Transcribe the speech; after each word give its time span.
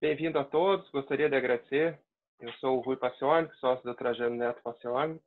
bem-vindo 0.00 0.38
a 0.38 0.44
todos. 0.44 0.88
Gostaria 0.90 1.28
de 1.28 1.36
agradecer. 1.36 2.00
Eu 2.40 2.50
sou 2.54 2.78
o 2.78 2.80
Rui 2.80 2.96
Passione, 2.96 3.50
sócio 3.60 3.84
do 3.84 3.94
Trajano 3.94 4.34
Neto 4.34 4.62
Passione. 4.62 5.20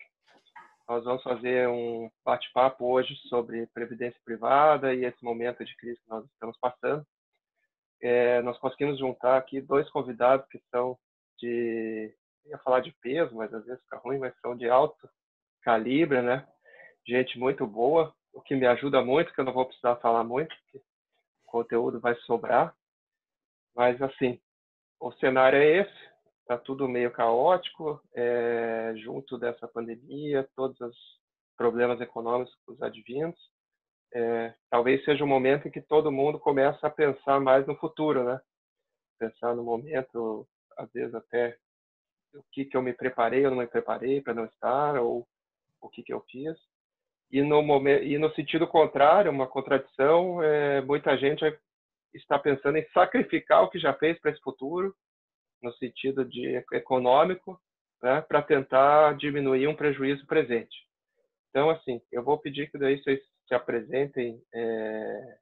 Nós 0.89 1.03
vamos 1.03 1.21
fazer 1.21 1.67
um 1.69 2.09
bate-papo 2.25 2.83
hoje 2.83 3.15
sobre 3.29 3.67
previdência 3.67 4.19
privada 4.25 4.91
e 4.91 5.05
esse 5.05 5.23
momento 5.23 5.63
de 5.63 5.75
crise 5.77 6.01
que 6.01 6.09
nós 6.09 6.25
estamos 6.25 6.57
passando. 6.59 7.05
É, 8.01 8.41
nós 8.41 8.57
conseguimos 8.57 8.97
juntar 8.97 9.37
aqui 9.37 9.61
dois 9.61 9.87
convidados 9.91 10.47
que 10.47 10.59
são 10.71 10.97
de, 11.37 12.11
ia 12.47 12.57
falar 12.57 12.79
de 12.79 12.91
peso, 12.93 13.35
mas 13.35 13.53
às 13.53 13.63
vezes 13.65 13.83
fica 13.83 13.97
ruim, 13.97 14.17
mas 14.17 14.33
são 14.39 14.57
de 14.57 14.67
alto 14.67 15.07
calibre, 15.61 16.19
né? 16.23 16.47
Gente 17.07 17.37
muito 17.37 17.67
boa, 17.67 18.11
o 18.33 18.41
que 18.41 18.55
me 18.55 18.65
ajuda 18.65 19.05
muito, 19.05 19.31
que 19.33 19.39
eu 19.39 19.45
não 19.45 19.53
vou 19.53 19.67
precisar 19.67 19.97
falar 19.97 20.23
muito, 20.23 20.49
porque 20.63 20.79
o 20.79 21.51
conteúdo 21.51 21.99
vai 21.99 22.15
sobrar. 22.21 22.75
Mas 23.75 24.01
assim, 24.01 24.41
o 24.99 25.11
cenário 25.13 25.59
é 25.59 25.81
esse, 25.81 26.13
está 26.41 26.57
tudo 26.57 26.87
meio 26.87 27.11
caótico, 27.11 28.01
é, 28.13 28.93
junto 28.97 29.37
dessa 29.37 29.67
pandemia, 29.67 30.47
todos 30.55 30.79
os 30.79 30.95
problemas 31.57 31.99
econômicos 32.01 32.81
advindos. 32.81 33.39
É, 34.13 34.53
talvez 34.69 35.03
seja 35.03 35.23
um 35.23 35.27
momento 35.27 35.67
em 35.67 35.71
que 35.71 35.81
todo 35.81 36.11
mundo 36.11 36.39
começa 36.39 36.85
a 36.85 36.91
pensar 36.91 37.39
mais 37.39 37.65
no 37.65 37.75
futuro, 37.77 38.23
né? 38.23 38.39
Pensar 39.19 39.55
no 39.55 39.63
momento, 39.63 40.47
às 40.77 40.91
vezes 40.91 41.15
até 41.15 41.57
o 42.33 42.43
que 42.51 42.65
que 42.65 42.77
eu 42.77 42.81
me 42.81 42.93
preparei 42.93 43.45
ou 43.45 43.51
não 43.51 43.57
me 43.59 43.67
preparei 43.67 44.21
para 44.21 44.33
não 44.33 44.45
estar, 44.45 44.99
ou 44.99 45.27
o 45.81 45.89
que 45.89 46.03
que 46.03 46.13
eu 46.13 46.21
fiz. 46.29 46.55
E 47.31 47.41
no 47.41 47.61
momento 47.63 48.03
e 48.03 48.17
no 48.17 48.31
sentido 48.33 48.67
contrário, 48.67 49.31
uma 49.31 49.47
contradição, 49.47 50.41
é, 50.43 50.81
muita 50.81 51.17
gente 51.17 51.43
está 52.13 52.37
pensando 52.37 52.77
em 52.77 52.87
sacrificar 52.89 53.63
o 53.63 53.69
que 53.69 53.79
já 53.79 53.93
fez 53.93 54.19
para 54.19 54.31
esse 54.31 54.41
futuro 54.41 54.95
no 55.61 55.73
sentido 55.73 56.25
de 56.25 56.61
econômico, 56.73 57.59
né, 58.01 58.21
para 58.21 58.41
tentar 58.41 59.15
diminuir 59.17 59.67
um 59.67 59.75
prejuízo 59.75 60.25
presente. 60.27 60.75
Então, 61.49 61.69
assim, 61.69 62.01
eu 62.11 62.23
vou 62.23 62.37
pedir 62.37 62.69
que 62.69 62.77
daí 62.77 63.01
vocês 63.01 63.21
se 63.47 63.53
apresentem 63.53 64.41
é, 64.53 65.37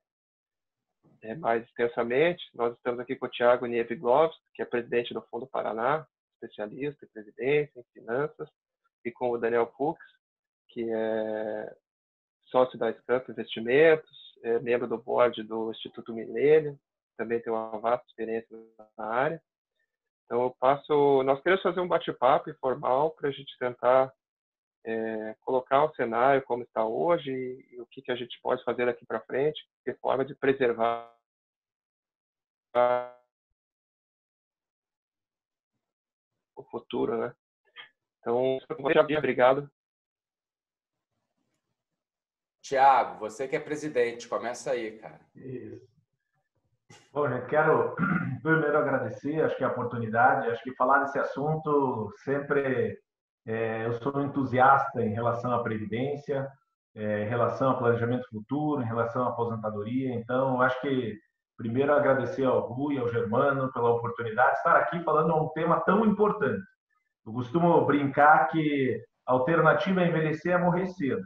é, 1.24 1.36
mais 1.36 1.64
extensamente. 1.64 2.44
Nós 2.54 2.76
estamos 2.76 3.00
aqui 3.00 3.16
com 3.16 3.26
o 3.26 3.30
Tiago 3.30 3.66
Nieviglovski, 3.66 4.42
que 4.54 4.62
é 4.62 4.66
presidente 4.66 5.14
do 5.14 5.22
Fundo 5.24 5.48
Paraná, 5.48 6.06
especialista 6.34 7.06
em 7.06 7.10
previdência, 7.10 7.80
em 7.80 7.84
finanças, 7.94 8.50
e 9.06 9.12
com 9.12 9.32
o 9.32 9.38
Daniel 9.38 9.72
Fux, 9.78 10.00
que 10.70 10.86
é 10.92 11.76
sócio 12.48 12.78
da 12.78 12.94
Scamp 12.94 13.30
Investimentos, 13.30 14.21
é 14.44 14.60
membro 14.60 14.88
do 14.88 14.98
board 14.98 15.44
do 15.44 15.72
Instituto 15.72 16.14
Milênio, 16.14 16.80
também 17.18 17.40
tem 17.42 17.52
uma 17.52 17.78
vasta 17.80 18.06
experiência 18.08 18.58
na 18.98 19.06
área. 19.06 19.42
Então, 20.26 20.44
eu 20.44 20.56
passo. 20.60 21.24
Nós 21.24 21.42
queremos 21.42 21.62
fazer 21.62 21.80
um 21.82 21.88
bate-papo 21.88 22.50
informal 22.50 23.12
para 23.12 23.30
a 23.30 23.32
gente 23.32 23.58
tentar 23.58 24.12
é, 24.86 25.36
colocar 25.42 25.84
o 25.84 25.94
cenário 25.96 26.42
como 26.44 26.64
está 26.64 26.86
hoje 26.86 27.30
e, 27.30 27.76
e 27.76 27.82
o 27.82 27.86
que, 27.86 28.02
que 28.02 28.12
a 28.12 28.16
gente 28.16 28.40
pode 28.42 28.64
fazer 28.64 28.88
aqui 28.88 29.06
para 29.06 29.22
frente, 29.22 29.62
de 29.86 29.94
forma 29.96 30.26
de 30.26 30.34
preservar 30.36 31.14
o 36.56 36.64
futuro, 36.72 37.18
né? 37.18 37.36
Então, 38.20 38.60
obrigado. 39.18 39.70
Tiago, 42.72 43.20
você 43.20 43.50
que 43.50 43.56
é 43.58 43.60
presidente, 43.60 44.30
começa 44.30 44.72
aí, 44.72 44.92
cara. 44.92 45.20
Isso. 45.36 45.86
Bom, 47.12 47.28
gente, 47.28 47.46
quero 47.48 47.94
primeiro 48.42 48.78
agradecer, 48.78 49.42
acho 49.42 49.58
que 49.58 49.64
a 49.66 49.68
oportunidade, 49.68 50.50
acho 50.50 50.64
que 50.64 50.74
falar 50.76 51.00
desse 51.00 51.20
assunto 51.20 52.10
sempre 52.24 52.98
é, 53.46 53.86
eu 53.86 53.92
sou 54.02 54.22
entusiasta 54.22 55.02
em 55.02 55.14
relação 55.14 55.52
à 55.52 55.62
previdência, 55.62 56.48
é, 56.96 57.26
em 57.26 57.28
relação 57.28 57.72
ao 57.72 57.78
planejamento 57.78 58.26
futuro, 58.30 58.82
em 58.82 58.86
relação 58.86 59.26
à 59.26 59.32
aposentadoria. 59.32 60.14
Então, 60.14 60.62
acho 60.62 60.80
que 60.80 61.20
primeiro 61.58 61.92
agradecer 61.92 62.46
ao 62.46 62.72
Rui, 62.72 62.98
ao 62.98 63.12
Germano 63.12 63.70
pela 63.74 63.90
oportunidade 63.90 64.52
de 64.52 64.58
estar 64.60 64.78
aqui 64.78 65.04
falando 65.04 65.36
um 65.36 65.50
tema 65.50 65.82
tão 65.82 66.06
importante. 66.06 66.64
Eu 67.26 67.34
costumo 67.34 67.86
brincar 67.86 68.48
que 68.48 68.98
a 69.28 69.34
alternativa 69.34 70.00
a 70.00 70.08
envelhecer 70.08 70.54
é 70.54 70.58
morrer 70.58 70.88
cedo. 70.88 71.22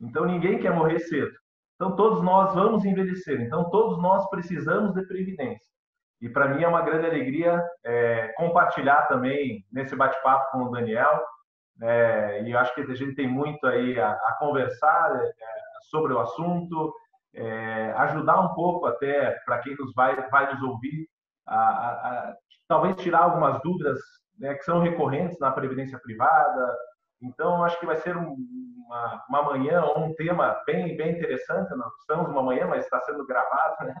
Então, 0.00 0.24
ninguém 0.24 0.58
quer 0.58 0.72
morrer 0.72 0.98
cedo. 1.00 1.32
Então, 1.74 1.96
todos 1.96 2.22
nós 2.22 2.54
vamos 2.54 2.84
envelhecer. 2.84 3.40
Então, 3.40 3.68
todos 3.70 4.00
nós 4.00 4.28
precisamos 4.30 4.94
de 4.94 5.06
previdência. 5.06 5.74
E 6.20 6.28
para 6.28 6.48
mim 6.48 6.62
é 6.62 6.68
uma 6.68 6.82
grande 6.82 7.06
alegria 7.06 7.62
é, 7.84 8.28
compartilhar 8.36 9.02
também 9.08 9.64
nesse 9.70 9.94
bate-papo 9.94 10.52
com 10.52 10.64
o 10.64 10.70
Daniel. 10.70 11.22
É, 11.82 12.42
e 12.42 12.52
eu 12.52 12.58
acho 12.58 12.74
que 12.74 12.80
a 12.80 12.94
gente 12.94 13.14
tem 13.14 13.28
muito 13.28 13.66
aí 13.66 13.98
a, 13.98 14.12
a 14.12 14.36
conversar 14.38 15.14
é, 15.16 15.32
sobre 15.90 16.12
o 16.12 16.20
assunto, 16.20 16.94
é, 17.34 17.92
ajudar 17.98 18.40
um 18.40 18.54
pouco 18.54 18.86
até 18.86 19.32
para 19.44 19.58
quem 19.58 19.76
nos 19.76 19.92
vai, 19.92 20.16
vai 20.30 20.52
nos 20.52 20.62
ouvir, 20.62 21.08
a, 21.46 21.56
a, 21.56 21.90
a 21.90 22.34
talvez 22.68 22.96
tirar 22.96 23.24
algumas 23.24 23.60
dúvidas 23.62 23.98
né, 24.38 24.54
que 24.54 24.64
são 24.64 24.80
recorrentes 24.80 25.38
na 25.38 25.50
previdência 25.50 25.98
privada. 25.98 26.74
Então, 27.22 27.64
acho 27.64 27.78
que 27.78 27.86
vai 27.86 27.96
ser 27.96 28.16
um, 28.16 28.36
uma, 28.86 29.24
uma 29.28 29.42
manhã 29.42 29.82
ou 29.82 30.04
um 30.04 30.14
tema 30.14 30.62
bem, 30.66 30.96
bem 30.96 31.12
interessante. 31.12 31.74
Nós 31.74 31.92
estamos 32.00 32.28
uma 32.30 32.42
manhã, 32.42 32.66
mas 32.66 32.84
está 32.84 33.00
sendo 33.00 33.26
gravado, 33.26 33.84
né? 33.84 33.94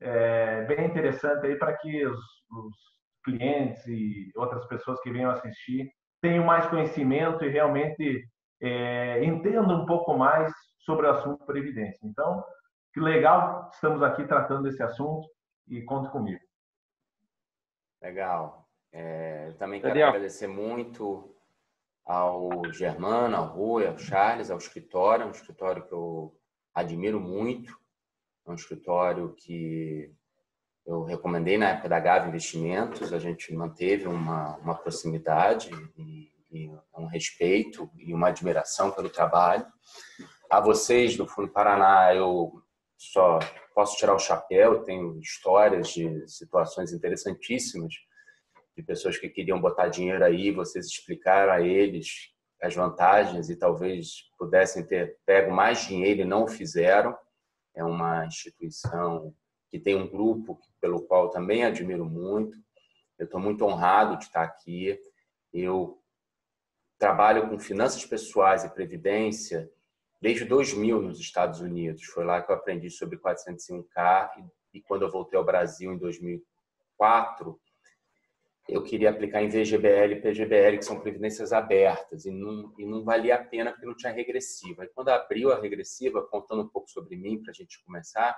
É, 0.00 0.64
bem 0.64 0.86
interessante 0.86 1.46
aí 1.46 1.56
para 1.56 1.76
que 1.76 2.04
os, 2.06 2.18
os, 2.50 2.92
clientes 3.24 3.86
e 3.86 4.32
outras 4.34 4.66
pessoas 4.66 5.00
que 5.00 5.12
venham 5.12 5.30
assistir 5.30 5.88
tenham 6.20 6.44
mais 6.44 6.66
conhecimento 6.66 7.44
e 7.44 7.48
realmente 7.48 8.24
é, 8.60 9.24
entendam 9.24 9.82
um 9.82 9.86
pouco 9.86 10.16
mais 10.16 10.52
sobre 10.80 11.06
o 11.06 11.10
assunto 11.10 11.46
previdência. 11.46 12.00
Então, 12.04 12.44
que 12.92 13.00
legal, 13.00 13.70
estamos 13.72 14.02
aqui 14.02 14.24
tratando 14.26 14.64
desse 14.64 14.82
assunto 14.82 15.26
e 15.68 15.82
conte 15.82 16.10
comigo. 16.10 16.40
Legal. 18.02 18.66
É, 18.92 19.48
eu 19.48 19.56
também 19.56 19.80
quero 19.80 20.04
agradecer 20.04 20.46
muito 20.46 21.31
ao 22.04 22.72
Germano, 22.72 23.36
ao 23.36 23.46
Rui, 23.46 23.86
ao 23.86 23.98
Charles, 23.98 24.50
ao 24.50 24.58
escritório, 24.58 25.26
um 25.26 25.30
escritório 25.30 25.86
que 25.86 25.92
eu 25.92 26.36
admiro 26.74 27.20
muito, 27.20 27.76
é 28.46 28.50
um 28.50 28.54
escritório 28.54 29.34
que 29.36 30.12
eu 30.84 31.04
recomendei 31.04 31.56
na 31.56 31.70
época 31.70 31.88
da 31.88 32.00
Gava 32.00 32.28
Investimentos, 32.28 33.12
a 33.12 33.18
gente 33.18 33.54
manteve 33.54 34.08
uma, 34.08 34.56
uma 34.56 34.74
proximidade 34.74 35.70
e, 35.96 36.32
e 36.50 36.70
um 36.98 37.06
respeito 37.06 37.88
e 37.96 38.12
uma 38.12 38.28
admiração 38.28 38.90
pelo 38.90 39.08
trabalho. 39.08 39.64
A 40.50 40.60
vocês 40.60 41.16
do 41.16 41.26
Fundo 41.26 41.48
Paraná, 41.48 42.12
eu 42.14 42.52
só 42.98 43.38
posso 43.74 43.96
tirar 43.96 44.14
o 44.14 44.18
chapéu, 44.18 44.82
tenho 44.82 45.18
histórias 45.20 45.88
de 45.88 46.28
situações 46.28 46.92
interessantíssimas 46.92 47.94
de 48.76 48.82
pessoas 48.82 49.18
que 49.18 49.28
queriam 49.28 49.60
botar 49.60 49.88
dinheiro 49.88 50.24
aí, 50.24 50.50
vocês 50.50 50.86
explicaram 50.86 51.52
a 51.52 51.60
eles 51.60 52.32
as 52.62 52.74
vantagens 52.74 53.50
e 53.50 53.56
talvez 53.56 54.30
pudessem 54.38 54.86
ter 54.86 55.18
pego 55.26 55.50
mais 55.50 55.84
dinheiro 55.84 56.20
e 56.20 56.24
não 56.24 56.44
o 56.44 56.48
fizeram. 56.48 57.16
É 57.74 57.82
uma 57.82 58.24
instituição 58.24 59.34
que 59.68 59.80
tem 59.80 59.96
um 59.96 60.08
grupo 60.08 60.60
pelo 60.80 61.02
qual 61.02 61.28
também 61.30 61.64
admiro 61.64 62.04
muito. 62.04 62.56
Eu 63.18 63.24
estou 63.24 63.40
muito 63.40 63.64
honrado 63.64 64.16
de 64.16 64.24
estar 64.24 64.42
aqui. 64.42 64.98
Eu 65.52 66.00
trabalho 66.98 67.48
com 67.48 67.58
finanças 67.58 68.06
pessoais 68.06 68.64
e 68.64 68.72
previdência 68.72 69.68
desde 70.20 70.44
2000 70.44 71.02
nos 71.02 71.18
Estados 71.18 71.60
Unidos. 71.60 72.04
Foi 72.04 72.24
lá 72.24 72.40
que 72.40 72.52
eu 72.52 72.54
aprendi 72.54 72.88
sobre 72.90 73.18
401k 73.18 74.30
e, 74.38 74.78
e 74.78 74.80
quando 74.80 75.02
eu 75.02 75.10
voltei 75.10 75.36
ao 75.36 75.44
Brasil 75.44 75.92
em 75.92 75.98
2004, 75.98 77.60
eu 78.72 78.82
queria 78.82 79.10
aplicar 79.10 79.42
em 79.42 79.48
VGBL 79.48 80.14
e 80.14 80.20
PGBL, 80.20 80.78
que 80.78 80.84
são 80.84 81.00
previdências 81.00 81.52
abertas, 81.52 82.24
e 82.24 82.30
não, 82.30 82.74
e 82.78 82.86
não 82.86 83.04
valia 83.04 83.36
a 83.36 83.44
pena 83.44 83.70
porque 83.70 83.86
não 83.86 83.96
tinha 83.96 84.12
regressiva. 84.12 84.84
E 84.84 84.88
quando 84.88 85.10
abriu 85.10 85.52
a 85.52 85.60
regressiva, 85.60 86.26
contando 86.26 86.62
um 86.62 86.68
pouco 86.68 86.88
sobre 86.88 87.16
mim, 87.16 87.42
para 87.42 87.50
a 87.50 87.54
gente 87.54 87.82
começar, 87.84 88.36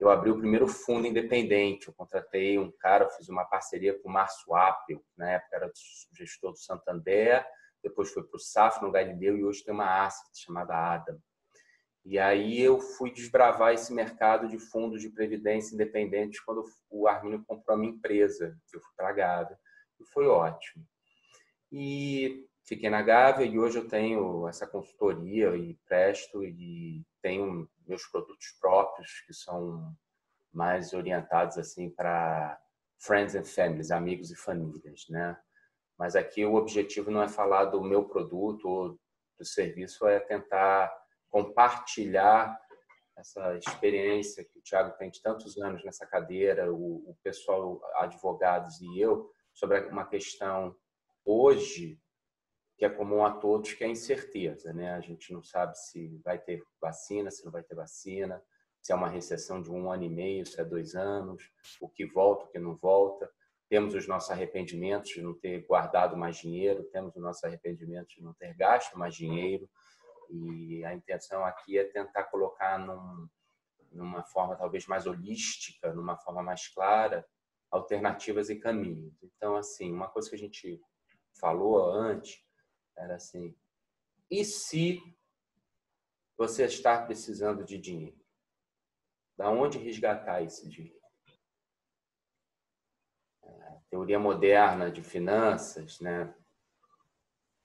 eu 0.00 0.08
abri 0.08 0.30
o 0.30 0.38
primeiro 0.38 0.66
fundo 0.66 1.06
independente. 1.06 1.88
Eu 1.88 1.94
contratei 1.94 2.58
um 2.58 2.70
cara, 2.70 3.08
fiz 3.10 3.28
uma 3.28 3.44
parceria 3.44 3.98
com 3.98 4.08
o 4.08 4.12
Márcio 4.12 4.54
Appel, 4.54 5.02
na 5.16 5.32
época 5.32 5.56
era 5.56 5.72
gestor 6.14 6.52
do 6.52 6.58
Santander, 6.58 7.44
depois 7.82 8.10
foi 8.10 8.22
para 8.22 8.36
o 8.36 8.40
SAF 8.40 8.82
no 8.82 8.90
Galileu 8.90 9.36
e 9.36 9.44
hoje 9.44 9.62
tem 9.64 9.74
uma 9.74 10.04
asset 10.04 10.28
chamada 10.34 10.74
Adam. 10.74 11.18
E 12.08 12.18
aí 12.18 12.58
eu 12.58 12.80
fui 12.80 13.12
desbravar 13.12 13.74
esse 13.74 13.92
mercado 13.92 14.48
de 14.48 14.58
fundos 14.58 15.02
de 15.02 15.10
previdência 15.10 15.74
independentes 15.74 16.40
quando 16.40 16.64
o 16.88 17.06
Arminio 17.06 17.44
comprou 17.44 17.76
a 17.76 17.78
minha 17.78 17.92
empresa, 17.92 18.58
que 18.66 18.78
eu 18.78 18.80
fui 18.80 18.90
para 18.96 19.10
a 19.10 19.12
Gávea, 19.12 19.58
e 20.00 20.06
foi 20.06 20.26
ótimo. 20.26 20.86
E 21.70 22.48
fiquei 22.64 22.88
na 22.88 23.02
Gávea 23.02 23.44
e 23.44 23.58
hoje 23.58 23.76
eu 23.76 23.86
tenho 23.86 24.48
essa 24.48 24.66
consultoria 24.66 25.54
e 25.54 25.74
presto 25.86 26.42
e 26.42 27.04
tenho 27.20 27.68
meus 27.86 28.06
produtos 28.06 28.56
próprios 28.58 29.20
que 29.26 29.34
são 29.34 29.94
mais 30.50 30.94
orientados 30.94 31.58
assim 31.58 31.90
para 31.90 32.58
friends 32.96 33.34
and 33.34 33.44
families, 33.44 33.90
amigos 33.90 34.30
e 34.30 34.34
famílias, 34.34 35.04
né? 35.10 35.38
Mas 35.98 36.16
aqui 36.16 36.42
o 36.46 36.54
objetivo 36.54 37.10
não 37.10 37.22
é 37.22 37.28
falar 37.28 37.66
do 37.66 37.84
meu 37.84 38.06
produto 38.06 38.66
ou 38.66 38.98
do 39.38 39.44
serviço, 39.44 40.06
é 40.06 40.18
tentar 40.18 40.90
compartilhar 41.30 42.58
essa 43.16 43.56
experiência 43.56 44.44
que 44.44 44.58
o 44.58 44.62
Thiago 44.62 44.96
tem 44.96 45.10
de 45.10 45.20
tantos 45.20 45.58
anos 45.58 45.84
nessa 45.84 46.06
cadeira, 46.06 46.72
o, 46.72 47.10
o 47.10 47.16
pessoal, 47.22 47.80
advogados 47.96 48.80
e 48.80 49.00
eu, 49.00 49.30
sobre 49.52 49.80
uma 49.88 50.06
questão 50.06 50.74
hoje 51.24 52.00
que 52.78 52.84
é 52.84 52.88
comum 52.88 53.24
a 53.24 53.32
todos, 53.32 53.72
que 53.72 53.82
é 53.82 53.88
a 53.88 53.90
incerteza, 53.90 54.72
né? 54.72 54.92
A 54.92 55.00
gente 55.00 55.32
não 55.32 55.42
sabe 55.42 55.76
se 55.76 56.16
vai 56.24 56.38
ter 56.38 56.62
vacina, 56.80 57.28
se 57.28 57.44
não 57.44 57.50
vai 57.50 57.64
ter 57.64 57.74
vacina, 57.74 58.40
se 58.80 58.92
é 58.92 58.94
uma 58.94 59.08
recessão 59.08 59.60
de 59.60 59.68
um 59.68 59.90
ano 59.90 60.04
e 60.04 60.08
meio, 60.08 60.46
se 60.46 60.60
é 60.60 60.64
dois 60.64 60.94
anos, 60.94 61.50
o 61.80 61.88
que 61.88 62.06
volta, 62.06 62.44
o 62.44 62.48
que 62.48 62.58
não 62.58 62.76
volta. 62.76 63.28
Temos 63.68 63.94
os 63.94 64.06
nossos 64.06 64.30
arrependimentos 64.30 65.10
de 65.10 65.20
não 65.20 65.34
ter 65.34 65.66
guardado 65.66 66.16
mais 66.16 66.36
dinheiro, 66.36 66.84
temos 66.84 67.14
os 67.16 67.20
nossos 67.20 67.42
arrependimentos 67.42 68.14
de 68.14 68.22
não 68.22 68.32
ter 68.34 68.54
gasto 68.54 68.96
mais 68.96 69.14
dinheiro. 69.14 69.68
E 70.30 70.84
a 70.84 70.94
intenção 70.94 71.44
aqui 71.44 71.78
é 71.78 71.84
tentar 71.84 72.24
colocar 72.24 72.78
num, 72.78 73.28
numa 73.92 74.22
forma 74.24 74.56
talvez 74.56 74.86
mais 74.86 75.06
holística, 75.06 75.92
numa 75.92 76.16
forma 76.16 76.42
mais 76.42 76.68
clara, 76.68 77.26
alternativas 77.70 78.50
e 78.50 78.56
caminhos. 78.56 79.22
Então, 79.22 79.56
assim, 79.56 79.92
uma 79.92 80.08
coisa 80.08 80.28
que 80.28 80.36
a 80.36 80.38
gente 80.38 80.80
falou 81.38 81.90
antes 81.90 82.44
era 82.96 83.16
assim: 83.16 83.56
e 84.30 84.44
se 84.44 85.00
você 86.36 86.64
está 86.64 87.04
precisando 87.04 87.64
de 87.64 87.78
dinheiro? 87.78 88.18
Da 89.36 89.50
onde 89.50 89.78
resgatar 89.78 90.42
esse 90.42 90.68
dinheiro? 90.68 90.98
A 93.42 93.80
teoria 93.88 94.18
moderna 94.18 94.90
de 94.90 95.02
finanças, 95.02 96.00
né, 96.00 96.34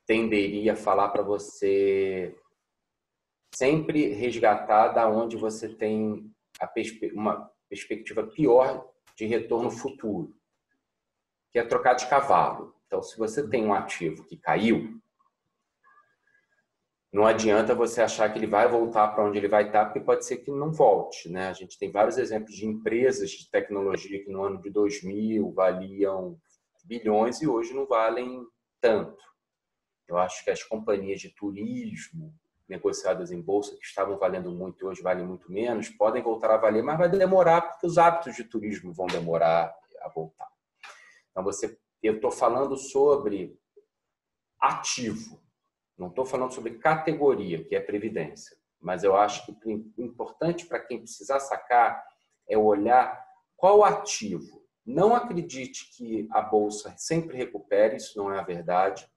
tenderia 0.05 0.73
a 0.73 0.77
falar 0.77 1.09
para 1.09 1.23
você 1.23 2.37
sempre 3.55 4.13
resgatar 4.13 4.89
da 4.89 5.07
onde 5.07 5.37
você 5.37 5.69
tem 5.69 6.31
perspe 6.73 7.11
uma 7.13 7.51
perspectiva 7.69 8.23
pior 8.23 8.89
de 9.15 9.25
retorno 9.25 9.69
futuro, 9.69 10.35
que 11.51 11.59
é 11.59 11.63
trocar 11.63 11.93
de 11.93 12.07
cavalo. 12.07 12.75
Então, 12.85 13.01
se 13.01 13.17
você 13.17 13.47
tem 13.47 13.65
um 13.65 13.73
ativo 13.73 14.23
que 14.25 14.37
caiu, 14.37 14.99
não 17.11 17.25
adianta 17.25 17.75
você 17.75 18.01
achar 18.01 18.31
que 18.31 18.39
ele 18.39 18.47
vai 18.47 18.67
voltar 18.67 19.09
para 19.09 19.23
onde 19.23 19.37
ele 19.37 19.47
vai 19.47 19.67
estar, 19.67 19.85
porque 19.85 19.99
pode 19.99 20.25
ser 20.25 20.37
que 20.37 20.49
não 20.49 20.71
volte. 20.71 21.29
Né? 21.29 21.47
A 21.47 21.53
gente 21.53 21.77
tem 21.77 21.91
vários 21.91 22.17
exemplos 22.17 22.55
de 22.55 22.65
empresas 22.65 23.29
de 23.29 23.49
tecnologia 23.51 24.23
que 24.23 24.31
no 24.31 24.43
ano 24.43 24.59
de 24.59 24.71
2000 24.71 25.51
valiam 25.51 26.39
bilhões 26.83 27.41
e 27.41 27.47
hoje 27.47 27.73
não 27.73 27.85
valem 27.85 28.43
tanto. 28.81 29.23
Eu 30.07 30.17
acho 30.17 30.43
que 30.43 30.49
as 30.49 30.63
companhias 30.63 31.21
de 31.21 31.29
turismo 31.29 32.33
negociadas 32.73 33.31
em 33.31 33.39
bolsa 33.39 33.77
que 33.77 33.85
estavam 33.85 34.17
valendo 34.17 34.51
muito 34.51 34.87
hoje 34.87 35.01
valem 35.03 35.25
muito 35.25 35.51
menos, 35.51 35.89
podem 35.89 36.23
voltar 36.23 36.51
a 36.51 36.57
valer, 36.57 36.83
mas 36.83 36.97
vai 36.97 37.07
demorar 37.07 37.61
porque 37.61 37.85
os 37.85 37.97
hábitos 37.99 38.35
de 38.35 38.43
turismo 38.43 38.91
vão 38.91 39.05
demorar 39.05 39.73
a 40.01 40.09
voltar. 40.09 40.49
Então 41.29 41.43
você, 41.43 41.77
eu 42.01 42.15
estou 42.15 42.31
falando 42.31 42.75
sobre 42.75 43.55
ativo, 44.59 45.39
não 45.97 46.07
estou 46.07 46.25
falando 46.25 46.51
sobre 46.51 46.79
categoria, 46.79 47.63
que 47.63 47.75
é 47.75 47.79
previdência, 47.79 48.57
mas 48.81 49.03
eu 49.03 49.15
acho 49.15 49.45
que 49.45 49.51
o 49.69 49.93
importante 49.97 50.65
para 50.65 50.79
quem 50.79 50.99
precisar 50.99 51.39
sacar 51.39 52.03
é 52.49 52.57
olhar 52.57 53.23
qual 53.55 53.83
ativo. 53.83 54.63
Não 54.85 55.15
acredite 55.15 55.95
que 55.95 56.27
a 56.31 56.41
bolsa 56.41 56.93
sempre 56.97 57.37
recupere, 57.37 57.95
isso 57.97 58.17
não 58.17 58.33
é 58.33 58.39
a 58.39 58.43
verdade. 58.43 59.07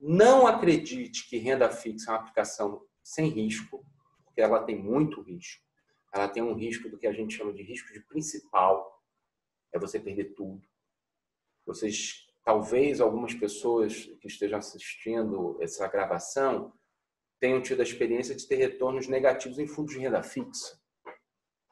Não 0.00 0.46
acredite 0.46 1.28
que 1.28 1.38
renda 1.38 1.70
fixa 1.70 2.10
é 2.10 2.14
uma 2.14 2.20
aplicação 2.20 2.86
sem 3.02 3.28
risco, 3.28 3.84
porque 4.24 4.40
ela 4.40 4.62
tem 4.62 4.76
muito 4.76 5.22
risco. 5.22 5.64
Ela 6.12 6.28
tem 6.28 6.42
um 6.42 6.54
risco 6.54 6.88
do 6.88 6.98
que 6.98 7.06
a 7.06 7.12
gente 7.12 7.36
chama 7.36 7.52
de 7.52 7.62
risco 7.62 7.92
de 7.92 8.00
principal, 8.00 9.02
é 9.72 9.78
você 9.78 9.98
perder 9.98 10.34
tudo. 10.34 10.62
Vocês 11.64 12.26
talvez 12.44 13.00
algumas 13.00 13.34
pessoas 13.34 14.04
que 14.20 14.28
estejam 14.28 14.58
assistindo 14.58 15.58
essa 15.60 15.88
gravação 15.88 16.72
tenham 17.40 17.60
tido 17.60 17.80
a 17.80 17.82
experiência 17.82 18.36
de 18.36 18.46
ter 18.46 18.54
retornos 18.54 19.08
negativos 19.08 19.58
em 19.58 19.66
fundos 19.66 19.94
de 19.94 20.00
renda 20.00 20.22
fixa, 20.22 20.80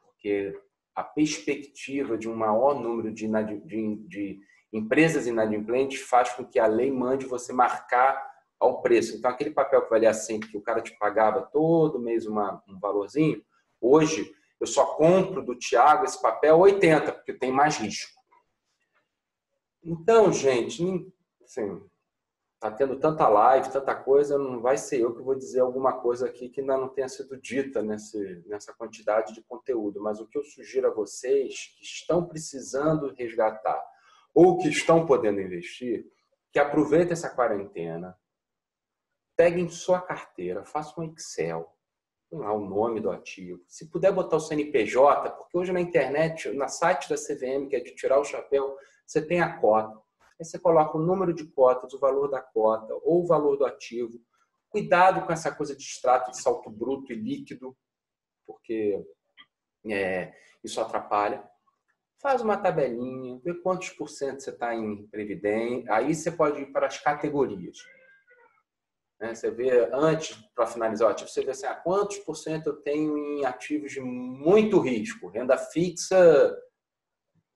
porque 0.03 0.53
a 0.93 1.03
perspectiva 1.03 2.17
de 2.17 2.29
um 2.29 2.35
maior 2.35 2.79
número 2.79 3.13
de, 3.13 3.27
de, 3.65 3.95
de 4.07 4.39
empresas 4.75 5.25
inadimplentes 5.25 6.01
faz 6.01 6.33
com 6.33 6.45
que 6.45 6.59
a 6.59 6.67
lei 6.67 6.91
mande 6.91 7.25
você 7.25 7.53
marcar 7.53 8.33
ao 8.59 8.81
preço. 8.81 9.15
Então, 9.15 9.31
aquele 9.31 9.51
papel 9.51 9.81
que 9.81 9.89
valia 9.89 10.13
100, 10.13 10.39
que 10.41 10.57
o 10.57 10.61
cara 10.61 10.81
te 10.81 10.97
pagava 10.97 11.41
todo 11.41 11.99
mês 11.99 12.25
uma, 12.25 12.61
um 12.67 12.77
valorzinho, 12.79 13.41
hoje 13.79 14.33
eu 14.59 14.67
só 14.67 14.85
compro 14.95 15.41
do 15.43 15.55
Tiago 15.55 16.03
esse 16.03 16.21
papel 16.21 16.57
80, 16.57 17.11
porque 17.13 17.33
tem 17.33 17.51
mais 17.51 17.77
risco. 17.77 18.13
Então, 19.83 20.31
gente, 20.31 20.83
assim, 21.43 21.81
tá 22.59 22.71
tendo 22.71 22.97
tanta 22.97 23.27
live, 23.27 23.71
tanta 23.71 23.95
coisa, 23.95 24.37
não 24.37 24.59
vai 24.59 24.77
ser 24.77 25.01
eu 25.01 25.15
que 25.15 25.21
vou 25.21 25.35
dizer 25.35 25.59
alguma 25.59 25.93
coisa 26.01 26.25
aqui 26.25 26.49
que 26.49 26.61
ainda 26.61 26.77
não 26.77 26.89
tenha 26.89 27.07
sido 27.07 27.37
dita 27.37 27.81
nesse, 27.81 28.43
nessa 28.47 28.73
quantidade 28.73 29.33
de 29.33 29.43
conteúdo. 29.43 30.01
Mas 30.01 30.19
o 30.19 30.27
que 30.27 30.37
eu 30.37 30.43
sugiro 30.43 30.87
a 30.87 30.93
vocês 30.93 31.75
que 31.77 31.83
estão 31.85 32.25
precisando 32.25 33.13
resgatar 33.13 33.81
ou 34.35 34.57
que 34.57 34.67
estão 34.67 35.05
podendo 35.05 35.39
investir, 35.39 36.05
que 36.51 36.59
aproveitem 36.59 37.13
essa 37.13 37.33
quarentena, 37.33 38.19
peguem 39.37 39.69
sua 39.69 40.01
carteira, 40.01 40.65
façam 40.65 41.05
um 41.05 41.13
Excel, 41.13 41.73
lá 42.31 42.51
o 42.51 42.67
nome 42.67 42.99
do 42.99 43.09
ativo. 43.09 43.63
Se 43.67 43.89
puder 43.89 44.11
botar 44.11 44.35
o 44.35 44.41
CNPJ, 44.41 45.31
porque 45.31 45.57
hoje 45.57 45.71
na 45.71 45.79
internet, 45.79 46.51
na 46.51 46.67
site 46.67 47.09
da 47.09 47.15
CVM, 47.15 47.69
que 47.69 47.77
é 47.77 47.79
de 47.79 47.95
tirar 47.95 48.19
o 48.19 48.25
chapéu, 48.25 48.75
você 49.05 49.21
tem 49.21 49.41
a 49.41 49.57
cota. 49.57 49.97
Aí 50.37 50.45
você 50.45 50.59
coloca 50.59 50.97
o 50.97 51.01
número 51.01 51.33
de 51.33 51.45
cotas, 51.45 51.93
o 51.93 51.99
valor 51.99 52.29
da 52.29 52.41
cota 52.41 52.93
ou 53.03 53.23
o 53.23 53.27
valor 53.27 53.55
do 53.57 53.65
ativo. 53.65 54.19
Cuidado 54.69 55.25
com 55.25 55.31
essa 55.31 55.53
coisa 55.53 55.73
de 55.73 55.81
extrato 55.81 56.31
de 56.31 56.41
salto 56.41 56.69
bruto 56.69 57.13
e 57.13 57.15
líquido, 57.15 57.75
porque 58.45 59.01
é, 59.85 60.33
isso 60.61 60.81
atrapalha. 60.81 61.49
Faz 62.25 62.41
uma 62.41 62.57
tabelinha, 62.57 63.39
vê 63.43 63.53
quantos 63.53 63.89
por 63.89 64.09
cento 64.09 64.41
você 64.41 64.49
está 64.49 64.73
em 64.73 65.05
previdência. 65.09 65.93
Aí 65.93 66.15
você 66.15 66.31
pode 66.31 66.59
ir 66.59 66.71
para 66.71 66.87
as 66.87 66.97
categorias. 66.97 67.77
Né? 69.19 69.35
Você 69.35 69.51
vê, 69.51 69.87
antes, 69.93 70.35
para 70.55 70.65
finalizar 70.65 71.07
o 71.07 71.11
ativo, 71.11 71.29
você 71.29 71.43
vê 71.43 71.51
assim, 71.51 71.67
ah, 71.67 71.75
quantos 71.75 72.17
por 72.17 72.33
cento 72.33 72.65
eu 72.65 72.77
tenho 72.77 73.15
em 73.15 73.45
ativos 73.45 73.91
de 73.91 74.01
muito 74.01 74.79
risco? 74.79 75.27
Renda 75.27 75.55
fixa, 75.55 76.57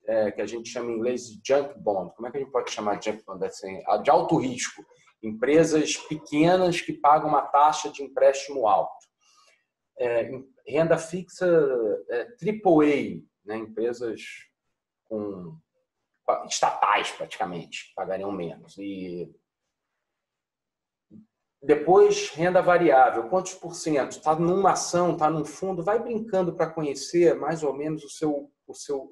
é, 0.06 0.30
que 0.30 0.40
a 0.40 0.46
gente 0.46 0.68
chama 0.68 0.92
em 0.92 0.94
inglês 0.94 1.22
de 1.24 1.40
junk 1.44 1.76
bond. 1.76 2.14
Como 2.14 2.28
é 2.28 2.30
que 2.30 2.36
a 2.36 2.40
gente 2.40 2.52
pode 2.52 2.70
chamar 2.70 2.94
de 3.00 3.10
junk 3.10 3.24
bond? 3.24 3.44
Assim, 3.44 3.76
de 4.04 4.08
alto 4.08 4.36
risco. 4.36 4.86
Empresas 5.20 5.96
pequenas 5.96 6.80
que 6.80 6.92
pagam 6.92 7.28
uma 7.28 7.42
taxa 7.42 7.90
de 7.90 8.04
empréstimo 8.04 8.68
alto. 8.68 9.04
É, 9.98 10.30
renda 10.64 10.96
fixa 10.96 11.44
é, 12.08 12.28
AAA, 12.40 13.20
né? 13.44 13.56
empresas 13.56 14.48
com 15.10 15.58
estatais 16.46 17.10
praticamente 17.10 17.92
pagariam 17.96 18.30
menos. 18.30 18.78
E 18.78 19.28
depois, 21.60 22.30
renda 22.30 22.62
variável, 22.62 23.28
quantos 23.28 23.54
por 23.54 23.74
cento? 23.74 24.12
Está 24.12 24.34
numa 24.36 24.72
ação, 24.72 25.12
está 25.12 25.28
num 25.28 25.44
fundo, 25.44 25.82
vai 25.82 25.98
brincando 25.98 26.54
para 26.54 26.70
conhecer 26.70 27.34
mais 27.34 27.62
ou 27.64 27.74
menos 27.74 28.04
o 28.04 28.08
seu, 28.08 28.50
o 28.66 28.74
seu, 28.74 29.10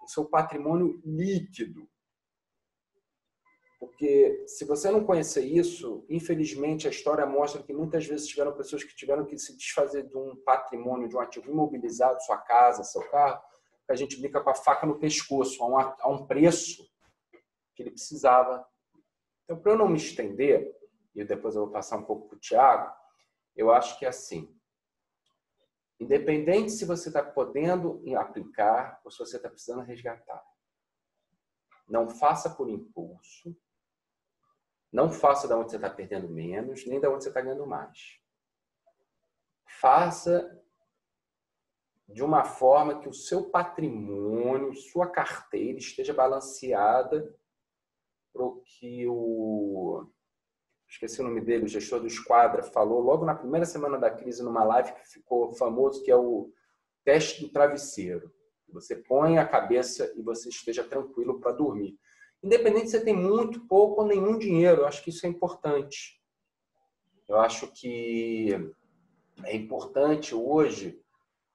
o 0.00 0.08
seu 0.08 0.24
patrimônio 0.24 1.02
líquido. 1.04 1.86
Porque 3.78 4.44
se 4.46 4.64
você 4.64 4.90
não 4.90 5.04
conhecer 5.04 5.44
isso, 5.44 6.06
infelizmente 6.08 6.86
a 6.86 6.90
história 6.90 7.26
mostra 7.26 7.62
que 7.62 7.74
muitas 7.74 8.06
vezes 8.06 8.26
tiveram 8.26 8.56
pessoas 8.56 8.82
que 8.82 8.96
tiveram 8.96 9.26
que 9.26 9.36
se 9.36 9.54
desfazer 9.54 10.08
de 10.08 10.16
um 10.16 10.34
patrimônio, 10.44 11.08
de 11.08 11.16
um 11.16 11.20
ativo 11.20 11.50
imobilizado, 11.50 12.22
sua 12.22 12.38
casa, 12.38 12.84
seu 12.84 13.02
carro, 13.10 13.42
que 13.86 13.92
a 13.92 13.96
gente 13.96 14.20
brinca 14.20 14.40
com 14.40 14.50
a 14.50 14.54
faca 14.54 14.84
no 14.84 14.98
pescoço, 14.98 15.62
a 15.62 15.66
um, 15.66 15.78
a 15.78 16.08
um 16.08 16.26
preço 16.26 16.84
que 17.74 17.82
ele 17.82 17.92
precisava. 17.92 18.66
Então, 19.44 19.58
para 19.60 19.72
eu 19.72 19.78
não 19.78 19.88
me 19.88 19.96
estender, 19.96 20.74
e 21.14 21.24
depois 21.24 21.54
eu 21.54 21.62
vou 21.62 21.72
passar 21.72 21.96
um 21.96 22.04
pouco 22.04 22.28
para 22.28 22.36
o 22.36 22.40
Tiago, 22.40 22.92
eu 23.54 23.70
acho 23.70 23.98
que 23.98 24.04
é 24.04 24.08
assim. 24.08 24.54
Independente 25.98 26.72
se 26.72 26.84
você 26.84 27.08
está 27.08 27.22
podendo 27.22 28.02
aplicar 28.18 29.00
ou 29.04 29.10
se 29.10 29.18
você 29.18 29.36
está 29.36 29.48
precisando 29.48 29.86
resgatar. 29.86 30.44
Não 31.88 32.08
faça 32.08 32.50
por 32.50 32.68
impulso. 32.68 33.56
Não 34.92 35.10
faça 35.10 35.46
da 35.48 35.56
onde 35.56 35.70
você 35.70 35.76
está 35.76 35.88
perdendo 35.88 36.28
menos, 36.28 36.84
nem 36.86 37.00
da 37.00 37.08
onde 37.08 37.22
você 37.22 37.28
está 37.28 37.40
ganhando 37.40 37.66
mais. 37.66 38.20
Faça 39.80 40.62
de 42.08 42.22
uma 42.22 42.44
forma 42.44 43.00
que 43.00 43.08
o 43.08 43.14
seu 43.14 43.50
patrimônio, 43.50 44.74
sua 44.74 45.06
carteira 45.06 45.78
esteja 45.78 46.14
balanceada 46.14 47.34
para 48.32 48.44
o 48.44 48.62
que 48.64 49.06
o 49.08 50.06
esqueci 50.88 51.20
o 51.20 51.24
nome 51.24 51.40
dele, 51.40 51.64
o 51.64 51.68
gestor 51.68 52.00
do 52.00 52.06
Esquadra, 52.06 52.62
falou 52.62 53.00
logo 53.00 53.24
na 53.24 53.34
primeira 53.34 53.66
semana 53.66 53.98
da 53.98 54.10
crise 54.10 54.42
numa 54.42 54.62
live 54.62 54.92
que 54.92 55.08
ficou 55.08 55.52
famoso, 55.52 56.02
que 56.04 56.10
é 56.10 56.16
o 56.16 56.52
teste 57.04 57.42
do 57.42 57.48
travesseiro. 57.48 58.32
Você 58.68 58.96
põe 58.96 59.38
a 59.38 59.46
cabeça 59.46 60.12
e 60.16 60.22
você 60.22 60.48
esteja 60.48 60.84
tranquilo 60.84 61.40
para 61.40 61.52
dormir. 61.52 61.98
Independente 62.42 62.86
se 62.86 62.98
você 62.98 63.04
tem 63.04 63.16
muito, 63.16 63.66
pouco 63.66 64.02
ou 64.02 64.06
nenhum 64.06 64.38
dinheiro, 64.38 64.82
eu 64.82 64.86
acho 64.86 65.02
que 65.02 65.10
isso 65.10 65.26
é 65.26 65.28
importante. 65.28 66.20
Eu 67.28 67.40
acho 67.40 67.66
que 67.72 68.52
é 69.44 69.56
importante 69.56 70.34
hoje 70.34 71.00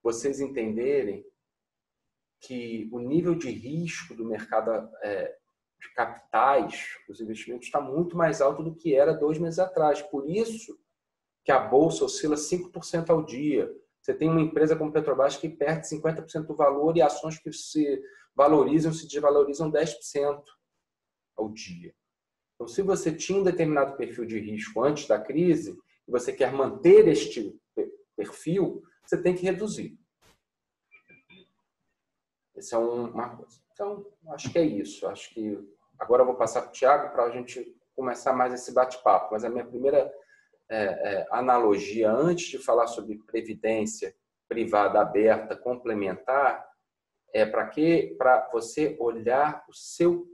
vocês 0.03 0.39
entenderem 0.39 1.25
que 2.41 2.89
o 2.91 3.00
nível 3.00 3.36
de 3.36 3.50
risco 3.50 4.15
do 4.15 4.25
mercado 4.25 4.72
é, 5.03 5.36
de 5.79 5.93
capitais, 5.93 6.88
os 7.08 7.22
investimentos, 7.22 7.67
está 7.67 7.79
muito 7.79 8.17
mais 8.17 8.41
alto 8.41 8.63
do 8.63 8.75
que 8.75 8.96
era 8.96 9.13
dois 9.13 9.38
meses 9.38 9.60
atrás. 9.60 10.01
Por 10.01 10.29
isso 10.29 10.79
que 11.43 11.51
a 11.51 11.60
bolsa 11.60 12.05
oscila 12.05 12.36
5% 12.36 13.10
ao 13.10 13.24
dia. 13.24 13.72
Você 14.01 14.13
tem 14.13 14.29
uma 14.29 14.41
empresa 14.41 14.75
como 14.75 14.91
Petrobras 14.91 15.38
que 15.38 15.50
perde 15.50 15.88
50% 15.88 16.46
do 16.46 16.55
valor 16.55 16.98
e 16.98 17.01
ações 17.01 17.38
que 17.38 17.51
se 17.53 18.01
valorizam, 18.36 18.93
se 18.93 19.08
desvalorizam 19.08 19.72
10% 19.72 20.43
ao 21.38 21.50
dia. 21.50 21.93
Então, 22.55 22.67
se 22.67 22.81
você 22.81 23.12
tinha 23.12 23.39
um 23.39 23.43
determinado 23.43 23.98
perfil 23.98 24.25
de 24.25 24.39
risco 24.39 24.84
antes 24.84 25.08
da 25.08 25.20
crise 25.20 25.77
e 26.08 26.12
você 26.12 26.31
quer 26.31 26.51
manter 26.51 27.08
este 27.08 27.60
perfil, 28.15 28.84
você 29.12 29.22
tem 29.22 29.36
que 29.36 29.44
reduzir. 29.44 30.00
Essa 32.56 32.77
é 32.77 32.80
uma 32.80 33.36
coisa. 33.36 33.60
Então, 33.74 34.06
acho 34.30 34.50
que 34.50 34.58
é 34.58 34.63
isso. 34.63 35.06
Acho 35.06 35.34
que 35.34 35.60
agora 36.00 36.22
eu 36.22 36.25
vou 36.25 36.36
passar 36.36 36.62
para 36.62 36.70
o 36.70 36.72
Tiago 36.72 37.12
para 37.12 37.25
a 37.25 37.30
gente 37.30 37.75
começar 37.94 38.32
mais 38.32 38.53
esse 38.53 38.74
bate-papo. 38.74 39.34
Mas 39.34 39.44
a 39.44 39.50
minha 39.50 39.65
primeira 39.65 40.10
é, 40.70 40.84
é, 40.84 41.27
analogia, 41.30 42.10
antes 42.10 42.48
de 42.48 42.58
falar 42.58 42.88
sobre 42.88 43.22
previdência 43.25 44.15
privada 44.48 45.01
aberta 45.01 45.58
complementar, 45.58 46.65
é 47.34 47.46
para 47.46 47.68
que 47.68 48.15
para 48.18 48.50
você 48.50 48.96
olhar 48.98 49.65
o 49.68 49.74
seu 49.74 50.25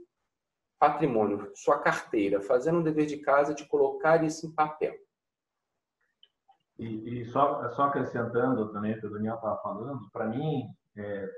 patrimônio, 0.78 1.50
sua 1.56 1.80
carteira, 1.80 2.40
fazendo 2.40 2.78
um 2.78 2.82
dever 2.82 3.06
de 3.06 3.16
casa 3.16 3.52
de 3.52 3.66
colocar 3.66 4.22
isso 4.22 4.46
em 4.46 4.54
papel. 4.54 4.94
E, 6.78 7.20
e 7.20 7.24
só, 7.26 7.68
só 7.70 7.84
acrescentando 7.84 8.72
também 8.72 8.94
o 8.94 9.00
que 9.00 9.06
o 9.06 9.10
Daniel 9.10 9.34
estava 9.34 9.60
falando, 9.62 10.08
para 10.12 10.28
mim, 10.28 10.62
é, 10.96 11.28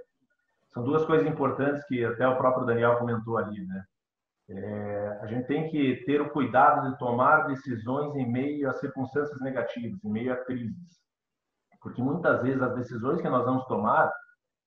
são 0.73 0.85
duas 0.85 1.05
coisas 1.05 1.27
importantes 1.27 1.85
que 1.87 2.05
até 2.05 2.29
o 2.29 2.37
próprio 2.37 2.67
Daniel 2.67 2.99
comentou 2.99 3.39
ali, 3.39 3.65
né? 3.67 3.85
É, 4.49 5.19
a 5.23 5.27
gente 5.27 5.47
tem 5.47 5.69
que 5.71 6.03
ter 6.05 6.21
o 6.21 6.31
cuidado 6.31 6.91
de 6.91 6.99
tomar 6.99 7.47
decisões 7.47 8.15
em 8.17 8.31
meio 8.31 8.69
a 8.69 8.73
circunstâncias 8.75 9.41
negativas, 9.41 10.03
em 10.05 10.11
meio 10.11 10.33
a 10.33 10.37
crises. 10.37 11.01
Porque 11.81 12.03
muitas 12.03 12.43
vezes 12.43 12.61
as 12.61 12.75
decisões 12.75 13.21
que 13.21 13.29
nós 13.29 13.45
vamos 13.45 13.65
tomar 13.67 14.13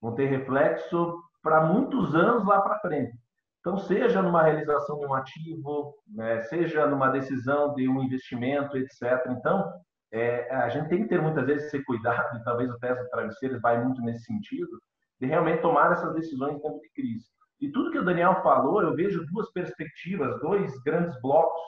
vão 0.01 0.15
ter 0.15 0.25
reflexo 0.25 1.21
para 1.41 1.65
muitos 1.65 2.15
anos 2.15 2.45
lá 2.45 2.61
para 2.61 2.79
frente. 2.79 3.13
Então, 3.59 3.77
seja 3.77 4.21
numa 4.21 4.43
realização 4.43 4.99
de 4.99 5.05
um 5.05 5.13
ativo, 5.13 5.93
né, 6.07 6.41
seja 6.43 6.85
numa 6.87 7.09
decisão 7.09 7.73
de 7.73 7.87
um 7.87 8.01
investimento, 8.01 8.77
etc. 8.77 9.25
Então, 9.29 9.71
é, 10.13 10.49
a 10.51 10.69
gente 10.69 10.89
tem 10.89 11.01
que 11.01 11.09
ter 11.09 11.19
muitas 11.19 11.45
vezes 11.45 11.65
esse 11.65 11.83
cuidado, 11.83 12.37
e 12.37 12.43
talvez 12.43 12.69
o 12.69 12.77
teste 12.77 13.03
de 13.03 13.09
travesseiros 13.09 13.61
vai 13.61 13.83
muito 13.83 14.01
nesse 14.01 14.25
sentido, 14.25 14.79
de 15.19 15.25
realmente 15.25 15.61
tomar 15.61 15.91
essas 15.91 16.13
decisões 16.13 16.55
em 16.55 16.59
tempo 16.59 16.79
de 16.79 16.89
crise. 16.91 17.25
E 17.59 17.71
tudo 17.71 17.91
que 17.91 17.97
o 17.97 18.05
Daniel 18.05 18.41
falou, 18.43 18.81
eu 18.81 18.95
vejo 18.95 19.25
duas 19.31 19.51
perspectivas, 19.51 20.39
dois 20.39 20.71
grandes 20.83 21.19
blocos. 21.19 21.61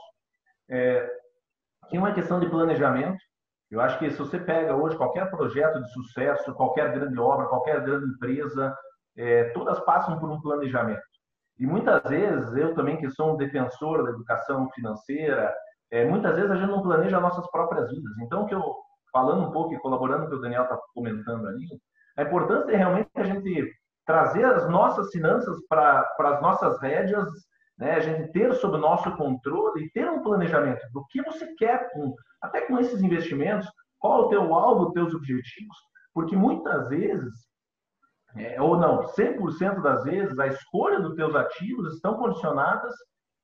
É, 0.70 1.10
que 1.90 1.98
uma 1.98 2.10
é 2.10 2.14
questão 2.14 2.40
de 2.40 2.50
planejamento. 2.50 3.18
Eu 3.72 3.82
acho 3.82 3.98
que 3.98 4.10
se 4.12 4.18
você 4.18 4.40
pega 4.40 4.76
hoje 4.76 4.98
qualquer 4.98 5.30
projeto 5.30 5.82
de 5.82 5.92
sucesso, 5.92 6.54
qualquer 6.54 6.92
grande 6.92 7.20
obra, 7.20 7.48
qualquer 7.48 7.82
grande 7.82 8.08
empresa, 8.14 8.76
é, 9.18 9.46
todas 9.52 9.80
passam 9.82 10.20
por 10.20 10.30
um 10.30 10.42
planejamento. 10.42 11.02
E 11.58 11.66
muitas 11.66 12.04
vezes, 12.04 12.54
eu 12.56 12.76
também 12.76 12.98
que 12.98 13.10
sou 13.10 13.34
um 13.34 13.38
defensor 13.38 14.04
da 14.04 14.12
educação 14.12 14.70
financeira, 14.72 15.54
é, 15.96 16.06
muitas 16.06 16.36
vezes 16.36 16.52
a 16.52 16.56
gente 16.56 16.70
não 16.70 16.82
planeja 16.82 17.20
nossas 17.20 17.50
próprias 17.52 17.90
vidas. 17.90 18.12
Então, 18.22 18.46
que 18.46 18.54
eu 18.54 18.76
falando 19.12 19.48
um 19.48 19.52
pouco 19.52 19.74
e 19.74 19.80
colaborando 19.80 20.24
com 20.24 20.28
o 20.28 20.30
que 20.32 20.36
o 20.36 20.42
Daniel 20.42 20.64
está 20.64 20.78
comentando 20.94 21.48
ali, 21.48 21.66
a 22.18 22.24
importância 22.24 22.72
é 22.72 22.76
realmente 22.76 23.10
a 23.16 23.24
gente 23.24 23.72
trazer 24.06 24.44
as 24.44 24.70
nossas 24.70 25.10
finanças 25.10 25.58
para 25.70 26.06
as 26.20 26.42
nossas 26.42 26.80
rédeas, 26.82 27.30
né? 27.78 27.96
a 27.96 28.00
gente 28.02 28.32
ter 28.34 28.54
sob 28.56 28.78
nosso 28.78 29.10
controle 29.16 29.86
e 29.86 29.92
ter 29.92 30.10
um 30.10 30.22
planejamento 30.22 30.82
do 30.92 31.06
que 31.10 31.22
você 31.24 31.48
quer, 31.56 31.90
com, 31.94 32.14
até 32.42 32.62
com 32.62 32.78
esses 32.78 33.02
investimentos, 33.02 33.68
qual 33.98 34.24
é 34.24 34.26
o 34.26 34.30
teu 34.30 34.54
alvo, 34.54 34.92
teus 34.92 35.16
objetivos, 35.16 35.78
porque 36.14 36.36
muitas 36.36 36.90
vezes 36.90 37.34
é, 38.36 38.62
ou 38.62 38.78
não, 38.78 39.04
100% 39.04 39.82
das 39.82 40.04
vezes, 40.04 40.38
a 40.38 40.48
escolha 40.48 41.00
dos 41.00 41.16
teus 41.16 41.34
ativos 41.34 41.94
estão 41.94 42.16
condicionadas 42.18 42.94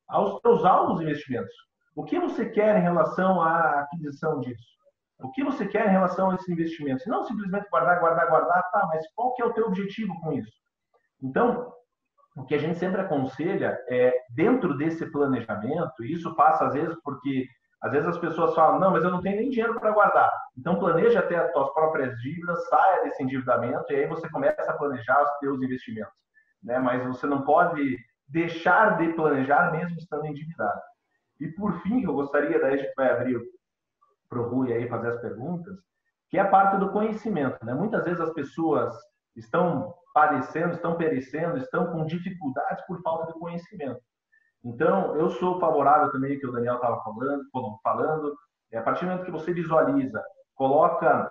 aos 0.05 0.41
teus 0.41 0.65
alvos 0.65 0.99
de 0.99 1.05
investimentos. 1.05 1.70
O 1.95 2.03
que 2.03 2.19
você 2.19 2.49
quer 2.49 2.77
em 2.77 2.81
relação 2.81 3.41
à 3.41 3.81
aquisição 3.81 4.39
disso? 4.39 4.71
O 5.19 5.31
que 5.31 5.43
você 5.43 5.67
quer 5.67 5.87
em 5.87 5.91
relação 5.91 6.31
a 6.31 6.35
esse 6.35 6.51
investimento? 6.51 7.07
Não 7.07 7.23
simplesmente 7.25 7.69
guardar, 7.69 7.99
guardar, 7.99 8.27
guardar, 8.27 8.71
tá, 8.71 8.87
mas 8.87 9.05
qual 9.13 9.33
que 9.33 9.41
é 9.41 9.45
o 9.45 9.53
teu 9.53 9.67
objetivo 9.67 10.19
com 10.21 10.33
isso? 10.33 10.51
Então, 11.21 11.71
o 12.35 12.45
que 12.45 12.55
a 12.55 12.57
gente 12.57 12.79
sempre 12.79 13.01
aconselha 13.01 13.77
é, 13.89 14.13
dentro 14.33 14.77
desse 14.77 15.05
planejamento, 15.11 16.03
e 16.03 16.13
isso 16.13 16.33
passa 16.35 16.65
às 16.65 16.73
vezes 16.73 16.95
porque 17.03 17.45
às 17.81 17.91
vezes 17.91 18.07
as 18.07 18.17
pessoas 18.19 18.53
falam, 18.53 18.79
não, 18.79 18.91
mas 18.91 19.03
eu 19.03 19.09
não 19.09 19.21
tenho 19.21 19.37
nem 19.37 19.49
dinheiro 19.49 19.79
para 19.79 19.91
guardar. 19.91 20.31
Então 20.57 20.79
planeja 20.79 21.19
até 21.19 21.35
as 21.35 21.51
suas 21.51 21.73
próprias 21.73 22.15
dívidas, 22.19 22.69
saia 22.69 23.03
desse 23.03 23.23
endividamento 23.23 23.91
e 23.91 23.95
aí 23.95 24.07
você 24.07 24.29
começa 24.29 24.71
a 24.71 24.77
planejar 24.77 25.23
os 25.23 25.39
seus 25.39 25.61
investimentos. 25.61 26.13
Né? 26.63 26.77
Mas 26.77 27.03
você 27.05 27.25
não 27.25 27.41
pode 27.41 27.97
deixar 28.27 28.97
de 28.97 29.11
planejar 29.13 29.71
mesmo 29.71 29.97
estando 29.97 30.27
endividado. 30.27 30.79
E 31.41 31.47
por 31.53 31.81
fim, 31.81 32.03
eu 32.03 32.13
gostaria, 32.13 32.59
daí 32.59 32.75
a 32.75 32.77
gente 32.77 32.93
vai 32.95 33.09
abrir 33.09 33.41
para 34.29 34.39
o 34.39 34.47
Rui 34.47 34.71
aí 34.71 34.87
fazer 34.87 35.09
as 35.09 35.19
perguntas, 35.19 35.75
que 36.29 36.37
é 36.37 36.41
a 36.41 36.47
parte 36.47 36.77
do 36.77 36.91
conhecimento. 36.91 37.57
Né? 37.65 37.73
Muitas 37.73 38.03
vezes 38.05 38.21
as 38.21 38.31
pessoas 38.31 38.95
estão 39.35 39.93
padecendo, 40.13 40.75
estão 40.75 40.95
perecendo, 40.95 41.57
estão 41.57 41.91
com 41.91 42.05
dificuldades 42.05 42.85
por 42.85 43.01
falta 43.01 43.33
de 43.33 43.39
conhecimento. 43.39 43.99
Então, 44.63 45.15
eu 45.15 45.31
sou 45.31 45.59
favorável 45.59 46.11
também 46.11 46.37
que 46.37 46.45
o 46.45 46.51
Daniel 46.51 46.75
estava 46.75 47.01
falando, 47.03 47.43
falando. 47.83 48.37
É, 48.71 48.77
a 48.77 48.83
partir 48.83 49.05
do 49.05 49.11
momento 49.11 49.25
que 49.25 49.31
você 49.31 49.51
visualiza, 49.51 50.23
coloca 50.53 51.29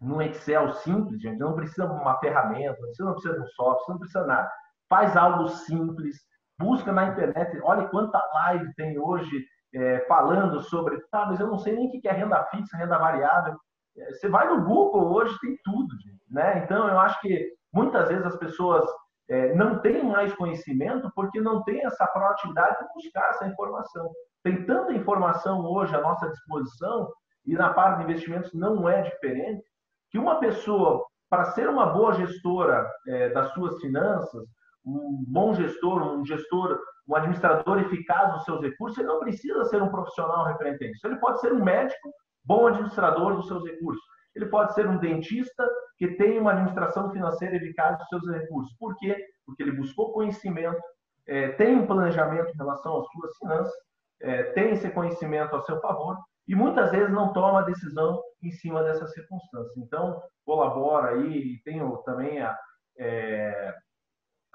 no 0.00 0.22
Excel 0.22 0.72
simples, 0.74 1.20
gente, 1.20 1.38
não 1.38 1.54
precisa 1.54 1.86
de 1.86 1.92
uma 1.92 2.18
ferramenta, 2.20 2.78
você 2.80 3.02
não 3.02 3.14
precisa 3.14 3.34
de 3.34 3.40
um 3.40 3.46
software, 3.48 3.84
você 3.84 3.92
não 3.92 3.98
precisa 3.98 4.22
de 4.22 4.28
nada. 4.28 4.52
Faz 4.88 5.16
algo 5.16 5.48
simples, 5.48 6.16
busca 6.58 6.92
na 6.92 7.06
internet, 7.06 7.58
olha 7.62 7.88
quanta 7.88 8.18
live 8.34 8.74
tem 8.74 8.98
hoje 8.98 9.44
é, 9.74 10.00
falando 10.06 10.62
sobre, 10.62 11.00
tá, 11.10 11.26
mas 11.26 11.40
eu 11.40 11.48
não 11.48 11.58
sei 11.58 11.74
nem 11.74 11.88
o 11.88 11.90
que 11.90 12.06
é 12.08 12.12
renda 12.12 12.44
fixa, 12.44 12.76
renda 12.76 12.96
variável. 12.98 13.56
É, 13.96 14.12
você 14.12 14.28
vai 14.28 14.48
no 14.48 14.64
Google 14.64 15.12
hoje, 15.12 15.36
tem 15.40 15.56
tudo, 15.64 15.94
né? 16.30 16.58
Então, 16.64 16.88
eu 16.88 16.98
acho 16.98 17.20
que 17.20 17.52
muitas 17.72 18.08
vezes 18.08 18.24
as 18.24 18.36
pessoas 18.36 18.84
é, 19.28 19.54
não 19.54 19.80
tem 19.80 20.04
mais 20.04 20.34
conhecimento 20.34 21.10
porque 21.14 21.40
não 21.40 21.62
tem 21.64 21.84
essa 21.84 22.06
proatividade 22.06 22.78
de 22.78 22.92
buscar 22.94 23.30
essa 23.30 23.46
informação. 23.46 24.10
Tem 24.42 24.64
tanta 24.64 24.92
informação 24.92 25.64
hoje 25.64 25.94
à 25.94 26.00
nossa 26.00 26.28
disposição 26.28 27.10
e 27.46 27.54
na 27.54 27.72
parte 27.72 27.98
de 27.98 28.04
investimentos 28.04 28.52
não 28.52 28.88
é 28.88 29.02
diferente 29.02 29.64
que 30.10 30.18
uma 30.18 30.38
pessoa 30.38 31.04
para 31.28 31.46
ser 31.46 31.68
uma 31.68 31.86
boa 31.86 32.12
gestora 32.12 32.88
é, 33.08 33.30
das 33.30 33.52
suas 33.52 33.80
finanças, 33.80 34.44
um 34.84 35.24
bom 35.26 35.54
gestor, 35.54 36.02
um 36.02 36.24
gestor, 36.24 36.78
um 37.08 37.16
administrador 37.16 37.80
eficaz 37.80 38.32
dos 38.34 38.44
seus 38.44 38.60
recursos, 38.60 38.98
ele 38.98 39.08
não 39.08 39.20
precisa 39.20 39.64
ser 39.64 39.82
um 39.82 39.90
profissional 39.90 40.46
referente 40.46 40.84
a 40.84 40.90
isso. 40.90 41.06
Ele 41.06 41.16
pode 41.16 41.40
ser 41.40 41.52
um 41.52 41.62
médico, 41.62 42.12
bom 42.44 42.66
administrador 42.66 43.36
dos 43.36 43.46
seus 43.46 43.64
recursos. 43.64 44.02
Ele 44.34 44.46
pode 44.46 44.74
ser 44.74 44.86
um 44.86 44.98
dentista 44.98 45.68
que 45.96 46.08
tem 46.16 46.38
uma 46.38 46.52
administração 46.52 47.10
financeira 47.12 47.56
eficaz 47.56 47.96
dos 47.98 48.08
seus 48.08 48.28
recursos. 48.28 48.74
Por 48.78 48.96
quê? 48.96 49.16
Porque 49.46 49.62
ele 49.62 49.72
buscou 49.72 50.12
conhecimento, 50.12 50.80
é, 51.26 51.48
tem 51.52 51.76
um 51.76 51.86
planejamento 51.86 52.50
em 52.52 52.56
relação 52.56 53.00
às 53.00 53.06
suas 53.12 53.36
finanças, 53.38 53.72
é, 54.20 54.42
tem 54.52 54.72
esse 54.72 54.90
conhecimento 54.90 55.54
a 55.54 55.62
seu 55.62 55.80
favor 55.80 56.16
e 56.46 56.54
muitas 56.54 56.90
vezes 56.90 57.10
não 57.10 57.32
toma 57.32 57.62
decisão 57.62 58.20
em 58.42 58.50
cima 58.50 58.82
dessas 58.82 59.12
circunstâncias. 59.12 59.76
Então, 59.76 60.20
colabora 60.44 61.12
aí 61.12 61.54
e 61.54 61.62
tenho 61.62 61.96
também 61.98 62.42
a. 62.42 62.56
É, 62.98 63.74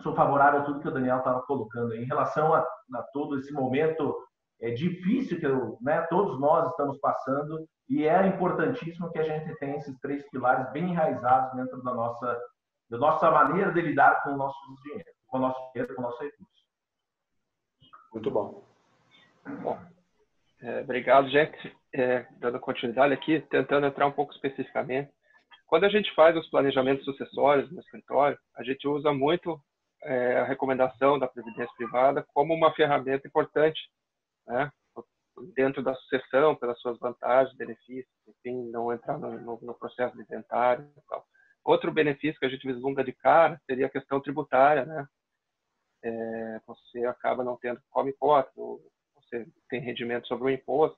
sou 0.01 0.15
favorável 0.15 0.61
a 0.61 0.63
tudo 0.63 0.79
que 0.79 0.87
o 0.87 0.91
Daniel 0.91 1.17
estava 1.17 1.41
colocando 1.43 1.93
aí, 1.93 2.03
em 2.03 2.07
relação 2.07 2.53
a, 2.53 2.59
a 2.59 3.03
todo 3.13 3.37
esse 3.37 3.51
momento 3.53 4.15
é 4.61 4.71
difícil 4.71 5.39
que 5.39 5.45
eu, 5.45 5.77
né, 5.81 6.01
todos 6.09 6.39
nós 6.39 6.69
estamos 6.69 6.99
passando 6.99 7.65
e 7.87 8.05
é 8.05 8.27
importantíssimo 8.27 9.11
que 9.11 9.19
a 9.19 9.23
gente 9.23 9.57
tenha 9.57 9.77
esses 9.77 9.97
três 9.99 10.27
pilares 10.29 10.71
bem 10.71 10.89
enraizados 10.89 11.55
dentro 11.55 11.81
da 11.81 11.93
nossa, 11.93 12.39
da 12.89 12.97
nossa 12.97 13.31
maneira 13.31 13.71
de 13.71 13.81
lidar 13.81 14.21
com 14.23 14.31
o 14.31 14.37
nosso 14.37 14.57
dinheiro, 14.83 15.09
com 15.27 15.37
o 15.37 15.41
nosso 15.41 15.71
dinheiro, 15.71 15.95
com 15.95 16.01
o 16.01 16.05
nosso 16.05 16.21
recurso. 16.21 16.59
Muito 18.13 18.31
bom. 18.31 18.63
Bom, 19.61 19.79
é, 20.61 20.81
obrigado, 20.81 21.29
gente. 21.29 21.75
É, 21.93 22.27
dando 22.37 22.59
continuidade 22.59 23.13
aqui, 23.13 23.39
tentando 23.49 23.87
entrar 23.87 24.05
um 24.05 24.11
pouco 24.11 24.33
especificamente. 24.33 25.09
Quando 25.65 25.85
a 25.85 25.89
gente 25.89 26.13
faz 26.13 26.35
os 26.35 26.49
planejamentos 26.49 27.05
sucessórios 27.05 27.71
no 27.71 27.79
escritório, 27.79 28.37
a 28.55 28.63
gente 28.63 28.87
usa 28.87 29.13
muito 29.13 29.59
é, 30.03 30.39
a 30.39 30.43
recomendação 30.43 31.19
da 31.19 31.27
previdência 31.27 31.73
privada 31.75 32.25
como 32.33 32.53
uma 32.53 32.73
ferramenta 32.73 33.27
importante 33.27 33.79
né, 34.47 34.71
dentro 35.55 35.81
da 35.81 35.93
sucessão, 35.95 36.55
pelas 36.55 36.79
suas 36.79 36.97
vantagens, 36.99 37.55
benefícios, 37.55 38.07
enfim, 38.27 38.69
não 38.69 38.91
entrar 38.91 39.17
no, 39.17 39.59
no, 39.61 39.73
processo 39.75 40.15
de 40.15 40.23
inventário 40.23 40.89
e 40.97 41.01
tal. 41.07 41.25
Outro 41.63 41.91
benefício 41.91 42.39
que 42.39 42.45
a 42.45 42.49
gente 42.49 42.65
vislumbra 42.65 43.03
de 43.03 43.13
cara 43.13 43.59
seria 43.65 43.87
a 43.87 43.91
questão 43.91 44.19
tributária, 44.21 44.85
né? 44.85 45.07
É, 46.01 46.61
você 46.65 47.05
acaba 47.05 47.43
não 47.43 47.57
tendo 47.57 47.81
come 47.89 48.13
cota, 48.13 48.49
você 48.55 49.45
tem 49.69 49.81
rendimento 49.81 50.27
sobre 50.27 50.45
o 50.45 50.49
imposto 50.49 50.97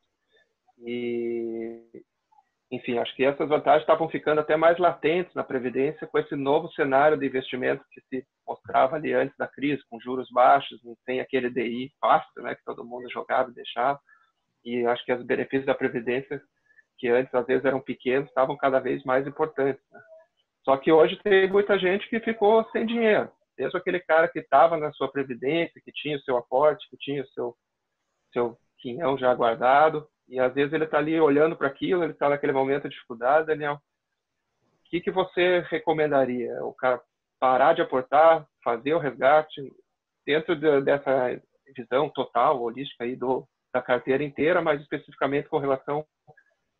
e 0.77 2.03
enfim, 2.71 2.97
acho 2.97 3.13
que 3.17 3.25
essas 3.25 3.49
vantagens 3.49 3.81
estavam 3.81 4.07
ficando 4.07 4.39
até 4.39 4.55
mais 4.55 4.77
latentes 4.77 5.33
na 5.35 5.43
previdência 5.43 6.07
com 6.07 6.17
esse 6.17 6.35
novo 6.37 6.71
cenário 6.71 7.17
de 7.17 7.25
investimento 7.25 7.83
que 7.91 7.99
se 8.07 8.25
mostrava 8.47 8.95
ali 8.95 9.13
antes 9.13 9.35
da 9.37 9.45
crise, 9.45 9.83
com 9.89 9.99
juros 9.99 10.29
baixos, 10.31 10.79
tem 11.05 11.19
aquele 11.19 11.49
DI 11.49 11.91
fácil, 11.99 12.41
né, 12.41 12.55
que 12.55 12.63
todo 12.63 12.85
mundo 12.85 13.11
jogava 13.11 13.51
e 13.51 13.53
deixava. 13.53 13.99
E 14.63 14.85
acho 14.85 15.03
que 15.03 15.11
os 15.11 15.25
benefícios 15.25 15.65
da 15.65 15.75
previdência, 15.75 16.41
que 16.97 17.09
antes 17.09 17.33
às 17.35 17.45
vezes 17.45 17.65
eram 17.65 17.81
pequenos, 17.81 18.29
estavam 18.29 18.55
cada 18.55 18.79
vez 18.79 19.03
mais 19.03 19.27
importantes. 19.27 19.83
Né? 19.91 19.99
Só 20.63 20.77
que 20.77 20.93
hoje 20.93 21.19
tem 21.23 21.49
muita 21.49 21.77
gente 21.77 22.07
que 22.07 22.21
ficou 22.21 22.63
sem 22.71 22.85
dinheiro. 22.85 23.29
Mesmo 23.59 23.77
aquele 23.77 23.99
cara 23.99 24.29
que 24.29 24.39
estava 24.39 24.77
na 24.77 24.93
sua 24.93 25.11
previdência, 25.11 25.81
que 25.83 25.91
tinha 25.91 26.15
o 26.15 26.21
seu 26.21 26.37
aporte, 26.37 26.89
que 26.89 26.95
tinha 26.97 27.21
o 27.21 27.27
seu, 27.29 27.53
seu 28.31 28.57
quinhão 28.79 29.17
já 29.17 29.33
guardado, 29.35 30.07
e 30.31 30.39
às 30.39 30.53
vezes 30.53 30.71
ele 30.71 30.85
está 30.85 30.97
ali 30.97 31.19
olhando 31.19 31.57
para 31.57 31.67
aquilo, 31.67 32.03
ele 32.03 32.13
está 32.13 32.29
naquele 32.29 32.53
momento 32.53 32.83
de 32.83 32.95
dificuldade, 32.95 33.47
Daniel. 33.47 33.73
O 33.73 34.89
que, 34.89 35.01
que 35.01 35.11
você 35.11 35.59
recomendaria? 35.69 36.63
O 36.63 36.73
cara 36.73 37.01
parar 37.37 37.73
de 37.73 37.81
aportar, 37.81 38.47
fazer 38.63 38.93
o 38.93 38.97
resgate 38.97 39.61
dentro 40.25 40.55
de, 40.55 40.81
dessa 40.83 41.37
visão 41.75 42.09
total, 42.09 42.61
holística 42.61 43.03
aí 43.03 43.13
do, 43.13 43.45
da 43.73 43.81
carteira 43.81 44.23
inteira, 44.23 44.61
mas 44.61 44.79
especificamente 44.79 45.49
com 45.49 45.57
relação 45.57 46.05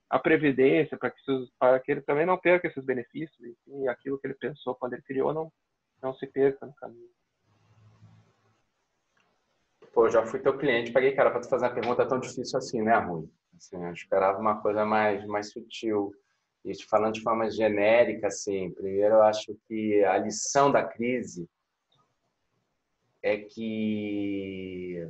à 0.09 0.17
previdência, 0.17 0.97
para 0.97 1.11
que, 1.11 1.85
que 1.85 1.91
ele 1.91 2.01
também 2.01 2.25
não 2.25 2.37
perca 2.37 2.69
esses 2.69 2.85
benefícios 2.85 3.37
e 3.67 3.87
aquilo 3.89 4.17
que 4.17 4.27
ele 4.27 4.35
pensou 4.35 4.75
quando 4.75 4.93
ele 4.93 5.01
criou 5.01 5.33
não, 5.33 5.51
não 6.01 6.13
se 6.13 6.25
perca 6.25 6.65
no 6.65 6.73
caminho. 6.75 7.09
Pô, 9.93 10.09
já 10.09 10.25
fui 10.25 10.39
teu 10.39 10.57
cliente, 10.57 10.93
paguei 10.93 11.13
cara 11.13 11.31
para 11.31 11.41
tu 11.41 11.49
fazer 11.49 11.65
uma 11.65 11.73
pergunta 11.73 12.07
tão 12.07 12.17
difícil 12.17 12.57
assim, 12.57 12.81
né, 12.81 12.97
Rui? 12.97 13.29
Assim, 13.61 13.77
eu 13.85 13.93
esperava 13.93 14.39
uma 14.39 14.59
coisa 14.59 14.83
mais, 14.83 15.23
mais 15.27 15.51
sutil. 15.51 16.11
E 16.65 16.73
falando 16.83 17.13
de 17.13 17.21
forma 17.21 17.49
genérica, 17.49 18.27
assim, 18.27 18.71
primeiro 18.71 19.15
eu 19.15 19.21
acho 19.21 19.55
que 19.67 20.03
a 20.03 20.17
lição 20.17 20.71
da 20.71 20.83
crise 20.83 21.47
é 23.21 23.37
que 23.37 25.07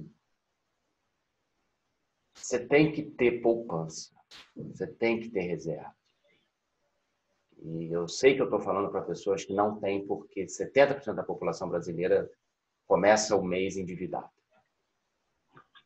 você 2.33 2.59
tem 2.59 2.91
que 2.91 3.03
ter 3.03 3.41
poupança, 3.41 4.13
você 4.55 4.85
tem 4.85 5.19
que 5.21 5.29
ter 5.29 5.41
reserva. 5.41 5.95
E 7.63 7.89
eu 7.91 8.07
sei 8.07 8.35
que 8.35 8.41
eu 8.41 8.45
estou 8.45 8.59
falando 8.59 8.91
para 8.91 9.01
pessoas 9.01 9.45
que 9.45 9.53
não 9.53 9.79
têm, 9.79 10.05
porque 10.05 10.45
70% 10.45 11.13
da 11.13 11.23
população 11.23 11.69
brasileira 11.69 12.29
começa 12.85 13.35
o 13.35 13.43
mês 13.43 13.77
endividado. 13.77 14.29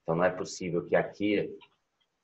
Então 0.01 0.15
não 0.15 0.23
é 0.23 0.31
possível 0.31 0.85
que 0.85 0.95
aqui 0.95 1.55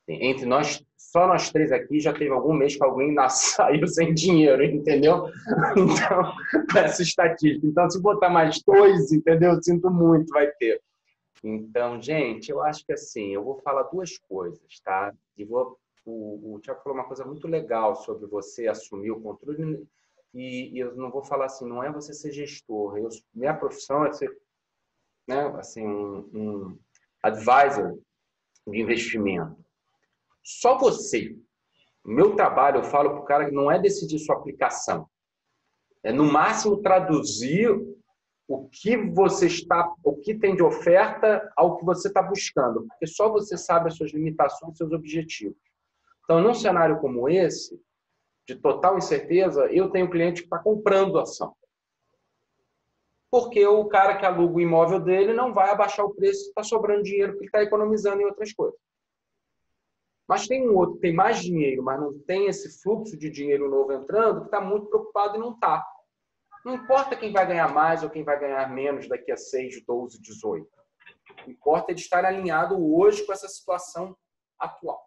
entre 0.08 0.46
nós, 0.46 0.84
só 0.98 1.28
nós 1.28 1.52
três 1.52 1.72
aqui, 1.72 2.00
já 2.00 2.14
teve 2.14 2.30
algum 2.30 2.54
mês 2.54 2.76
que 2.76 2.84
alguém 2.84 3.16
saiu 3.30 3.88
sem 3.88 4.14
dinheiro, 4.14 4.64
entendeu? 4.64 5.26
Então, 5.78 6.82
essa 6.84 7.02
estatística. 7.02 7.66
Então, 7.66 7.90
se 7.90 8.02
botar 8.02 8.30
mais 8.30 8.62
dois, 8.66 9.12
entendeu? 9.12 9.54
Eu 9.54 9.64
sinto 9.64 9.90
muito, 9.90 10.30
vai 10.30 10.48
ter. 10.54 10.82
Então, 11.44 12.02
gente, 12.02 12.52
eu 12.52 12.62
acho 12.62 12.86
que 12.86 12.94
assim, 12.94 13.34
eu 13.34 13.44
vou 13.44 13.58
falar 13.62 13.84
duas 13.84 14.18
coisas, 14.18 14.62
tá? 14.84 15.12
E 15.38 15.44
vou, 15.44 15.78
o, 16.06 16.56
o 16.56 16.60
Tiago 16.60 16.82
falou 16.82 17.00
uma 17.00 17.08
coisa 17.08 17.26
muito 17.26 17.48
legal 17.48 17.96
sobre 17.96 18.28
você 18.28 18.68
assumir 18.68 19.12
o 19.12 19.20
controle 19.20 19.88
e, 20.34 20.72
e, 20.74 20.80
eu 20.80 20.96
não 20.96 21.12
vou 21.12 21.24
falar 21.24 21.46
assim, 21.46 21.68
não 21.68 21.84
é 21.84 21.92
você 21.92 22.14
ser 22.14 22.32
gestor. 22.32 22.98
Eu, 22.98 23.10
minha 23.34 23.54
profissão 23.54 24.06
é 24.06 24.14
ser, 24.14 24.30
né, 25.28 25.48
assim, 25.58 25.86
um, 25.86 26.30
um 26.34 26.80
advisor 27.22 27.98
de 28.68 28.80
investimento. 28.80 29.58
Só 30.44 30.78
você. 30.78 31.36
Meu 32.04 32.36
trabalho, 32.36 32.78
eu 32.80 32.84
falo 32.84 33.12
para 33.12 33.20
o 33.20 33.26
cara 33.26 33.46
que 33.46 33.52
não 33.52 33.72
é 33.72 33.80
decidir 33.80 34.20
sua 34.20 34.36
aplicação. 34.36 35.08
É 36.04 36.12
no 36.12 36.24
máximo 36.24 36.82
traduzir 36.82 37.70
o 38.48 38.68
que 38.68 38.98
você 38.98 39.46
está, 39.46 39.94
o 40.04 40.18
que 40.18 40.34
tem 40.36 40.56
de 40.56 40.64
oferta 40.64 41.50
ao 41.56 41.78
que 41.78 41.86
você 41.86 42.08
está 42.08 42.22
buscando, 42.22 42.86
porque 42.88 43.08
só 43.08 43.30
você 43.30 43.58
sabe 43.58 43.88
as 43.88 43.96
suas 43.96 44.12
limitações, 44.12 44.78
seus 44.78 44.92
objetivos. 44.92 45.58
Então, 46.24 46.42
num 46.42 46.54
cenário 46.54 47.00
como 47.00 47.30
esse, 47.30 47.80
de 48.48 48.56
total 48.56 48.98
incerteza, 48.98 49.68
eu 49.68 49.90
tenho 49.90 50.08
um 50.08 50.10
cliente 50.10 50.42
que 50.42 50.48
está 50.48 50.60
comprando 50.60 51.20
ação. 51.20 51.56
Porque 53.30 53.66
o 53.66 53.86
cara 53.86 54.18
que 54.18 54.26
aluga 54.26 54.56
o 54.56 54.62
imóvel 54.62 55.00
dele 55.00 55.34
não 55.34 55.54
vai 55.54 55.70
abaixar 55.70 56.06
o 56.06 56.14
preço, 56.14 56.50
está 56.50 56.64
sobrando 56.64 57.04
dinheiro 57.04 57.32
porque 57.34 57.46
ele 57.46 57.50
está 57.50 57.64
economizando 57.64 58.22
em 58.22 58.26
outras 58.26 58.52
coisas. 58.52 58.78
Mas 60.32 60.48
tem 60.48 60.66
um 60.66 60.78
outro 60.78 60.96
que 60.96 61.02
tem 61.02 61.14
mais 61.14 61.42
dinheiro, 61.42 61.84
mas 61.84 62.00
não 62.00 62.18
tem 62.20 62.48
esse 62.48 62.82
fluxo 62.82 63.18
de 63.18 63.30
dinheiro 63.30 63.70
novo 63.70 63.92
entrando, 63.92 64.40
que 64.40 64.46
está 64.46 64.62
muito 64.62 64.88
preocupado 64.88 65.36
e 65.36 65.40
não 65.42 65.52
está. 65.52 65.86
Não 66.64 66.74
importa 66.74 67.18
quem 67.18 67.34
vai 67.34 67.46
ganhar 67.46 67.68
mais 67.74 68.02
ou 68.02 68.10
quem 68.10 68.24
vai 68.24 68.40
ganhar 68.40 68.74
menos 68.74 69.10
daqui 69.10 69.30
a 69.30 69.36
6, 69.36 69.84
12, 69.86 70.22
18. 70.22 70.66
O 70.66 71.34
que 71.36 71.52
importa 71.52 71.92
é 71.92 71.96
de 71.96 72.00
estar 72.00 72.24
alinhado 72.24 72.82
hoje 72.96 73.26
com 73.26 73.34
essa 73.34 73.50
situação 73.50 74.16
atual. 74.58 75.06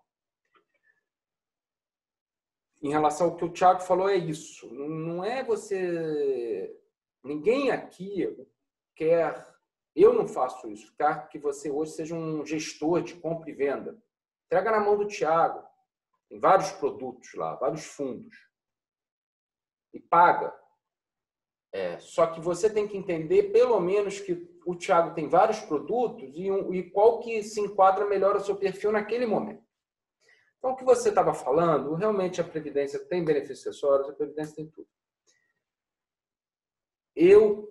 Em 2.82 2.90
relação 2.90 3.28
ao 3.28 3.36
que 3.36 3.46
o 3.46 3.50
Thiago 3.50 3.80
falou, 3.80 4.10
é 4.10 4.16
isso. 4.16 4.68
Não 4.74 5.24
é 5.24 5.42
você. 5.42 6.70
Ninguém 7.22 7.70
aqui 7.70 8.28
quer. 8.94 9.42
Eu 9.96 10.12
não 10.12 10.28
faço 10.28 10.68
isso. 10.68 10.94
Quer 10.98 11.28
que 11.30 11.38
você 11.38 11.70
hoje 11.70 11.92
seja 11.92 12.14
um 12.14 12.44
gestor 12.44 13.00
de 13.00 13.14
compra 13.14 13.48
e 13.48 13.54
venda. 13.54 13.98
Entrega 14.46 14.70
na 14.70 14.80
mão 14.80 14.96
do 14.96 15.06
Tiago. 15.06 15.64
Tem 16.28 16.38
vários 16.38 16.70
produtos 16.72 17.32
lá, 17.34 17.54
vários 17.56 17.84
fundos. 17.84 18.34
E 19.92 20.00
paga. 20.00 20.54
É, 21.72 21.98
só 21.98 22.26
que 22.28 22.40
você 22.40 22.72
tem 22.72 22.86
que 22.86 22.96
entender, 22.96 23.50
pelo 23.52 23.80
menos, 23.80 24.20
que 24.20 24.48
o 24.64 24.74
Tiago 24.74 25.14
tem 25.14 25.28
vários 25.28 25.60
produtos 25.60 26.30
e, 26.36 26.50
um, 26.50 26.72
e 26.72 26.88
qual 26.90 27.20
que 27.20 27.42
se 27.42 27.60
enquadra 27.60 28.06
melhor 28.06 28.34
ao 28.34 28.40
seu 28.40 28.56
perfil 28.56 28.92
naquele 28.92 29.26
momento. 29.26 29.64
Então, 30.58 30.72
o 30.72 30.76
que 30.76 30.84
você 30.84 31.10
estava 31.10 31.34
falando, 31.34 31.94
realmente 31.94 32.40
a 32.40 32.44
Previdência 32.44 33.04
tem 33.06 33.24
benefícios 33.24 33.66
acessórios, 33.66 34.08
a 34.08 34.14
Previdência 34.14 34.56
tem 34.56 34.70
tudo. 34.70 34.88
Eu 37.14 37.68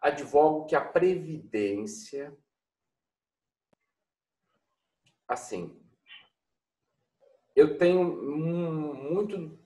advogo 0.00 0.66
que 0.66 0.76
a 0.76 0.84
Previdência 0.84 2.36
assim, 5.28 5.78
eu 7.54 7.76
tenho 7.76 8.04
muito 8.04 9.58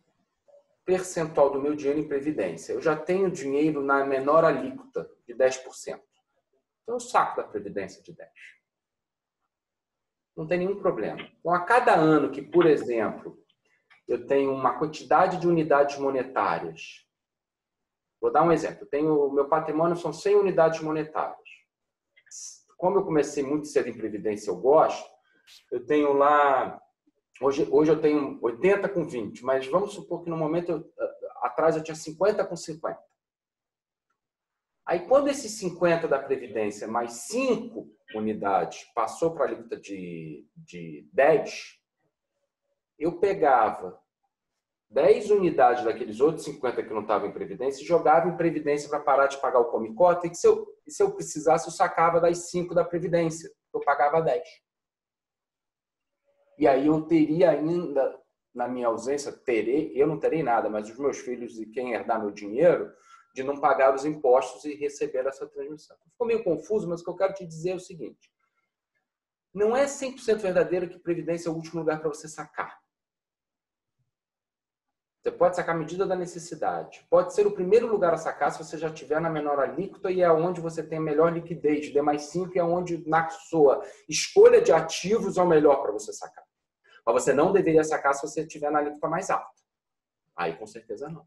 percentual 0.84 1.50
do 1.50 1.60
meu 1.60 1.76
dinheiro 1.76 2.00
em 2.00 2.08
previdência. 2.08 2.72
Eu 2.72 2.82
já 2.82 2.96
tenho 2.96 3.30
dinheiro 3.30 3.82
na 3.82 4.04
menor 4.04 4.44
alíquota 4.44 5.08
de 5.26 5.34
10%. 5.34 6.00
Então 6.82 6.96
eu 6.96 7.00
saco 7.00 7.36
da 7.36 7.44
previdência 7.46 8.02
de 8.02 8.12
10. 8.12 8.30
Não 10.36 10.46
tem 10.46 10.58
nenhum 10.58 10.80
problema. 10.80 11.20
Então, 11.38 11.54
a 11.54 11.60
cada 11.60 11.94
ano 11.94 12.30
que, 12.30 12.40
por 12.40 12.66
exemplo, 12.66 13.38
eu 14.08 14.26
tenho 14.26 14.52
uma 14.52 14.78
quantidade 14.78 15.38
de 15.38 15.46
unidades 15.46 15.98
monetárias. 15.98 17.06
Vou 18.20 18.32
dar 18.32 18.42
um 18.42 18.50
exemplo. 18.50 18.88
O 18.90 19.32
meu 19.32 19.48
patrimônio 19.48 19.96
são 19.96 20.12
100 20.12 20.36
unidades 20.36 20.80
monetárias. 20.80 21.38
Como 22.78 22.98
eu 22.98 23.04
comecei 23.04 23.44
muito 23.44 23.68
cedo 23.68 23.88
em 23.88 23.96
previdência, 23.96 24.50
eu 24.50 24.56
gosto, 24.56 25.11
eu 25.70 25.84
tenho 25.84 26.12
lá. 26.12 26.80
Hoje, 27.40 27.66
hoje 27.70 27.90
eu 27.90 28.00
tenho 28.00 28.38
80 28.42 28.88
com 28.88 29.06
20, 29.06 29.44
mas 29.44 29.66
vamos 29.66 29.94
supor 29.94 30.22
que 30.22 30.30
no 30.30 30.36
momento 30.36 30.70
eu, 30.70 30.92
atrás 31.42 31.76
eu 31.76 31.82
tinha 31.82 31.94
50 31.94 32.44
com 32.46 32.56
50. 32.56 32.98
Aí, 34.86 35.06
quando 35.06 35.28
esses 35.28 35.52
50 35.58 36.08
da 36.08 36.18
Previdência 36.18 36.88
mais 36.88 37.12
5 37.28 37.88
unidades 38.14 38.84
passou 38.94 39.32
para 39.32 39.44
a 39.44 39.48
alíquota 39.48 39.76
de, 39.76 40.46
de 40.56 41.08
10, 41.12 41.78
eu 42.98 43.18
pegava 43.18 43.98
10 44.90 45.30
unidades 45.30 45.84
daqueles 45.84 46.20
outros 46.20 46.44
50 46.44 46.82
que 46.82 46.92
não 46.92 47.00
estavam 47.00 47.28
em 47.28 47.32
previdência 47.32 47.82
e 47.82 47.86
jogava 47.86 48.28
em 48.28 48.36
previdência 48.36 48.88
para 48.88 49.00
parar 49.00 49.26
de 49.26 49.40
pagar 49.40 49.60
o 49.60 49.70
comicota 49.70 50.26
e 50.26 50.34
se 50.34 50.46
eu, 50.46 50.66
se 50.86 51.02
eu 51.02 51.12
precisasse 51.12 51.66
eu 51.66 51.72
sacava 51.72 52.20
das 52.20 52.50
5 52.50 52.74
da 52.74 52.84
previdência, 52.84 53.50
eu 53.72 53.80
pagava 53.80 54.20
10. 54.20 54.42
E 56.62 56.68
aí 56.68 56.86
eu 56.86 57.02
teria 57.02 57.50
ainda, 57.50 58.16
na 58.54 58.68
minha 58.68 58.86
ausência, 58.86 59.32
terei, 59.32 59.90
eu 59.96 60.06
não 60.06 60.16
terei 60.16 60.44
nada, 60.44 60.70
mas 60.70 60.88
os 60.88 60.96
meus 60.96 61.18
filhos 61.18 61.58
e 61.58 61.66
quem 61.66 61.92
herdar 61.92 62.20
meu 62.20 62.30
dinheiro, 62.30 62.88
de 63.34 63.42
não 63.42 63.58
pagar 63.58 63.92
os 63.92 64.04
impostos 64.04 64.64
e 64.64 64.76
receber 64.76 65.26
essa 65.26 65.44
transmissão. 65.44 65.96
Ficou 66.12 66.24
meio 66.24 66.44
confuso, 66.44 66.88
mas 66.88 67.00
o 67.00 67.04
que 67.04 67.10
eu 67.10 67.16
quero 67.16 67.34
te 67.34 67.44
dizer 67.44 67.70
é 67.70 67.74
o 67.74 67.80
seguinte: 67.80 68.30
não 69.52 69.76
é 69.76 69.86
100% 69.86 70.36
verdadeiro 70.36 70.88
que 70.88 71.00
previdência 71.00 71.48
é 71.48 71.50
o 71.50 71.56
último 71.56 71.80
lugar 71.80 71.98
para 71.98 72.08
você 72.08 72.28
sacar. 72.28 72.80
Você 75.20 75.32
pode 75.32 75.56
sacar 75.56 75.74
a 75.74 75.78
medida 75.78 76.06
da 76.06 76.14
necessidade. 76.14 77.04
Pode 77.10 77.34
ser 77.34 77.44
o 77.44 77.54
primeiro 77.54 77.88
lugar 77.88 78.14
a 78.14 78.18
sacar 78.18 78.52
se 78.52 78.62
você 78.62 78.78
já 78.78 78.88
tiver 78.88 79.20
na 79.20 79.28
menor 79.28 79.58
alíquota 79.58 80.12
e 80.12 80.20
é 80.20 80.30
onde 80.30 80.60
você 80.60 80.80
tem 80.80 80.98
a 80.98 81.02
melhor 81.02 81.32
liquidez. 81.32 81.92
D 81.92 82.00
mais 82.00 82.22
5 82.26 82.56
é 82.56 82.62
onde, 82.62 83.04
na 83.08 83.28
sua 83.30 83.82
escolha 84.08 84.62
de 84.62 84.70
ativos, 84.70 85.36
é 85.36 85.42
o 85.42 85.48
melhor 85.48 85.82
para 85.82 85.90
você 85.90 86.12
sacar. 86.12 86.51
Mas 87.04 87.14
você 87.14 87.32
não 87.32 87.52
deveria 87.52 87.82
sacar 87.84 88.14
se 88.14 88.22
você 88.22 88.42
estiver 88.42 88.70
na 88.70 88.78
alíquota 88.78 89.08
mais 89.08 89.30
alta. 89.30 89.62
Aí, 90.36 90.56
com 90.56 90.66
certeza, 90.66 91.08
não. 91.08 91.26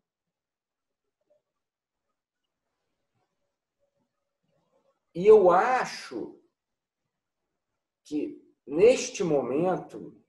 E 5.13 5.25
eu 5.25 5.49
acho 5.49 6.39
que, 8.03 8.41
neste 8.65 9.23
momento, 9.23 10.21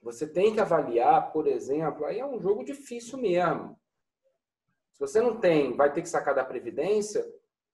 você 0.00 0.26
tem 0.26 0.52
que 0.52 0.60
avaliar, 0.60 1.32
por 1.32 1.46
exemplo, 1.46 2.04
aí 2.04 2.18
é 2.18 2.26
um 2.26 2.40
jogo 2.40 2.64
difícil 2.64 3.18
mesmo. 3.18 3.80
Se 4.92 5.00
você 5.00 5.20
não 5.20 5.38
tem, 5.40 5.76
vai 5.76 5.92
ter 5.92 6.02
que 6.02 6.08
sacar 6.08 6.34
da 6.34 6.44
previdência, 6.44 7.24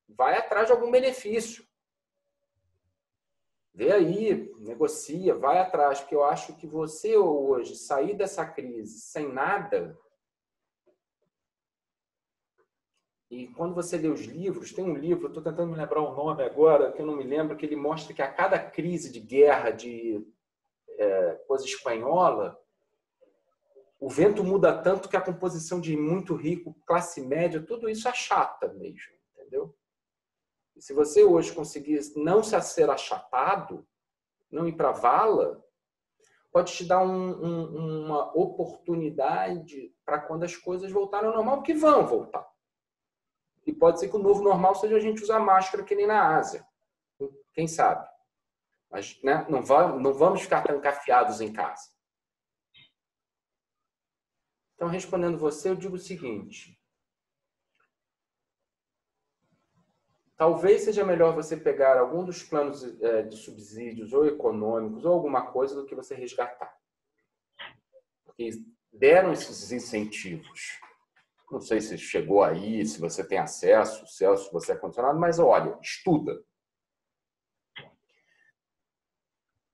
vai 0.08 0.36
atrás 0.36 0.66
de 0.66 0.72
algum 0.72 0.90
benefício. 0.90 1.66
Vê 3.78 3.92
aí, 3.92 4.52
negocia, 4.58 5.36
vai 5.36 5.58
atrás, 5.58 6.00
porque 6.00 6.12
eu 6.16 6.24
acho 6.24 6.56
que 6.56 6.66
você 6.66 7.16
hoje 7.16 7.76
sair 7.76 8.12
dessa 8.16 8.44
crise 8.44 8.98
sem 8.98 9.32
nada. 9.32 9.96
E 13.30 13.46
quando 13.46 13.76
você 13.76 13.96
lê 13.96 14.08
os 14.08 14.22
livros, 14.22 14.72
tem 14.72 14.84
um 14.84 14.96
livro, 14.96 15.28
estou 15.28 15.40
tentando 15.40 15.70
me 15.70 15.78
lembrar 15.78 16.00
o 16.00 16.12
nome 16.12 16.42
agora, 16.42 16.90
que 16.90 17.00
eu 17.00 17.06
não 17.06 17.14
me 17.14 17.22
lembro, 17.22 17.56
que 17.56 17.64
ele 17.64 17.76
mostra 17.76 18.12
que 18.12 18.20
a 18.20 18.26
cada 18.26 18.58
crise 18.58 19.12
de 19.12 19.20
guerra, 19.20 19.70
de 19.70 20.26
é, 20.98 21.34
coisa 21.46 21.64
espanhola, 21.64 22.60
o 24.00 24.10
vento 24.10 24.42
muda 24.42 24.76
tanto 24.76 25.08
que 25.08 25.16
a 25.16 25.20
composição 25.20 25.80
de 25.80 25.96
muito 25.96 26.34
rico, 26.34 26.76
classe 26.84 27.20
média, 27.20 27.64
tudo 27.64 27.88
isso 27.88 28.08
achata 28.08 28.74
mesmo, 28.74 29.14
entendeu? 29.36 29.77
Se 30.80 30.92
você 30.92 31.24
hoje 31.24 31.52
conseguir 31.52 32.00
não 32.16 32.42
se 32.42 32.60
ser 32.62 32.88
achatado, 32.90 33.86
não 34.50 34.66
ir 34.66 34.76
para 34.76 34.92
vala, 34.92 35.64
pode 36.50 36.72
te 36.72 36.84
dar 36.84 37.00
um, 37.00 37.44
um, 37.44 38.04
uma 38.04 38.32
oportunidade 38.36 39.94
para 40.04 40.20
quando 40.20 40.44
as 40.44 40.56
coisas 40.56 40.90
voltarem 40.90 41.28
ao 41.28 41.34
normal, 41.34 41.56
porque 41.56 41.74
vão 41.74 42.06
voltar. 42.06 42.48
E 43.66 43.72
pode 43.72 44.00
ser 44.00 44.08
que 44.08 44.16
o 44.16 44.22
novo 44.22 44.42
normal 44.42 44.74
seja 44.74 44.96
a 44.96 45.00
gente 45.00 45.22
usar 45.22 45.40
máscara 45.40 45.84
que 45.84 45.94
nem 45.94 46.06
na 46.06 46.36
Ásia. 46.36 46.66
Quem 47.52 47.66
sabe? 47.66 48.08
Mas 48.90 49.20
né, 49.22 49.44
não, 49.48 49.62
vamos, 49.62 50.02
não 50.02 50.14
vamos 50.14 50.42
ficar 50.42 50.62
trancafiados 50.62 51.40
em 51.40 51.52
casa. 51.52 51.90
Então, 54.74 54.88
respondendo 54.88 55.36
você, 55.36 55.68
eu 55.68 55.74
digo 55.74 55.96
o 55.96 55.98
seguinte: 55.98 56.77
talvez 60.38 60.82
seja 60.82 61.04
melhor 61.04 61.34
você 61.34 61.56
pegar 61.56 61.98
algum 61.98 62.24
dos 62.24 62.44
planos 62.44 62.84
é, 63.02 63.22
de 63.22 63.36
subsídios 63.36 64.12
ou 64.12 64.24
econômicos 64.24 65.04
ou 65.04 65.12
alguma 65.12 65.50
coisa 65.50 65.74
do 65.74 65.84
que 65.84 65.96
você 65.96 66.14
resgatar. 66.14 66.72
Porque 68.24 68.50
deram 68.92 69.32
esses 69.32 69.72
incentivos. 69.72 70.78
Não 71.50 71.60
sei 71.60 71.80
se 71.80 71.98
chegou 71.98 72.42
aí, 72.42 72.86
se 72.86 73.00
você 73.00 73.26
tem 73.26 73.38
acesso, 73.38 74.06
se 74.06 74.24
você 74.52 74.72
é 74.72 74.76
condicionado, 74.76 75.18
mas 75.18 75.38
olha, 75.38 75.76
estuda. 75.82 76.40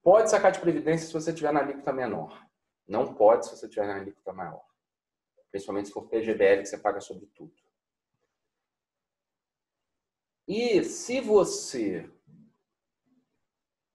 Pode 0.03 0.31
sacar 0.31 0.51
de 0.51 0.61
previdência 0.61 1.07
se 1.07 1.13
você 1.13 1.33
tiver 1.33 1.53
na 1.53 1.61
alíquota 1.61 1.93
menor. 1.93 2.43
Não 2.87 3.15
pode 3.15 3.47
se 3.47 3.57
você 3.57 3.69
tiver 3.69 3.87
na 3.87 3.97
alíquota 3.97 4.33
maior. 4.33 4.65
Principalmente 5.51 5.89
se 5.89 5.95
for 5.95 6.09
PGBL 6.09 6.61
que 6.61 6.67
você 6.67 6.79
paga 6.79 7.01
sobre 7.01 7.27
tudo. 7.35 7.64
E 10.47 10.85
se 10.85 11.21
você 11.21 12.11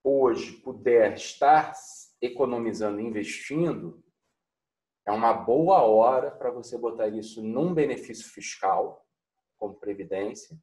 hoje 0.03 0.53
puder 0.53 1.13
estar 1.13 1.73
economizando, 2.21 2.99
investindo, 2.99 4.03
é 5.05 5.11
uma 5.11 5.33
boa 5.33 5.83
hora 5.83 6.31
para 6.31 6.49
você 6.49 6.77
botar 6.77 7.07
isso 7.07 7.43
num 7.43 7.73
benefício 7.73 8.29
fiscal, 8.31 9.05
como 9.57 9.75
previdência, 9.75 10.57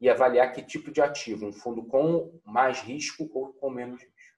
e 0.00 0.08
avaliar 0.08 0.52
que 0.52 0.62
tipo 0.62 0.90
de 0.90 1.00
ativo, 1.00 1.46
um 1.46 1.52
fundo 1.52 1.84
com 1.86 2.40
mais 2.44 2.80
risco 2.80 3.28
ou 3.32 3.52
com 3.54 3.70
menos 3.70 4.00
risco. 4.00 4.36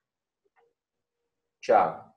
Tiago. 1.61 2.08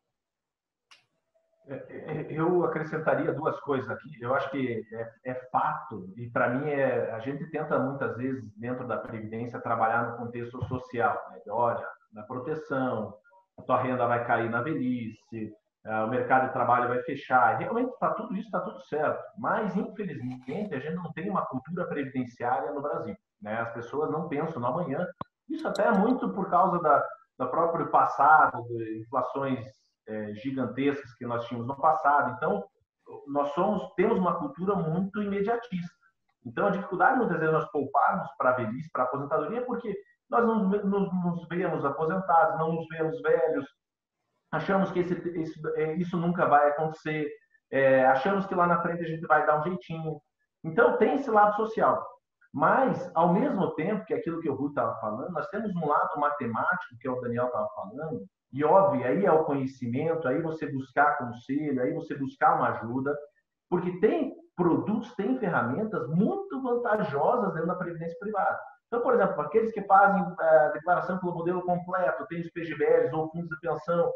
É, 1.68 1.74
é, 1.74 2.26
eu 2.30 2.64
acrescentaria 2.64 3.32
duas 3.32 3.58
coisas 3.60 3.88
aqui. 3.88 4.10
Eu 4.20 4.34
acho 4.34 4.50
que 4.50 4.84
é, 4.92 5.30
é 5.30 5.34
fato, 5.50 6.12
e 6.16 6.28
para 6.28 6.48
mim 6.48 6.68
é, 6.68 7.10
a 7.12 7.20
gente 7.20 7.46
tenta 7.50 7.78
muitas 7.78 8.16
vezes, 8.16 8.44
dentro 8.56 8.86
da 8.86 8.96
Previdência, 8.96 9.60
trabalhar 9.60 10.10
no 10.10 10.16
contexto 10.16 10.64
social. 10.66 11.14
Né? 11.30 11.40
Olha, 11.48 11.86
na 12.12 12.22
proteção, 12.24 13.14
a 13.58 13.62
tua 13.62 13.80
renda 13.80 14.06
vai 14.06 14.26
cair 14.26 14.50
na 14.50 14.60
velhice, 14.60 15.54
o 15.84 16.06
mercado 16.06 16.46
de 16.46 16.52
trabalho 16.52 16.88
vai 16.88 17.02
fechar. 17.02 17.58
Realmente 17.58 17.90
está 17.90 18.10
tudo 18.10 18.36
isso, 18.36 18.46
está 18.46 18.60
tudo 18.60 18.80
certo. 18.82 19.20
Mas, 19.36 19.76
infelizmente, 19.76 20.72
a 20.72 20.78
gente 20.78 20.94
não 20.94 21.12
tem 21.12 21.28
uma 21.28 21.44
cultura 21.46 21.86
previdenciária 21.86 22.70
no 22.70 22.80
Brasil. 22.80 23.16
Né? 23.40 23.60
As 23.60 23.72
pessoas 23.72 24.08
não 24.10 24.28
pensam 24.28 24.60
no 24.60 24.68
amanhã. 24.68 25.04
Isso 25.48 25.66
até 25.66 25.86
é 25.86 25.92
muito 25.92 26.32
por 26.32 26.48
causa 26.48 26.78
da, 26.80 27.04
do 27.36 27.48
próprio 27.48 27.90
passado, 27.90 28.62
de 28.68 29.00
inflações 29.00 29.66
é, 30.06 30.34
gigantescas 30.34 31.14
que 31.14 31.26
nós 31.26 31.46
tínhamos 31.46 31.68
no 31.68 31.76
passado. 31.76 32.34
Então, 32.36 32.64
nós 33.26 33.52
somos 33.52 33.92
temos 33.94 34.18
uma 34.18 34.38
cultura 34.38 34.74
muito 34.74 35.22
imediatista. 35.22 36.02
Então, 36.44 36.66
a 36.66 36.70
dificuldade 36.70 37.18
muitas 37.18 37.38
vezes 37.38 37.52
nós 37.52 37.70
pouparmos 37.70 38.28
para 38.36 38.50
a 38.50 38.54
velhice, 38.54 38.90
para 38.90 39.04
a 39.04 39.06
aposentadoria, 39.06 39.58
é 39.58 39.64
porque 39.64 39.96
nós 40.28 40.44
não 40.44 40.64
nos, 40.64 41.12
nos 41.12 41.48
vemos 41.48 41.84
aposentados, 41.84 42.58
não 42.58 42.72
nos 42.72 42.86
vemos 42.88 43.20
velhos, 43.20 43.66
achamos 44.50 44.90
que 44.90 45.00
esse, 45.00 45.14
esse, 45.38 45.60
é, 45.76 45.94
isso 45.94 46.16
nunca 46.16 46.46
vai 46.46 46.70
acontecer, 46.70 47.30
é, 47.70 48.04
achamos 48.06 48.46
que 48.46 48.54
lá 48.54 48.66
na 48.66 48.82
frente 48.82 49.02
a 49.02 49.06
gente 49.06 49.26
vai 49.26 49.46
dar 49.46 49.60
um 49.60 49.62
jeitinho. 49.62 50.20
Então, 50.64 50.96
tem 50.96 51.14
esse 51.14 51.30
lado 51.30 51.54
social. 51.56 52.04
Mas, 52.52 53.10
ao 53.14 53.32
mesmo 53.32 53.74
tempo 53.74 54.04
que 54.04 54.12
aquilo 54.12 54.40
que 54.40 54.48
o 54.48 54.54
Rui 54.54 54.68
estava 54.68 54.94
falando, 55.00 55.32
nós 55.32 55.48
temos 55.48 55.74
um 55.74 55.86
lado 55.86 56.20
matemático, 56.20 56.98
que 57.00 57.08
é 57.08 57.10
o 57.10 57.20
Daniel 57.20 57.46
estava 57.46 57.68
falando, 57.74 58.26
e 58.52 58.62
óbvio, 58.62 59.06
aí 59.06 59.24
é 59.24 59.32
o 59.32 59.44
conhecimento, 59.44 60.28
aí 60.28 60.42
você 60.42 60.70
buscar 60.70 61.16
conselho, 61.16 61.80
aí 61.80 61.94
você 61.94 62.14
buscar 62.14 62.56
uma 62.56 62.68
ajuda, 62.72 63.16
porque 63.70 63.98
tem 64.00 64.34
produtos, 64.54 65.14
tem 65.14 65.38
ferramentas 65.38 66.06
muito 66.10 66.60
vantajosas 66.60 67.54
dentro 67.54 67.68
da 67.68 67.74
previdência 67.74 68.18
privada. 68.20 68.60
Então, 68.86 69.00
por 69.00 69.14
exemplo, 69.14 69.40
aqueles 69.40 69.72
que 69.72 69.80
fazem 69.84 70.22
a 70.38 70.44
é, 70.44 70.72
declaração 70.72 71.18
pelo 71.18 71.32
modelo 71.32 71.62
completo, 71.62 72.26
tem 72.26 72.42
os 72.42 72.50
PGBLs 72.50 73.14
ou 73.14 73.30
fundos 73.30 73.48
de 73.48 73.58
pensão, 73.60 74.12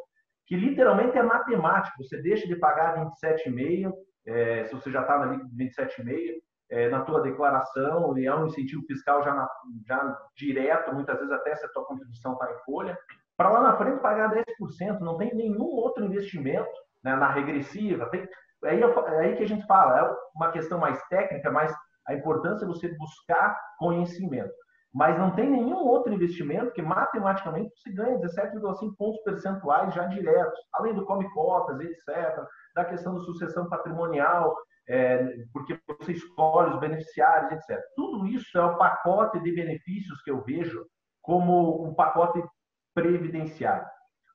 que 0.47 0.55
literalmente 0.55 1.17
é 1.17 1.23
matemático, 1.23 2.05
você 2.05 2.21
deixa 2.21 2.47
de 2.47 2.57
pagar 2.57 2.95
27,5, 2.97 3.91
é, 4.27 4.65
se 4.65 4.75
você 4.75 4.91
já 4.91 5.01
está 5.01 5.19
na 5.19 5.39
27,5, 5.57 6.43
é, 6.77 6.91
na 6.91 7.01
tua 7.01 7.23
declaração 7.23 8.17
e 8.19 8.29
há 8.29 8.37
um 8.37 8.47
incentivo 8.47 8.83
fiscal 8.87 9.23
já, 9.23 9.33
na, 9.33 9.49
já 9.87 10.19
direto, 10.37 10.95
muitas 10.95 11.17
vezes 11.17 11.33
até 11.33 11.57
se 11.57 11.65
a 11.65 11.69
tua 11.71 11.87
contribuição 11.87 12.35
está 12.35 12.53
em 12.53 12.65
folha, 12.67 12.99
para 13.35 13.49
lá 13.49 13.63
na 13.63 13.77
frente 13.79 14.01
pagar 14.01 14.31
10%, 14.31 15.01
não 15.01 15.17
tem 15.17 15.35
nenhum 15.35 15.65
outro 15.65 16.05
investimento 16.05 16.69
né, 17.03 17.17
na 17.17 17.31
regressiva. 17.31 18.05
Tem, 18.11 18.29
aí, 18.65 18.83
é 18.83 19.19
aí 19.21 19.37
que 19.37 19.45
a 19.45 19.49
gente 19.49 19.67
fala, 19.67 19.99
é 20.01 20.17
uma 20.35 20.53
questão 20.53 20.79
mais 20.79 21.03
técnica, 21.09 21.51
mas 21.51 21.75
a 22.07 22.15
importância 22.15 22.67
é 22.67 22.69
você 22.69 22.89
buscar 22.99 23.59
conhecimento. 23.79 24.53
Mas 24.95 25.19
não 25.19 25.31
tem 25.35 25.51
nenhum 25.51 25.79
outro 25.79 26.13
investimento 26.13 26.73
que 26.73 26.83
matematicamente 26.83 27.71
você 27.75 27.91
ganha 27.91 28.19
17,5 28.19 28.97
pontos 28.99 29.23
percentuais 29.23 29.95
já 29.95 30.05
diretos, 30.07 30.59
além 30.75 30.95
do 30.95 31.07
come 31.07 31.29
cotas, 31.33 31.81
etc., 31.81 32.45
da 32.75 32.85
questão 32.85 33.15
da 33.15 33.21
sucessão 33.21 33.67
patrimonial, 33.69 34.55
é, 34.89 35.25
porque 35.53 35.79
você 35.99 36.13
escolhe 36.13 36.75
os 36.75 36.81
beneficiários, 36.81 37.53
etc. 37.53 37.81
Tudo 37.95 38.27
isso 38.27 38.57
é 38.57 38.65
o 38.65 38.77
pacote 38.77 39.41
de 39.41 39.53
benefícios 39.53 40.23
que 40.23 40.31
eu 40.31 40.43
vejo 40.43 40.85
como 41.23 41.85
um 41.85 41.95
pacote 41.95 42.43
previdenciário. 42.95 43.87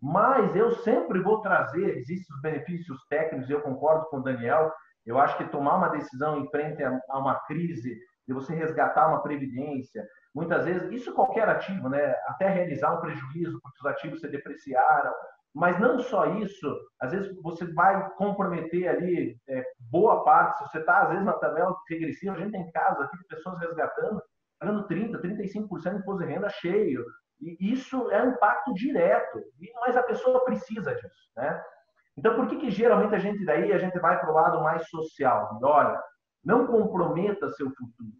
Mas 0.01 0.55
eu 0.55 0.71
sempre 0.71 1.21
vou 1.21 1.41
trazer, 1.41 1.97
existem 1.97 2.35
os 2.35 2.41
benefícios 2.41 2.97
técnicos, 3.07 3.49
eu 3.49 3.61
concordo 3.61 4.07
com 4.07 4.17
o 4.17 4.23
Daniel, 4.23 4.71
eu 5.05 5.17
acho 5.19 5.37
que 5.37 5.45
tomar 5.45 5.77
uma 5.77 5.89
decisão 5.89 6.39
em 6.39 6.49
frente 6.49 6.83
a 6.83 7.17
uma 7.17 7.39
crise, 7.45 7.97
de 8.27 8.33
você 8.33 8.53
resgatar 8.53 9.07
uma 9.07 9.21
previdência, 9.21 10.05
muitas 10.33 10.65
vezes, 10.65 10.91
isso 10.91 11.13
qualquer 11.13 11.49
ativo, 11.49 11.89
né? 11.89 12.15
até 12.27 12.47
realizar 12.49 12.93
um 12.93 13.01
prejuízo, 13.01 13.59
porque 13.61 13.79
os 13.79 13.85
ativos 13.85 14.21
se 14.21 14.27
depreciaram, 14.27 15.11
mas 15.53 15.79
não 15.79 15.99
só 15.99 16.25
isso, 16.37 16.79
às 16.99 17.11
vezes 17.11 17.35
você 17.41 17.65
vai 17.73 18.09
comprometer 18.11 18.87
ali 18.87 19.37
é, 19.49 19.65
boa 19.91 20.23
parte, 20.23 20.57
se 20.57 20.69
você 20.69 20.79
está, 20.79 21.03
às 21.03 21.09
vezes, 21.09 21.25
na 21.25 21.33
tabela 21.33 21.75
regressiva, 21.89 22.35
a 22.35 22.39
gente 22.39 22.51
tem 22.51 22.71
casos 22.71 23.03
aqui 23.03 23.17
de 23.17 23.27
pessoas 23.27 23.59
resgatando, 23.59 24.21
pagando 24.59 24.87
30%, 24.87 25.19
35% 25.19 25.49
de 25.49 25.57
imposto 25.97 26.19
de 26.19 26.25
renda 26.25 26.49
cheio, 26.49 27.05
e 27.41 27.73
isso 27.73 28.09
é 28.11 28.23
um 28.23 28.31
impacto 28.31 28.73
direto, 28.73 29.43
mas 29.81 29.97
a 29.97 30.03
pessoa 30.03 30.45
precisa 30.45 30.93
disso, 30.93 31.31
né? 31.35 31.61
Então, 32.15 32.35
por 32.35 32.47
que, 32.47 32.57
que 32.57 32.69
geralmente 32.69 33.15
a 33.15 33.19
gente 33.19 33.43
daí 33.45 33.73
a 33.73 33.77
gente 33.77 33.97
vai 33.99 34.19
para 34.19 34.29
o 34.29 34.33
lado 34.33 34.61
mais 34.61 34.87
social? 34.89 35.59
Olha, 35.63 35.99
não 36.43 36.67
comprometa 36.67 37.49
seu 37.49 37.67
futuro, 37.71 38.13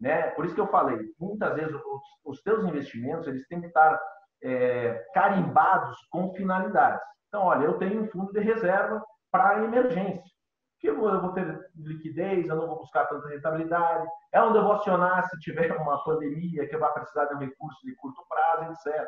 né? 0.00 0.30
Por 0.30 0.46
isso 0.46 0.54
que 0.54 0.60
eu 0.60 0.68
falei, 0.68 0.98
muitas 1.18 1.54
vezes 1.54 1.74
os, 1.74 2.02
os 2.24 2.42
teus 2.42 2.64
investimentos 2.64 3.26
eles 3.26 3.46
têm 3.46 3.60
que 3.60 3.66
estar 3.66 4.00
é, 4.42 5.04
carimbados 5.14 5.96
com 6.10 6.34
finalidades. 6.34 7.02
Então, 7.28 7.42
olha, 7.42 7.64
eu 7.64 7.78
tenho 7.78 8.02
um 8.02 8.08
fundo 8.08 8.32
de 8.32 8.40
reserva 8.40 9.02
para 9.30 9.64
emergência, 9.64 10.30
que 10.78 10.90
eu 10.90 10.98
vou, 10.98 11.08
eu 11.10 11.20
vou 11.20 11.32
ter 11.32 11.70
liquidez, 11.76 12.46
eu 12.46 12.56
não 12.56 12.66
vou 12.66 12.80
buscar 12.80 13.06
tanta 13.06 13.28
rentabilidade, 13.28 14.06
é 14.32 14.42
onde 14.42 14.58
eu 14.58 14.64
vou 14.64 14.72
acionar 14.72 15.28
se 15.28 15.38
tiver 15.38 15.70
uma 15.80 16.02
pandemia 16.04 16.68
que 16.68 16.76
vá 16.76 16.90
precisar 16.90 17.26
de 17.26 17.34
um 17.34 17.38
recurso 17.38 17.78
de 17.86 17.94
curto 17.96 18.22
prazo, 18.28 18.72
etc. 18.72 19.06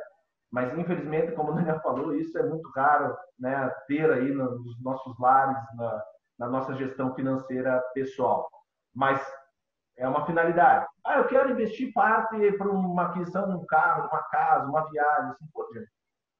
Mas, 0.51 0.73
infelizmente, 0.79 1.33
como 1.33 1.51
o 1.51 1.55
Daniel 1.55 1.81
falou, 1.81 2.15
isso 2.15 2.39
é 2.39 2.43
muito 2.45 2.71
raro 2.71 3.17
né, 3.39 3.69
ter 3.89 4.11
aí 4.11 4.33
nos 4.33 4.81
nossos 4.81 5.19
lares, 5.19 5.59
na, 5.75 6.03
na 6.39 6.49
nossa 6.49 6.75
gestão 6.75 7.13
financeira 7.15 7.83
pessoal. 7.93 8.49
Mas 8.95 9.21
é 9.97 10.09
uma 10.09 10.27
finalidade. 10.27 10.87
Ah, 11.05 11.19
eu 11.19 11.27
quero 11.27 11.53
investir 11.53 11.93
parte 11.93 12.53
para 12.53 12.71
uma 12.71 13.07
aquisição 13.07 13.49
de 13.49 13.57
um 13.57 13.67
carro, 13.67 14.09
uma 14.11 14.23
casa, 14.25 14.69
uma 14.69 14.89
viagem, 14.91 15.31
assim 15.31 15.47
por 15.53 15.69
diante. 15.73 15.91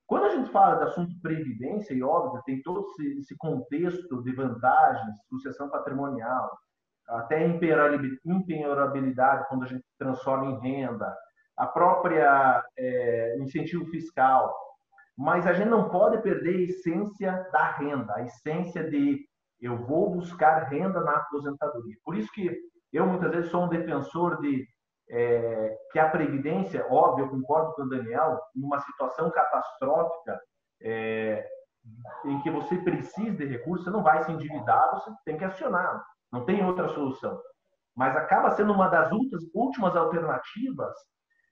Quando 0.07 0.27
a 0.27 0.31
gente 0.31 0.51
fala 0.51 0.77
de 0.77 0.85
assunto 0.85 1.15
previdência, 1.23 1.95
e 1.95 2.03
óbvio, 2.03 2.43
tem 2.45 2.61
todo 2.63 2.87
esse 3.19 3.35
contexto 3.39 4.23
de 4.23 4.35
vantagens, 4.35 5.17
sucessão 5.29 5.71
patrimonial, 5.71 6.59
até 7.09 7.47
impenhorabilidade 7.47 9.47
quando 9.49 9.65
a 9.65 9.67
gente 9.67 9.85
transforma 9.99 10.51
em 10.51 10.61
renda, 10.61 11.17
a 11.57 11.67
própria 11.67 12.63
é, 12.77 13.39
incentivo 13.39 13.87
fiscal. 13.87 14.55
Mas 15.17 15.47
a 15.47 15.53
gente 15.53 15.69
não 15.69 15.89
pode 15.89 16.21
perder 16.23 16.57
a 16.57 16.63
essência 16.63 17.49
da 17.53 17.71
renda, 17.73 18.15
a 18.17 18.25
essência 18.25 18.83
de 18.91 19.25
eu 19.61 19.79
vou 19.87 20.11
buscar 20.11 20.65
renda 20.65 21.01
na 21.01 21.13
aposentadoria. 21.13 21.95
Por 22.05 22.17
isso 22.17 22.31
que 22.33 22.51
eu 22.97 23.07
muitas 23.07 23.31
vezes 23.31 23.51
sou 23.51 23.65
um 23.65 23.69
defensor 23.69 24.41
de 24.41 24.67
é, 25.11 25.77
que 25.93 25.99
a 25.99 26.09
previdência, 26.09 26.87
óbvio, 26.91 27.27
eu 27.27 27.31
concordo 27.31 27.73
com 27.75 27.83
o 27.83 27.89
Daniel, 27.89 28.41
numa 28.55 28.81
situação 28.81 29.31
catastrófica 29.31 30.41
é, 30.83 31.47
em 32.25 32.41
que 32.41 32.51
você 32.51 32.77
precisa 32.79 33.37
de 33.37 33.47
recursos, 33.47 33.85
você 33.85 33.91
não 33.91 34.03
vai 34.03 34.23
se 34.25 34.33
endividar, 34.33 34.91
você 34.93 35.11
tem 35.25 35.37
que 35.37 35.45
acionar, 35.45 36.03
não 36.33 36.45
tem 36.45 36.65
outra 36.65 36.89
solução. 36.89 37.39
Mas 37.95 38.17
acaba 38.17 38.51
sendo 38.53 38.73
uma 38.73 38.89
das 38.89 39.11
últimas 39.55 39.95
alternativas 39.95 40.95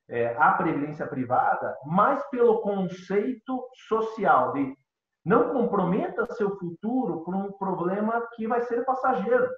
é, 0.08 0.34
à 0.36 0.52
previdência 0.52 1.06
privada, 1.06 1.76
mais 1.84 2.22
pelo 2.30 2.60
conceito 2.62 3.68
social 3.88 4.52
de 4.52 4.76
não 5.24 5.52
comprometa 5.52 6.26
seu 6.34 6.58
futuro 6.58 7.22
por 7.24 7.34
um 7.34 7.52
problema 7.52 8.26
que 8.34 8.46
vai 8.46 8.60
ser 8.62 8.84
passageiro. 8.84 9.48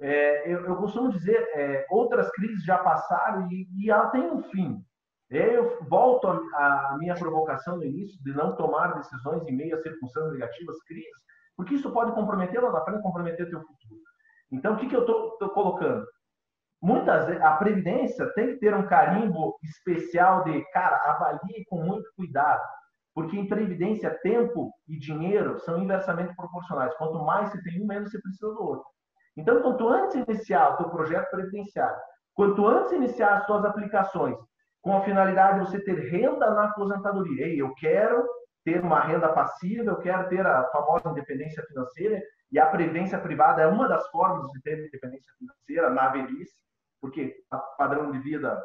É, 0.00 0.50
eu, 0.50 0.64
eu, 0.64 0.76
costumo 0.76 1.12
dizer, 1.12 1.46
é, 1.54 1.86
outras 1.90 2.30
crises 2.30 2.64
já 2.64 2.78
passaram 2.78 3.48
e, 3.50 3.68
e 3.76 3.90
ela 3.90 4.08
tem 4.08 4.22
um 4.22 4.42
fim. 4.44 4.82
Eu 5.28 5.78
volto 5.88 6.26
à 6.26 6.96
minha 6.98 7.14
provocação 7.14 7.76
no 7.76 7.84
início 7.84 8.20
de 8.24 8.32
não 8.32 8.56
tomar 8.56 8.94
decisões 8.94 9.46
em 9.46 9.54
meio 9.54 9.76
a 9.76 9.82
circunstâncias 9.82 10.32
negativas, 10.32 10.82
crises, 10.84 11.22
porque 11.56 11.74
isso 11.74 11.92
pode 11.92 12.12
comprometer 12.12 12.60
lá 12.62 12.72
na 12.72 12.80
frente, 12.80 13.02
comprometer 13.02 13.48
teu 13.48 13.60
futuro. 13.60 14.00
Então, 14.50 14.74
o 14.74 14.76
que, 14.76 14.88
que 14.88 14.96
eu 14.96 15.02
estou 15.02 15.50
colocando? 15.50 16.04
Muitas 16.82 17.28
a 17.42 17.56
previdência 17.56 18.26
tem 18.32 18.54
que 18.54 18.56
ter 18.60 18.74
um 18.74 18.86
carimbo 18.86 19.54
especial 19.62 20.42
de, 20.44 20.64
cara, 20.72 20.96
avalie 21.12 21.64
com 21.68 21.84
muito 21.84 22.10
cuidado, 22.16 22.66
porque 23.14 23.38
em 23.38 23.46
previdência, 23.46 24.18
tempo 24.22 24.72
e 24.88 24.98
dinheiro 24.98 25.58
são 25.60 25.80
inversamente 25.80 26.34
proporcionais. 26.34 26.94
Quanto 26.94 27.22
mais 27.22 27.50
você 27.50 27.62
tem 27.62 27.82
um, 27.82 27.86
menos 27.86 28.10
você 28.10 28.20
precisa 28.20 28.50
do 28.52 28.62
outro. 28.62 28.86
Então, 29.40 29.62
quanto 29.62 29.88
antes 29.88 30.16
iniciar 30.16 30.74
o 30.74 30.76
teu 30.76 30.90
projeto 30.90 31.30
previdenciário, 31.30 31.98
quanto 32.34 32.66
antes 32.66 32.92
iniciar 32.92 33.38
as 33.38 33.46
suas 33.46 33.64
aplicações, 33.64 34.36
com 34.82 34.96
a 34.96 35.02
finalidade 35.02 35.60
de 35.60 35.66
você 35.66 35.80
ter 35.80 36.10
renda 36.10 36.50
na 36.50 36.64
aposentadoria. 36.64 37.46
Ei, 37.46 37.60
eu 37.60 37.74
quero 37.74 38.26
ter 38.64 38.80
uma 38.82 39.00
renda 39.00 39.28
passiva, 39.28 39.90
eu 39.90 39.98
quero 39.98 40.28
ter 40.28 40.46
a 40.46 40.64
famosa 40.70 41.10
independência 41.10 41.62
financeira, 41.64 42.22
e 42.50 42.58
a 42.58 42.66
previdência 42.66 43.18
privada 43.18 43.62
é 43.62 43.66
uma 43.66 43.88
das 43.88 44.06
formas 44.08 44.50
de 44.50 44.60
ter 44.62 44.86
independência 44.86 45.32
financeira 45.38 45.90
na 45.90 46.08
velhice, 46.08 46.54
porque 47.00 47.34
o 47.52 47.76
padrão 47.76 48.10
de 48.10 48.18
vida 48.18 48.62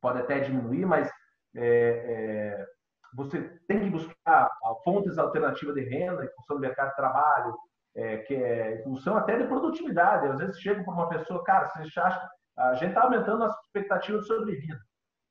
pode 0.00 0.20
até 0.20 0.40
diminuir, 0.40 0.86
mas 0.86 1.10
é, 1.56 1.64
é, 1.64 2.66
você 3.14 3.40
tem 3.66 3.80
que 3.80 3.90
buscar 3.90 4.50
fontes 4.84 5.18
alternativas 5.18 5.74
de 5.74 5.82
renda 5.82 6.24
em 6.24 6.30
função 6.34 6.56
do 6.56 6.60
mercado 6.60 6.90
de 6.90 6.96
trabalho, 6.96 7.56
é, 8.00 8.16
que 8.18 8.34
é 8.34 8.76
em 8.76 8.82
função 8.82 9.16
até 9.16 9.36
de 9.36 9.46
produtividade. 9.46 10.26
Às 10.26 10.38
vezes 10.38 10.60
chega 10.60 10.82
para 10.82 10.92
uma 10.92 11.08
pessoa, 11.08 11.44
cara, 11.44 11.66
você 11.66 12.00
acha, 12.00 12.30
a 12.56 12.74
gente 12.74 12.88
está 12.88 13.02
aumentando 13.02 13.44
as 13.44 13.54
expectativas 13.64 14.22
de 14.22 14.26
sobrevida. 14.28 14.80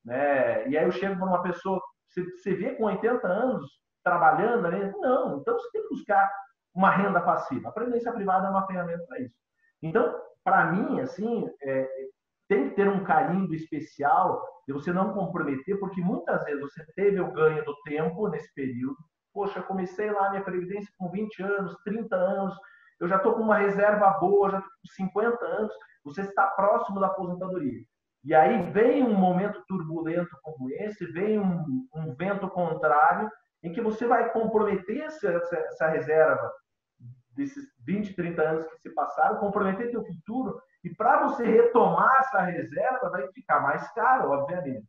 Né? 0.06 0.68
E 0.70 0.78
aí 0.78 0.86
eu 0.86 0.92
chego 0.92 1.18
para 1.18 1.28
uma 1.28 1.42
pessoa, 1.42 1.82
você, 2.08 2.24
você 2.24 2.54
vê 2.54 2.76
com 2.76 2.86
80 2.86 3.28
anos 3.28 3.66
trabalhando, 4.04 4.70
né? 4.70 4.94
não, 5.00 5.40
então 5.40 5.56
você 5.56 5.70
tem 5.72 5.82
que 5.82 5.90
buscar 5.90 6.32
uma 6.74 6.92
renda 6.92 7.20
passiva. 7.22 7.70
A 7.70 7.74
previdência 7.74 8.14
privada 8.14 8.48
é 8.48 8.50
uma 8.52 8.66
ferramenta 8.68 9.04
para 9.08 9.20
isso. 9.20 9.36
Então, 9.82 10.16
para 10.44 10.72
mim, 10.72 11.00
assim, 11.00 11.50
é, 11.64 11.90
tem 12.48 12.70
que 12.70 12.76
ter 12.76 12.88
um 12.88 13.04
carimbo 13.04 13.54
especial 13.54 14.44
de 14.68 14.74
você 14.74 14.94
não 14.94 15.14
comprometer, 15.14 15.80
porque 15.80 16.02
muitas 16.02 16.44
vezes 16.46 16.62
você 16.62 16.86
teve 16.96 17.20
o 17.20 17.32
ganho 17.32 17.66
do 17.66 17.76
tempo 17.84 18.28
nesse 18.30 18.54
período, 18.54 18.98
poxa, 19.34 19.62
comecei 19.62 20.12
lá 20.12 20.30
minha 20.30 20.44
previdência 20.44 20.92
com 20.98 21.10
20 21.10 21.44
anos, 21.44 21.76
30 21.84 22.16
anos, 22.16 22.56
eu 23.00 23.08
já 23.08 23.18
estou 23.18 23.34
com 23.34 23.42
uma 23.42 23.58
reserva 23.58 24.10
boa, 24.20 24.52
já 24.52 24.58
estou 24.58 24.72
com 24.72 24.94
50 24.96 25.46
anos, 25.46 25.74
você 26.04 26.22
está 26.22 26.48
próximo 26.48 27.00
da 27.00 27.08
aposentadoria. 27.08 27.84
E 28.24 28.36
aí 28.36 28.70
vem 28.72 29.04
um 29.04 29.14
momento 29.14 29.64
turbulento 29.68 30.36
como 30.42 30.70
esse, 30.72 31.06
vem 31.12 31.40
um, 31.40 31.88
um 31.96 32.14
vento 32.16 32.50
contrário, 32.50 33.32
em 33.64 33.72
que 33.72 33.82
você 33.82 34.06
vai 34.06 34.32
comprometer 34.32 35.02
essa, 35.02 35.30
essa 35.30 35.88
reserva 35.88 36.52
desses 37.32 37.66
20, 37.86 38.16
30 38.16 38.42
anos 38.42 38.66
que 38.68 38.80
se 38.80 38.90
passaram, 38.94 39.40
comprometer 39.40 39.90
seu 39.90 40.04
futuro, 40.04 40.62
e 40.84 40.94
para 40.94 41.28
você 41.28 41.46
retomar 41.46 42.18
essa 42.20 42.42
reserva 42.42 43.10
vai 43.10 43.28
ficar 43.32 43.62
mais 43.62 43.90
caro, 43.94 44.32
obviamente, 44.32 44.88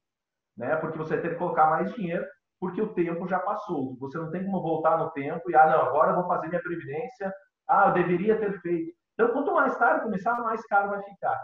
né? 0.56 0.76
porque 0.76 0.98
você 0.98 1.20
tem 1.20 1.30
que 1.30 1.36
colocar 1.36 1.70
mais 1.70 1.92
dinheiro 1.94 2.26
porque 2.60 2.82
o 2.82 2.92
tempo 2.92 3.26
já 3.26 3.38
passou. 3.40 3.96
Você 3.98 4.18
não 4.18 4.30
tem 4.30 4.44
como 4.44 4.62
voltar 4.62 4.98
no 4.98 5.10
tempo 5.10 5.50
e, 5.50 5.56
ah, 5.56 5.66
não, 5.66 5.80
agora 5.80 6.10
eu 6.10 6.16
vou 6.16 6.26
fazer 6.26 6.48
minha 6.48 6.62
previdência, 6.62 7.32
ah, 7.66 7.88
eu 7.88 7.94
deveria 7.94 8.38
ter 8.38 8.60
feito. 8.60 8.92
Então, 9.14 9.32
quanto 9.32 9.54
mais 9.54 9.76
tarde 9.78 10.04
começar, 10.04 10.38
mais 10.40 10.64
caro 10.66 10.90
vai 10.90 11.02
ficar. 11.02 11.40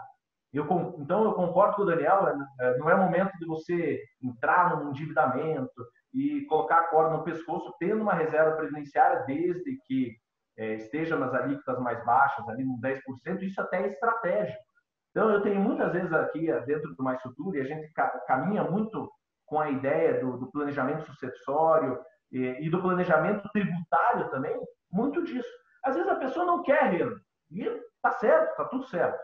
Eu, 0.53 0.65
então, 0.99 1.23
eu 1.25 1.33
concordo 1.33 1.75
com 1.75 1.81
o 1.81 1.85
Daniel, 1.85 2.27
é, 2.27 2.65
é, 2.65 2.77
não 2.77 2.89
é 2.89 2.95
momento 2.95 3.31
de 3.37 3.45
você 3.45 4.01
entrar 4.21 4.75
num 4.77 4.91
endividamento 4.91 5.85
e 6.13 6.45
colocar 6.45 6.79
a 6.79 6.87
corda 6.87 7.17
no 7.17 7.23
pescoço, 7.23 7.73
tendo 7.79 8.01
uma 8.01 8.13
reserva 8.13 8.55
previdenciária 8.55 9.23
desde 9.25 9.77
que 9.85 10.15
é, 10.57 10.75
esteja 10.75 11.17
nas 11.17 11.33
alíquotas 11.33 11.79
mais 11.79 12.03
baixas, 12.05 12.47
ali 12.47 12.63
no 12.63 12.79
10%, 12.79 13.41
isso 13.41 13.59
até 13.59 13.83
é 13.83 13.87
estratégico. 13.87 14.63
Então, 15.11 15.29
eu 15.31 15.41
tenho 15.41 15.59
muitas 15.59 15.91
vezes 15.91 16.13
aqui 16.13 16.47
dentro 16.65 16.95
do 16.95 17.03
Mais 17.03 17.21
Futuro, 17.21 17.55
e 17.57 17.61
a 17.61 17.63
gente 17.63 17.91
caminha 18.27 18.63
muito 18.63 19.11
com 19.47 19.59
a 19.59 19.69
ideia 19.71 20.19
do, 20.19 20.37
do 20.37 20.51
planejamento 20.51 21.05
sucessório 21.05 21.99
e, 22.31 22.65
e, 22.65 22.69
do 22.69 22.81
planejamento 22.81 23.49
tributário 23.49 24.29
também, 24.29 24.55
muito 24.91 25.23
disso. 25.23 25.49
Às 25.83 25.95
vezes 25.95 26.11
a 26.11 26.15
pessoa 26.15 26.45
não 26.45 26.61
quer 26.61 26.83
renda, 26.91 27.15
e 27.49 27.65
tá 28.01 28.11
certo, 28.11 28.55
tá 28.57 28.65
tudo 28.65 28.85
certo. 28.87 29.17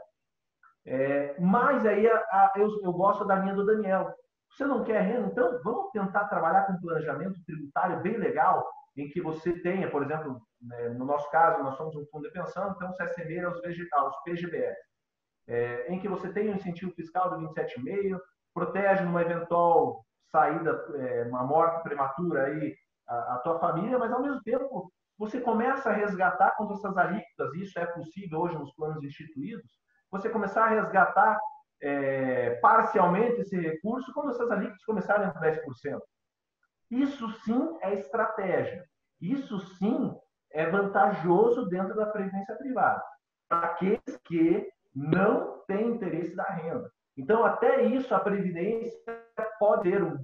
É, 0.85 1.39
mas 1.39 1.85
aí 1.85 2.07
a, 2.07 2.15
a, 2.15 2.53
eu, 2.55 2.67
eu 2.83 2.93
gosto 2.93 3.25
da 3.25 3.35
linha 3.35 3.53
do 3.53 3.65
Daniel. 3.65 4.13
Você 4.49 4.65
não 4.65 4.83
quer 4.83 5.01
renda? 5.01 5.27
Então 5.27 5.61
vamos 5.63 5.91
tentar 5.91 6.27
trabalhar 6.27 6.65
com 6.65 6.73
um 6.73 6.81
planejamento 6.81 7.43
tributário 7.45 8.01
bem 8.01 8.17
legal, 8.17 8.65
em 8.95 9.09
que 9.09 9.21
você 9.21 9.59
tenha, 9.59 9.89
por 9.89 10.03
exemplo, 10.03 10.41
né, 10.61 10.89
no 10.89 11.05
nosso 11.05 11.29
caso, 11.31 11.63
nós 11.63 11.75
somos 11.75 11.95
um 11.95 12.05
fundo 12.05 12.27
de 12.27 12.33
pensão, 12.33 12.71
então 12.71 12.93
você 12.93 13.03
assemelha 13.03 13.47
aos, 13.47 13.59
aos 13.93 14.23
PGBS, 14.23 14.79
é, 15.47 15.91
em 15.91 15.99
que 15.99 16.07
você 16.07 16.31
tem 16.31 16.49
um 16.49 16.55
incentivo 16.55 16.93
fiscal 16.93 17.29
de 17.29 17.45
27,5%, 17.45 18.19
protege 18.53 19.03
numa 19.03 19.21
eventual 19.21 20.05
saída, 20.33 20.83
é, 20.95 21.23
uma 21.29 21.43
morte 21.43 21.83
prematura 21.83 22.45
aí 22.45 22.75
a, 23.07 23.35
a 23.35 23.37
tua 23.39 23.59
família, 23.59 23.99
mas 23.99 24.11
ao 24.11 24.21
mesmo 24.21 24.41
tempo 24.41 24.91
você 25.17 25.39
começa 25.39 25.91
a 25.91 25.93
resgatar 25.93 26.51
quando 26.57 26.73
essas 26.73 26.97
alíquotas, 26.97 27.53
isso 27.53 27.77
é 27.77 27.85
possível 27.85 28.39
hoje 28.39 28.57
nos 28.57 28.73
planos 28.73 29.03
instituídos, 29.03 29.69
você 30.09 30.27
começar 30.29 30.65
a 30.65 30.69
resgatar 30.69 31.39
é, 31.81 32.55
parcialmente 32.55 33.41
esse 33.41 33.55
recurso 33.59 34.11
quando 34.13 34.31
essas 34.31 34.49
alíquotas 34.49 34.83
começarem 34.85 35.27
a 35.27 35.33
10%. 35.33 35.99
Isso 36.89 37.29
sim 37.43 37.77
é 37.81 37.93
estratégia. 37.93 38.83
Isso 39.21 39.59
sim 39.77 40.15
é 40.51 40.69
vantajoso 40.69 41.67
dentro 41.67 41.95
da 41.95 42.07
previdência 42.07 42.55
privada, 42.55 43.03
para 43.47 43.67
aqueles 43.67 44.19
que 44.25 44.67
não 44.95 45.59
têm 45.67 45.89
interesse 45.89 46.35
da 46.35 46.43
renda. 46.43 46.91
Então, 47.17 47.45
até 47.45 47.83
isso, 47.83 48.13
a 48.13 48.19
previdência 48.19 49.22
pode 49.59 49.89
ser 49.89 50.03
um, 50.03 50.17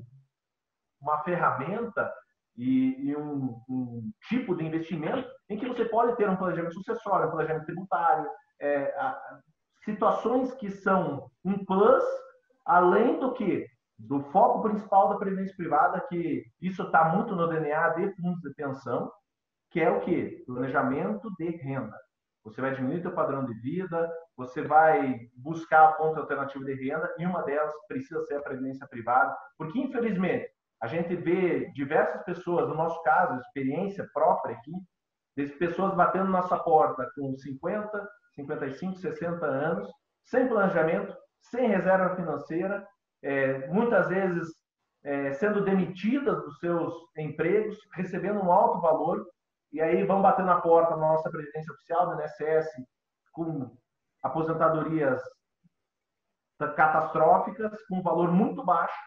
uma 1.02 1.24
ferramenta 1.24 2.12
e, 2.58 3.10
e 3.10 3.16
um, 3.16 3.62
um, 3.70 4.12
tipo 4.28 4.56
de 4.56 4.66
investimento 4.66 5.28
em 5.50 5.58
que 5.58 5.68
você 5.68 5.86
pode 5.86 6.16
ter 6.18 6.30
um 6.30 6.36
planejamento 6.36 6.74
sucessório, 6.74 7.28
um 7.28 7.32
planejamento 7.32 7.66
tributário, 7.66 8.30
é, 8.60 8.94
a, 9.00 9.40
situações 9.84 10.54
que 10.56 10.70
são 10.70 11.30
um 11.44 11.64
plus, 11.66 12.04
além 12.66 13.20
do 13.20 13.34
que 13.34 13.66
do 13.98 14.22
foco 14.32 14.62
principal 14.62 15.10
da 15.10 15.18
previdência 15.18 15.56
privada, 15.56 16.06
que 16.08 16.46
isso 16.62 16.84
está 16.84 17.06
muito 17.06 17.36
no 17.36 17.48
DNA 17.48 17.90
de 17.90 18.16
fundos 18.16 18.42
de 18.42 18.54
pensão, 18.54 19.12
que 19.72 19.82
é 19.82 19.90
o 19.90 20.00
que? 20.02 20.44
Planejamento 20.46 21.30
de 21.38 21.50
renda. 21.58 21.98
Você 22.44 22.62
vai 22.62 22.74
diminuir 22.74 23.02
seu 23.02 23.12
padrão 23.12 23.46
de 23.46 23.54
vida, 23.62 24.10
você 24.36 24.62
vai 24.62 25.20
buscar 25.36 25.90
a 25.90 25.94
fonte 25.94 26.20
alternativa 26.20 26.64
de 26.64 26.74
renda, 26.74 27.14
e 27.18 27.26
uma 27.26 27.44
delas 27.44 27.74
precisa 27.88 28.22
ser 28.24 28.36
a 28.36 28.42
previdência 28.42 28.88
privada, 28.88 29.36
porque 29.58 29.78
infelizmente 29.80 30.50
a 30.82 30.88
gente 30.88 31.16
vê 31.16 31.70
diversas 31.74 32.24
pessoas, 32.24 32.68
no 32.70 32.76
nosso 32.76 33.02
caso, 33.04 33.40
experiência 33.40 34.08
própria 34.14 34.56
aqui, 34.56 34.72
pessoas 35.58 35.94
batendo 35.96 36.30
nossa 36.30 36.58
porta 36.58 37.10
com 37.16 37.36
50, 37.38 38.10
55, 38.36 38.96
60 38.98 39.46
anos, 39.46 39.90
sem 40.26 40.48
planejamento, 40.48 41.16
sem 41.42 41.68
reserva 41.68 42.16
financeira, 42.16 42.86
é, 43.22 43.68
muitas 43.68 44.08
vezes 44.10 44.48
é, 45.04 45.32
sendo 45.34 45.64
demitidas 45.64 46.38
dos 46.44 46.60
seus 46.60 46.94
empregos, 47.18 47.78
recebendo 47.94 48.40
um 48.40 48.52
alto 48.52 48.82
valor, 48.82 49.26
e 49.72 49.82
aí 49.82 50.04
vão 50.04 50.22
bater 50.22 50.46
na 50.46 50.60
porta 50.60 50.92
da 50.92 50.98
nossa 50.98 51.30
presidência 51.30 51.74
oficial 51.74 52.10
do 52.10 52.22
INSS 52.22 52.68
com 53.32 53.78
aposentadorias 54.24 55.22
catastróficas, 56.76 57.72
com 57.88 57.98
um 57.98 58.02
valor 58.02 58.32
muito 58.32 58.64
baixo, 58.66 58.98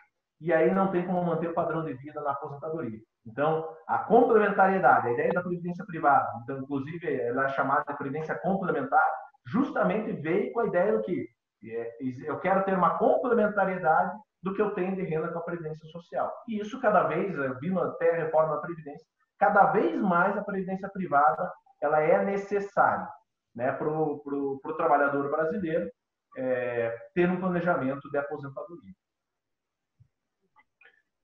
e 0.41 0.53
aí 0.53 0.73
não 0.73 0.91
tem 0.91 1.07
como 1.07 1.25
manter 1.25 1.49
o 1.49 1.55
padrão 1.55 1.85
de 1.85 1.93
vida 1.95 2.21
na 2.21 2.33
aposentadoria. 2.33 2.99
Então, 3.27 3.69
a 3.87 3.99
complementariedade, 3.99 5.09
a 5.09 5.13
ideia 5.13 5.33
da 5.33 5.43
previdência 5.43 5.85
privada, 5.85 6.29
então, 6.43 6.59
inclusive 6.59 7.21
ela 7.21 7.45
é 7.45 7.49
chamada 7.51 7.85
de 7.87 7.97
previdência 7.97 8.35
complementar, 8.39 9.07
justamente 9.47 10.13
veio 10.13 10.53
com 10.53 10.61
a 10.61 10.67
ideia 10.67 10.97
do 10.97 11.03
que 11.03 11.29
é, 11.65 11.97
eu 12.25 12.41
quero 12.41 12.65
ter 12.65 12.75
uma 12.75 12.99
complementariedade 12.99 14.19
do 14.43 14.53
que 14.53 14.61
eu 14.61 14.75
tenho 14.75 14.97
de 14.97 15.03
renda 15.03 15.29
com 15.29 15.39
a 15.39 15.45
previdência 15.45 15.87
social. 15.91 16.33
E 16.49 16.59
isso 16.59 16.81
cada 16.81 17.05
vez, 17.05 17.33
vindo 17.61 17.81
até 17.81 18.11
a 18.11 18.25
reforma 18.25 18.57
da 18.57 18.63
previdência, 18.63 19.07
cada 19.39 19.73
vez 19.73 20.01
mais 20.01 20.37
a 20.37 20.45
previdência 20.45 20.89
privada 20.89 21.53
ela 21.81 22.01
é 22.01 22.25
necessária 22.25 23.09
né, 23.55 23.73
para 23.73 23.89
o 23.89 24.75
trabalhador 24.77 25.31
brasileiro 25.31 25.91
é, 26.37 26.91
ter 27.15 27.29
um 27.29 27.41
planejamento 27.41 28.09
de 28.11 28.17
aposentadoria. 28.17 28.95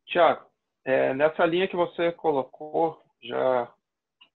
Tiago, 0.06 0.46
é, 0.84 1.14
nessa 1.14 1.44
linha 1.44 1.68
que 1.68 1.76
você 1.76 2.12
colocou, 2.12 3.02
já 3.22 3.72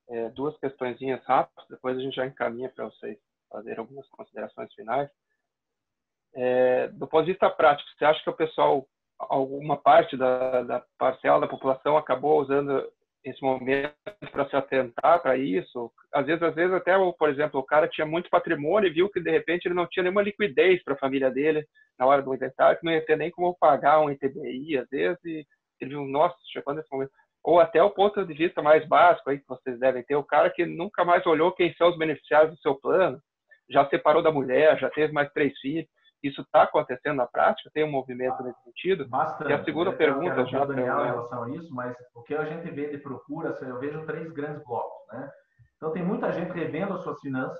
é, 0.09 0.29
duas 0.29 0.57
questõezinhas 0.57 1.23
rápidas, 1.25 1.67
depois 1.69 1.97
a 1.97 2.01
gente 2.01 2.15
já 2.15 2.25
encaminha 2.25 2.69
para 2.69 2.85
vocês 2.85 3.17
fazer 3.49 3.79
algumas 3.79 4.07
considerações 4.09 4.73
finais. 4.73 5.09
É, 6.35 6.87
do 6.89 7.07
ponto 7.07 7.25
de 7.25 7.31
vista 7.31 7.49
prático, 7.49 7.89
você 7.91 8.05
acha 8.05 8.23
que 8.23 8.29
o 8.29 8.35
pessoal, 8.35 8.87
alguma 9.19 9.77
parte 9.77 10.17
da, 10.17 10.63
da 10.63 10.85
parcela 10.97 11.41
da 11.41 11.47
população 11.47 11.95
acabou 11.95 12.41
usando 12.41 12.91
esse 13.23 13.41
momento 13.41 13.93
para 14.31 14.49
se 14.49 14.55
atentar 14.55 15.21
para 15.21 15.37
isso? 15.37 15.91
Às 16.13 16.25
vezes, 16.25 16.43
às 16.43 16.53
vezes 16.53 16.73
até, 16.73 16.93
por 17.17 17.29
exemplo, 17.29 17.59
o 17.59 17.65
cara 17.65 17.87
tinha 17.87 18.05
muito 18.05 18.29
patrimônio 18.29 18.87
e 18.87 18.93
viu 18.93 19.09
que 19.09 19.21
de 19.21 19.31
repente 19.31 19.65
ele 19.65 19.75
não 19.75 19.87
tinha 19.87 20.03
nenhuma 20.03 20.21
liquidez 20.21 20.83
para 20.83 20.93
a 20.93 20.97
família 20.97 21.31
dele 21.31 21.65
na 21.97 22.05
hora 22.05 22.21
do 22.21 22.33
inventário, 22.33 22.79
que 22.79 22.85
não 22.85 22.91
ia 22.91 23.05
ter 23.05 23.17
nem 23.17 23.31
como 23.31 23.57
pagar 23.57 24.01
um 24.01 24.09
ITBI, 24.09 24.77
às 24.77 24.89
vezes, 24.89 25.23
e 25.23 25.45
ele 25.79 25.91
viu, 25.91 26.05
nossa, 26.05 26.35
chegou 26.51 26.73
nesse 26.73 26.91
momento. 26.91 27.11
Ou 27.43 27.59
até 27.59 27.83
o 27.83 27.91
ponto 27.91 28.25
de 28.25 28.33
vista 28.33 28.61
mais 28.61 28.87
básico 28.87 29.29
aí 29.29 29.37
que 29.37 29.47
vocês 29.47 29.77
devem 29.79 30.03
ter, 30.03 30.15
o 30.15 30.23
cara 30.23 30.49
que 30.49 30.65
nunca 30.65 31.03
mais 31.03 31.25
olhou 31.25 31.51
quem 31.51 31.73
são 31.75 31.89
os 31.89 31.97
beneficiários 31.97 32.51
do 32.51 32.61
seu 32.61 32.75
plano, 32.75 33.19
já 33.69 33.87
separou 33.89 34.21
da 34.21 34.31
mulher, 34.31 34.79
já 34.79 34.89
teve 34.89 35.13
mais 35.13 35.31
três 35.33 35.57
filhos. 35.59 35.87
Isso 36.23 36.41
está 36.41 36.63
acontecendo 36.63 37.17
na 37.17 37.27
prática? 37.27 37.69
Tem 37.73 37.83
um 37.83 37.91
movimento 37.91 38.41
nesse 38.41 38.61
sentido? 38.63 39.07
Bastante. 39.09 39.51
E 39.51 39.53
a 39.53 39.63
segunda 39.63 39.91
eu 39.91 39.97
pergunta 39.97 40.45
já 40.45 40.63
Daniel 40.63 41.01
em 41.01 41.07
relação 41.07 41.43
a 41.43 41.49
isso, 41.49 41.73
mas 41.73 41.93
o 42.15 42.23
que 42.23 42.33
a 42.33 42.45
gente 42.45 42.71
vê 42.71 42.89
de 42.89 42.97
procura, 42.97 43.49
eu 43.61 43.79
vejo 43.79 44.05
três 44.05 44.31
grandes 44.31 44.63
blocos, 44.63 45.05
né? 45.11 45.29
Então 45.75 45.91
tem 45.91 46.01
muita 46.01 46.31
gente 46.31 46.51
revendo 46.53 46.93
as 46.93 47.03
suas 47.03 47.19
finanças, 47.19 47.59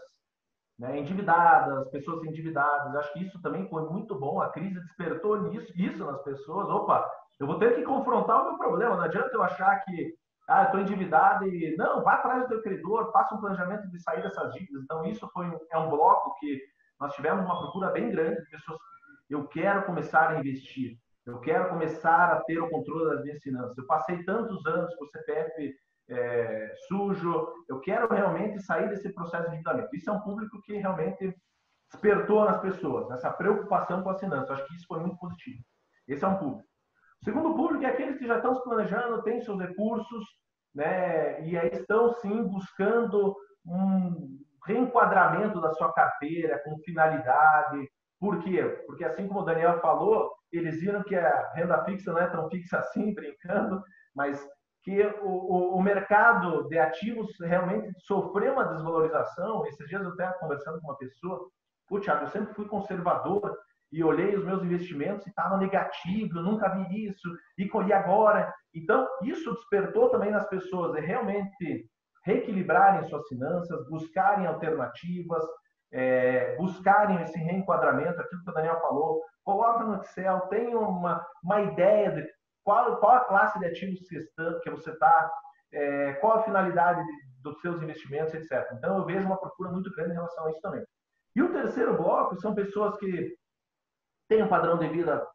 né, 0.80 0.98
endividadas, 0.98 1.90
pessoas 1.92 2.24
endividadas. 2.24 2.96
Acho 2.96 3.14
que 3.14 3.26
isso 3.26 3.42
também 3.42 3.68
foi 3.68 3.84
muito 3.90 4.18
bom. 4.18 4.42
A 4.42 4.50
crise 4.50 4.80
despertou 4.80 5.42
nisso, 5.42 5.72
isso 5.76 6.06
nas 6.06 6.24
pessoas. 6.24 6.70
Opa, 6.70 7.06
eu 7.40 7.46
vou 7.46 7.60
ter 7.60 7.76
que 7.76 7.84
confrontar 7.84 8.42
o 8.42 8.50
meu 8.50 8.58
problema. 8.58 8.96
Não 8.96 9.04
adianta 9.04 9.30
eu 9.34 9.44
achar 9.44 9.84
que 9.84 10.14
ah, 10.48 10.64
estou 10.64 10.80
endividado 10.80 11.48
e 11.48 11.76
não, 11.78 12.02
vá 12.02 12.14
atrás 12.14 12.44
do 12.44 12.50
teu 12.50 12.62
credor, 12.62 13.12
faça 13.12 13.36
um 13.36 13.40
planejamento 13.40 13.90
de 13.90 14.00
sair 14.02 14.22
dessas 14.22 14.54
dívidas. 14.54 14.84
Então 14.84 15.04
isso 15.06 15.30
foi 15.34 15.46
é 15.72 15.78
um 15.78 15.90
bloco 15.90 16.34
que 16.40 16.62
nós 17.00 17.14
tivemos 17.14 17.46
uma 17.46 17.60
procura 17.60 17.92
bem 17.92 18.10
grande 18.10 18.42
de 18.42 18.50
pessoas. 18.50 18.80
Eu 19.30 19.48
quero 19.48 19.86
começar 19.86 20.30
a 20.30 20.40
investir. 20.40 20.98
Eu 21.26 21.40
quero 21.40 21.70
começar 21.70 22.34
a 22.34 22.42
ter 22.42 22.60
o 22.60 22.70
controle 22.70 23.16
das 23.16 23.24
minhas 23.24 23.42
finanças. 23.42 23.78
Eu 23.78 23.86
passei 23.88 24.24
tantos 24.24 24.66
anos 24.66 24.94
com 24.96 25.06
o 25.06 25.08
CPF 25.08 25.74
é, 26.10 26.74
sujo. 26.88 27.54
Eu 27.68 27.80
quero 27.80 28.14
realmente 28.14 28.62
sair 28.62 28.90
desse 28.90 29.14
processo 29.14 29.44
de 29.44 29.56
endividamento. 29.56 29.96
Isso 29.96 30.10
é 30.10 30.14
um 30.14 30.22
público 30.22 30.62
que 30.62 30.78
realmente 30.78 31.34
despertou 31.92 32.44
nas 32.44 32.60
pessoas, 32.60 33.10
essa 33.12 33.32
preocupação 33.32 34.04
com 34.04 34.10
as 34.10 34.20
finanças. 34.20 34.50
Eu 34.50 34.56
acho 34.56 34.68
que 34.68 34.76
isso 34.76 34.88
foi 34.88 35.00
muito 35.00 35.18
positivo. 35.18 35.64
Esse 36.08 36.26
é 36.26 36.28
um 36.28 36.38
público. 36.38 36.68
O 37.22 37.24
segundo 37.24 37.56
público 37.56 37.86
é 37.86 37.88
aqueles 37.88 38.18
que 38.18 38.28
já 38.28 38.38
estão 38.38 38.56
se 38.56 38.64
planejando, 38.64 39.22
têm 39.24 39.42
seus 39.42 39.60
recursos, 39.60 40.26
né, 40.76 41.42
e 41.48 41.58
aí 41.58 41.70
estão 41.70 42.12
sim 42.16 42.44
buscando 42.44 43.36
um 43.66 44.40
reenquadramento 44.66 45.60
da 45.62 45.74
sua 45.74 45.92
carteira 45.94 46.60
com 46.64 46.78
finalidade. 46.80 47.90
Por 48.20 48.40
quê? 48.40 48.64
Porque 48.88 49.04
assim 49.04 49.28
como 49.28 49.42
o 49.42 49.46
Daniel 49.46 49.80
falou, 49.80 50.32
eles 50.52 50.80
viram 50.80 51.04
que 51.04 51.16
a 51.16 51.52
renda 51.54 51.84
fixa 51.84 52.12
não 52.12 52.20
é 52.20 52.28
tão 52.28 52.50
fixa 52.50 52.80
assim, 52.80 53.14
brincando, 53.16 53.82
mas 54.16 54.46
que 54.84 55.02
o, 55.22 55.28
o, 55.28 55.78
o 55.78 55.82
mercado 55.82 56.68
de 56.68 56.78
ativos 56.78 57.32
realmente 57.40 57.92
sofreu 58.00 58.54
uma 58.54 58.66
desvalorização. 58.66 59.66
Esses 59.66 59.88
dias 59.88 60.04
eu 60.04 60.12
estava 60.12 60.34
conversando 60.34 60.80
com 60.82 60.88
uma 60.88 60.98
pessoa, 60.98 61.50
o 61.90 62.00
Thiago, 62.00 62.26
eu 62.26 62.30
sempre 62.30 62.54
fui 62.54 62.68
conservador 62.68 63.56
e 63.92 64.04
olhei 64.04 64.36
os 64.36 64.44
meus 64.44 64.64
investimentos 64.64 65.26
e 65.26 65.30
estava 65.30 65.58
negativo, 65.58 66.40
eu 66.40 66.44
nunca 66.44 66.68
vi 66.70 67.06
isso, 67.06 67.30
e 67.58 67.68
colhi 67.68 67.94
agora. 67.94 68.52
Então, 68.74 69.08
isso 69.24 69.54
despertou 69.54 70.10
também 70.10 70.32
nas 70.32 70.48
pessoas, 70.50 70.96
é 70.96 71.00
realmente 71.00 71.88
reequilibrarem 72.26 73.04
suas 73.04 73.28
finanças, 73.28 73.88
buscarem 73.90 74.46
alternativas, 74.46 75.44
é, 75.92 76.56
buscarem 76.56 77.22
esse 77.22 77.38
reenquadramento, 77.38 78.20
aquilo 78.20 78.44
que 78.44 78.50
o 78.50 78.54
Daniel 78.54 78.80
falou, 78.80 79.22
coloca 79.44 79.84
no 79.84 80.02
Excel, 80.02 80.40
tenha 80.48 80.78
uma, 80.78 81.26
uma 81.44 81.62
ideia 81.62 82.12
de 82.12 82.28
qual, 82.64 82.98
qual 82.98 83.18
a 83.18 83.26
classe 83.26 83.60
de 83.60 83.66
ativos 83.66 84.00
que 84.64 84.70
você 84.72 84.92
está, 84.92 85.32
é, 85.72 86.14
qual 86.14 86.40
a 86.40 86.44
finalidade 86.44 87.04
de, 87.04 87.12
dos 87.44 87.60
seus 87.62 87.82
investimentos, 87.82 88.34
etc. 88.34 88.72
Então, 88.74 88.98
eu 88.98 89.06
vejo 89.06 89.26
uma 89.26 89.40
procura 89.40 89.70
muito 89.70 89.94
grande 89.94 90.12
em 90.12 90.16
relação 90.16 90.46
a 90.46 90.52
isso 90.52 90.62
também. 90.62 90.84
E 91.36 91.42
o 91.42 91.52
terceiro 91.52 91.98
bloco 91.98 92.40
são 92.40 92.56
pessoas 92.56 92.98
que 92.98 93.36
têm 94.30 94.44
um 94.44 94.48
padrão 94.48 94.78
de 94.78 94.88
vida 94.88 95.28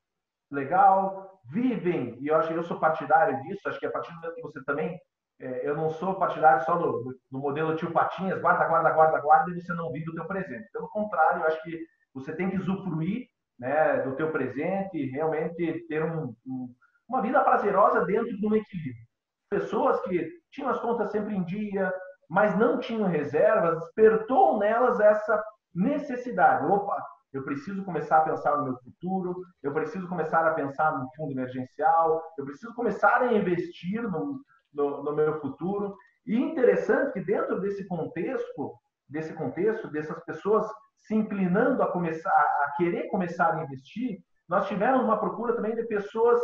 legal, 0.50 1.40
vivem, 1.50 2.16
e 2.20 2.28
eu 2.28 2.36
acho 2.36 2.48
que 2.48 2.54
eu 2.54 2.64
sou 2.64 2.80
partidário 2.80 3.40
disso, 3.42 3.68
acho 3.68 3.78
que 3.78 3.86
a 3.86 3.90
partir 3.90 4.10
do 4.10 4.16
momento 4.16 4.34
que 4.34 4.42
você 4.42 4.64
também 4.64 4.98
eu 5.40 5.76
não 5.76 5.90
sou 5.90 6.16
partidário 6.16 6.64
só 6.64 6.76
do, 6.76 7.14
modelo 7.30 7.76
tio 7.76 7.92
Patinhas, 7.92 8.40
guarda, 8.40 8.66
guarda, 8.66 8.90
guarda, 8.90 9.20
guarda, 9.20 9.50
e 9.50 9.60
você 9.60 9.72
não 9.72 9.92
vive 9.92 10.10
o 10.10 10.14
teu 10.14 10.26
presente. 10.26 10.70
Pelo 10.72 10.88
contrário, 10.88 11.42
eu 11.42 11.46
acho 11.46 11.62
que 11.62 11.78
você 12.12 12.34
tem 12.34 12.50
que 12.50 12.56
usufruir 12.56 13.28
né, 13.58 13.98
do 14.02 14.16
teu 14.16 14.32
presente 14.32 14.96
e 14.96 15.10
realmente 15.10 15.86
ter 15.88 16.04
um, 16.04 16.34
um, 16.46 16.74
uma 17.08 17.22
vida 17.22 17.40
prazerosa 17.42 18.04
dentro 18.04 18.36
de 18.36 18.46
um 18.46 18.54
equilíbrio. 18.54 19.06
Pessoas 19.48 20.00
que 20.02 20.28
tinham 20.50 20.70
as 20.70 20.80
contas 20.80 21.10
sempre 21.10 21.34
em 21.34 21.44
dia, 21.44 21.92
mas 22.28 22.56
não 22.58 22.78
tinham 22.78 23.08
reservas, 23.08 23.78
despertou 23.78 24.58
nelas 24.58 25.00
essa 25.00 25.42
necessidade. 25.74 26.66
Opa, 26.66 27.00
eu 27.32 27.44
preciso 27.44 27.84
começar 27.84 28.18
a 28.18 28.24
pensar 28.24 28.56
no 28.56 28.64
meu 28.64 28.76
futuro, 28.78 29.42
eu 29.62 29.72
preciso 29.72 30.08
começar 30.08 30.46
a 30.46 30.54
pensar 30.54 30.98
no 30.98 31.08
fundo 31.14 31.32
emergencial, 31.32 32.22
eu 32.36 32.44
preciso 32.44 32.74
começar 32.74 33.22
a 33.22 33.32
investir 33.32 34.02
no, 34.02 34.40
no, 34.72 35.02
no 35.02 35.14
meu 35.14 35.40
futuro. 35.40 35.96
E 36.26 36.36
interessante 36.36 37.12
que 37.12 37.20
dentro 37.20 37.60
desse 37.60 37.86
contexto, 37.86 38.74
desse 39.08 39.32
contexto, 39.34 39.88
dessas 39.90 40.22
pessoas 40.24 40.66
se 40.96 41.14
inclinando 41.14 41.82
a 41.82 41.90
começar, 41.90 42.30
a 42.30 42.74
querer 42.76 43.08
começar 43.08 43.54
a 43.54 43.62
investir, 43.62 44.18
nós 44.48 44.66
tivemos 44.66 45.02
uma 45.02 45.18
procura 45.18 45.54
também 45.54 45.74
de 45.74 45.84
pessoas 45.84 46.40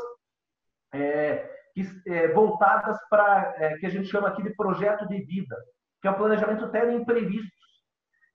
é, 0.92 1.50
que, 1.74 1.82
é, 2.06 2.28
voltadas 2.28 2.98
para 3.10 3.54
é, 3.58 3.76
que 3.78 3.86
a 3.86 3.90
gente 3.90 4.08
chama 4.08 4.28
aqui 4.28 4.42
de 4.42 4.54
projeto 4.54 5.06
de 5.08 5.22
vida, 5.24 5.56
que 6.00 6.08
é 6.08 6.10
o 6.10 6.16
planejamento 6.16 6.70
de 6.70 6.94
imprevistos. 6.94 7.64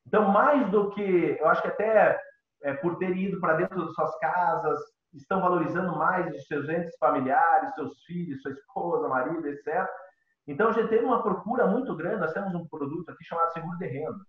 Então, 0.05 0.29
mais 0.29 0.69
do 0.69 0.89
que, 0.91 1.37
eu 1.39 1.47
acho 1.47 1.61
que 1.61 1.67
até 1.67 2.19
é, 2.63 2.73
por 2.73 2.97
ter 2.97 3.15
ido 3.15 3.39
para 3.39 3.55
dentro 3.55 3.85
das 3.85 3.93
suas 3.93 4.17
casas, 4.19 4.79
estão 5.13 5.41
valorizando 5.41 5.97
mais 5.97 6.33
os 6.35 6.45
seus 6.45 6.67
entes 6.69 6.95
familiares, 6.97 7.73
seus 7.75 8.03
filhos, 8.03 8.41
sua 8.41 8.51
esposa, 8.51 9.07
marido, 9.07 9.47
etc. 9.47 9.87
Então, 10.47 10.69
a 10.69 10.71
gente 10.71 10.89
teve 10.89 11.05
uma 11.05 11.21
procura 11.21 11.67
muito 11.67 11.95
grande. 11.95 12.21
Nós 12.21 12.33
temos 12.33 12.53
um 12.53 12.67
produto 12.67 13.09
aqui 13.09 13.23
chamado 13.23 13.51
seguro 13.51 13.77
de 13.77 13.87
renda, 13.87 14.19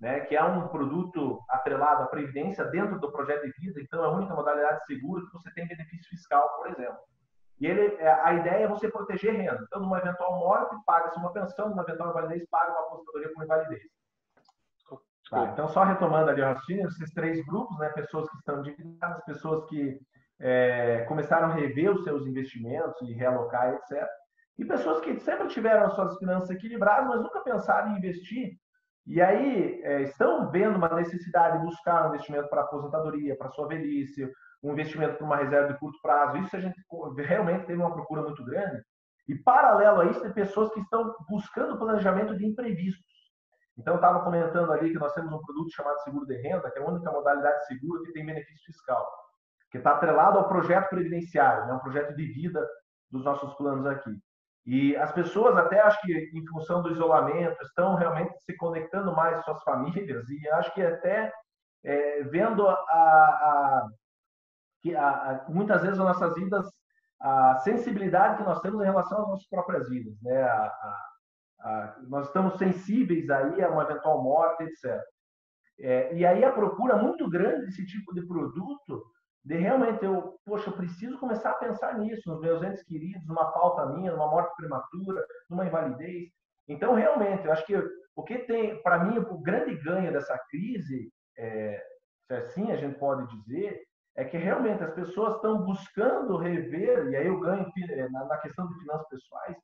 né, 0.00 0.20
que 0.20 0.36
é 0.36 0.42
um 0.42 0.68
produto 0.68 1.40
atrelado 1.48 2.02
à 2.02 2.06
previdência 2.06 2.64
dentro 2.66 2.98
do 2.98 3.12
projeto 3.12 3.42
de 3.42 3.52
vida. 3.60 3.80
Então, 3.80 4.02
é 4.04 4.06
a 4.06 4.10
única 4.10 4.34
modalidade 4.34 4.80
de 4.80 4.86
seguro 4.86 5.26
que 5.26 5.32
você 5.32 5.52
tem 5.52 5.68
benefício 5.68 6.08
fiscal, 6.08 6.48
por 6.56 6.68
exemplo. 6.70 6.98
E 7.60 7.66
ele, 7.66 7.94
é, 7.96 8.12
a 8.12 8.34
ideia 8.34 8.64
é 8.64 8.68
você 8.68 8.90
proteger 8.90 9.34
renda. 9.34 9.62
Então, 9.66 9.80
numa 9.80 9.98
eventual 9.98 10.38
morte, 10.38 10.74
paga-se 10.84 11.18
uma 11.18 11.32
pensão, 11.32 11.70
numa 11.70 11.82
eventual 11.82 12.10
invalidez, 12.10 12.48
paga 12.50 12.72
uma 12.72 12.80
aposentadoria 12.80 13.32
por 13.32 13.44
invalidez. 13.44 13.82
Tá, 15.30 15.44
então, 15.46 15.66
só 15.68 15.84
retomando 15.84 16.28
ali 16.28 16.42
o 16.42 16.44
raciocínio, 16.44 16.88
esses 16.88 17.10
três 17.14 17.42
grupos, 17.46 17.78
né, 17.78 17.88
pessoas 17.90 18.28
que 18.28 18.36
estão 18.36 18.58
endividadas, 18.58 19.24
pessoas 19.24 19.64
que 19.70 19.98
é, 20.42 21.04
começaram 21.04 21.48
a 21.48 21.54
rever 21.54 21.92
os 21.92 22.02
seus 22.02 22.26
investimentos 22.26 23.00
e 23.02 23.12
realocar, 23.12 23.74
etc. 23.74 24.06
E 24.58 24.64
pessoas 24.64 25.00
que 25.00 25.18
sempre 25.20 25.46
tiveram 25.48 25.86
as 25.86 25.94
suas 25.94 26.18
finanças 26.18 26.50
equilibradas, 26.50 27.06
mas 27.08 27.22
nunca 27.22 27.40
pensaram 27.40 27.92
em 27.92 27.98
investir. 27.98 28.50
E 29.06 29.20
aí 29.20 29.80
é, 29.82 30.02
estão 30.02 30.50
vendo 30.50 30.76
uma 30.76 30.88
necessidade 30.94 31.58
de 31.58 31.64
buscar 31.64 32.04
um 32.04 32.08
investimento 32.08 32.48
para 32.48 32.62
aposentadoria, 32.62 33.36
para 33.36 33.50
sua 33.50 33.68
velhice, 33.68 34.28
um 34.62 34.72
investimento 34.72 35.16
para 35.16 35.26
uma 35.26 35.36
reserva 35.36 35.72
de 35.72 35.78
curto 35.78 35.98
prazo. 36.02 36.38
Isso 36.38 36.56
a 36.56 36.60
gente 36.60 36.80
realmente 37.18 37.66
teve 37.66 37.80
uma 37.80 37.92
procura 37.92 38.22
muito 38.22 38.44
grande. 38.44 38.82
E 39.28 39.36
paralelo 39.36 40.00
a 40.00 40.06
isso, 40.06 40.20
tem 40.20 40.32
pessoas 40.32 40.72
que 40.72 40.80
estão 40.80 41.14
buscando 41.28 41.78
planejamento 41.78 42.36
de 42.36 42.44
imprevistos. 42.44 43.12
Então, 43.78 43.94
eu 43.94 43.98
estava 43.98 44.22
comentando 44.22 44.70
ali 44.72 44.90
que 44.90 44.98
nós 44.98 45.12
temos 45.14 45.32
um 45.32 45.40
produto 45.40 45.72
chamado 45.72 45.98
seguro 46.00 46.26
de 46.26 46.36
renda, 46.42 46.70
que 46.70 46.78
é 46.78 46.82
a 46.82 46.88
única 46.88 47.10
modalidade 47.10 47.60
de 47.60 47.66
seguro 47.66 48.02
que 48.02 48.12
tem 48.12 48.26
benefício 48.26 48.66
fiscal, 48.66 49.08
que 49.72 49.78
está 49.78 49.92
atrelado 49.92 50.38
ao 50.38 50.48
projeto 50.48 50.90
previdenciário, 50.90 51.66
né, 51.66 51.72
um 51.72 51.78
projeto 51.78 52.14
de 52.14 52.26
vida 52.26 52.64
dos 53.10 53.24
nossos 53.24 53.52
planos 53.54 53.86
aqui. 53.86 54.14
E 54.66 54.94
as 54.96 55.10
pessoas, 55.10 55.56
até 55.56 55.80
acho 55.80 56.00
que 56.02 56.12
em 56.12 56.46
função 56.46 56.82
do 56.82 56.92
isolamento, 56.92 57.60
estão 57.62 57.96
realmente 57.96 58.38
se 58.44 58.54
conectando 58.56 59.16
mais 59.16 59.36
com 59.38 59.42
suas 59.44 59.62
famílias 59.64 60.28
e 60.28 60.48
acho 60.50 60.72
que 60.74 60.82
até 60.82 61.32
é, 61.82 62.22
vendo 62.24 62.68
a, 62.68 62.74
a, 62.74 63.88
a, 64.96 65.46
muitas 65.48 65.82
vezes 65.82 65.98
as 65.98 66.04
nossas 66.04 66.34
vidas, 66.34 66.66
a 67.18 67.56
sensibilidade 67.60 68.36
que 68.36 68.44
nós 68.44 68.60
temos 68.60 68.80
em 68.82 68.86
relação 68.86 69.22
às 69.22 69.28
nossas 69.28 69.48
próprias 69.48 69.88
vidas, 69.88 70.14
né? 70.22 70.70
Nós 72.08 72.26
estamos 72.26 72.58
sensíveis 72.58 73.30
aí 73.30 73.62
a 73.62 73.70
uma 73.70 73.84
eventual 73.84 74.22
morte, 74.22 74.64
etc. 74.64 75.00
É, 75.78 76.14
e 76.14 76.26
aí 76.26 76.44
a 76.44 76.52
procura 76.52 76.96
muito 76.96 77.28
grande 77.30 77.66
desse 77.66 77.86
tipo 77.86 78.12
de 78.12 78.26
produto, 78.26 79.04
de 79.44 79.56
realmente 79.56 80.04
eu, 80.04 80.38
poxa, 80.44 80.70
eu 80.70 80.76
preciso 80.76 81.18
começar 81.18 81.50
a 81.50 81.54
pensar 81.54 81.98
nisso, 81.98 82.28
nos 82.28 82.40
meus 82.40 82.62
entes 82.62 82.82
queridos, 82.84 83.26
numa 83.26 83.52
falta 83.52 83.86
minha, 83.86 84.12
numa 84.12 84.28
morte 84.28 84.54
prematura, 84.56 85.24
numa 85.50 85.66
invalidez. 85.66 86.30
Então, 86.68 86.94
realmente, 86.94 87.44
eu 87.44 87.52
acho 87.52 87.66
que 87.66 87.76
o 88.14 88.22
que 88.22 88.38
tem, 88.38 88.80
para 88.82 89.04
mim, 89.04 89.18
o 89.18 89.38
grande 89.38 89.74
ganho 89.76 90.12
dessa 90.12 90.38
crise, 90.50 91.12
é, 91.36 91.82
se 92.26 92.34
assim 92.34 92.70
a 92.70 92.76
gente 92.76 92.98
pode 92.98 93.26
dizer, 93.36 93.82
é 94.14 94.24
que 94.24 94.36
realmente 94.36 94.84
as 94.84 94.94
pessoas 94.94 95.34
estão 95.36 95.64
buscando 95.64 96.36
rever, 96.36 97.08
e 97.08 97.16
aí 97.16 97.26
eu 97.26 97.40
ganho 97.40 97.66
na, 98.10 98.24
na 98.26 98.36
questão 98.38 98.68
de 98.68 98.78
finanças 98.78 99.08
pessoais, 99.08 99.56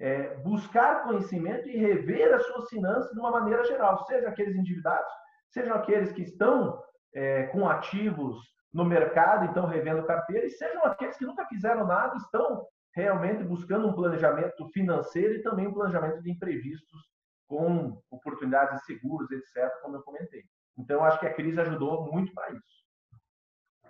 é, 0.00 0.34
buscar 0.38 1.04
conhecimento 1.04 1.68
e 1.68 1.76
rever 1.76 2.34
as 2.34 2.44
suas 2.46 2.68
finanças 2.68 3.12
de 3.12 3.20
uma 3.20 3.30
maneira 3.30 3.62
geral, 3.64 4.04
seja 4.06 4.28
aqueles 4.28 4.56
endividados, 4.56 5.12
sejam 5.50 5.76
aqueles 5.76 6.10
que 6.12 6.22
estão 6.22 6.82
é, 7.14 7.44
com 7.48 7.68
ativos 7.68 8.38
no 8.72 8.84
mercado, 8.84 9.44
então 9.46 9.66
revendo 9.66 10.06
carteira, 10.06 10.46
e 10.46 10.50
sejam 10.50 10.84
aqueles 10.84 11.16
que 11.16 11.26
nunca 11.26 11.46
fizeram 11.46 11.86
nada, 11.86 12.16
estão 12.16 12.66
realmente 12.94 13.44
buscando 13.44 13.86
um 13.88 13.92
planejamento 13.92 14.68
financeiro 14.70 15.34
e 15.34 15.42
também 15.42 15.66
um 15.66 15.74
planejamento 15.74 16.22
de 16.22 16.30
imprevistos 16.30 17.10
com 17.46 18.00
oportunidades 18.10 18.80
de 18.80 18.86
seguros, 18.86 19.30
etc., 19.30 19.70
como 19.82 19.96
eu 19.96 20.02
comentei. 20.02 20.44
Então, 20.78 21.04
acho 21.04 21.20
que 21.20 21.26
a 21.26 21.34
crise 21.34 21.60
ajudou 21.60 22.10
muito 22.10 22.32
para 22.32 22.50
isso. 22.50 22.82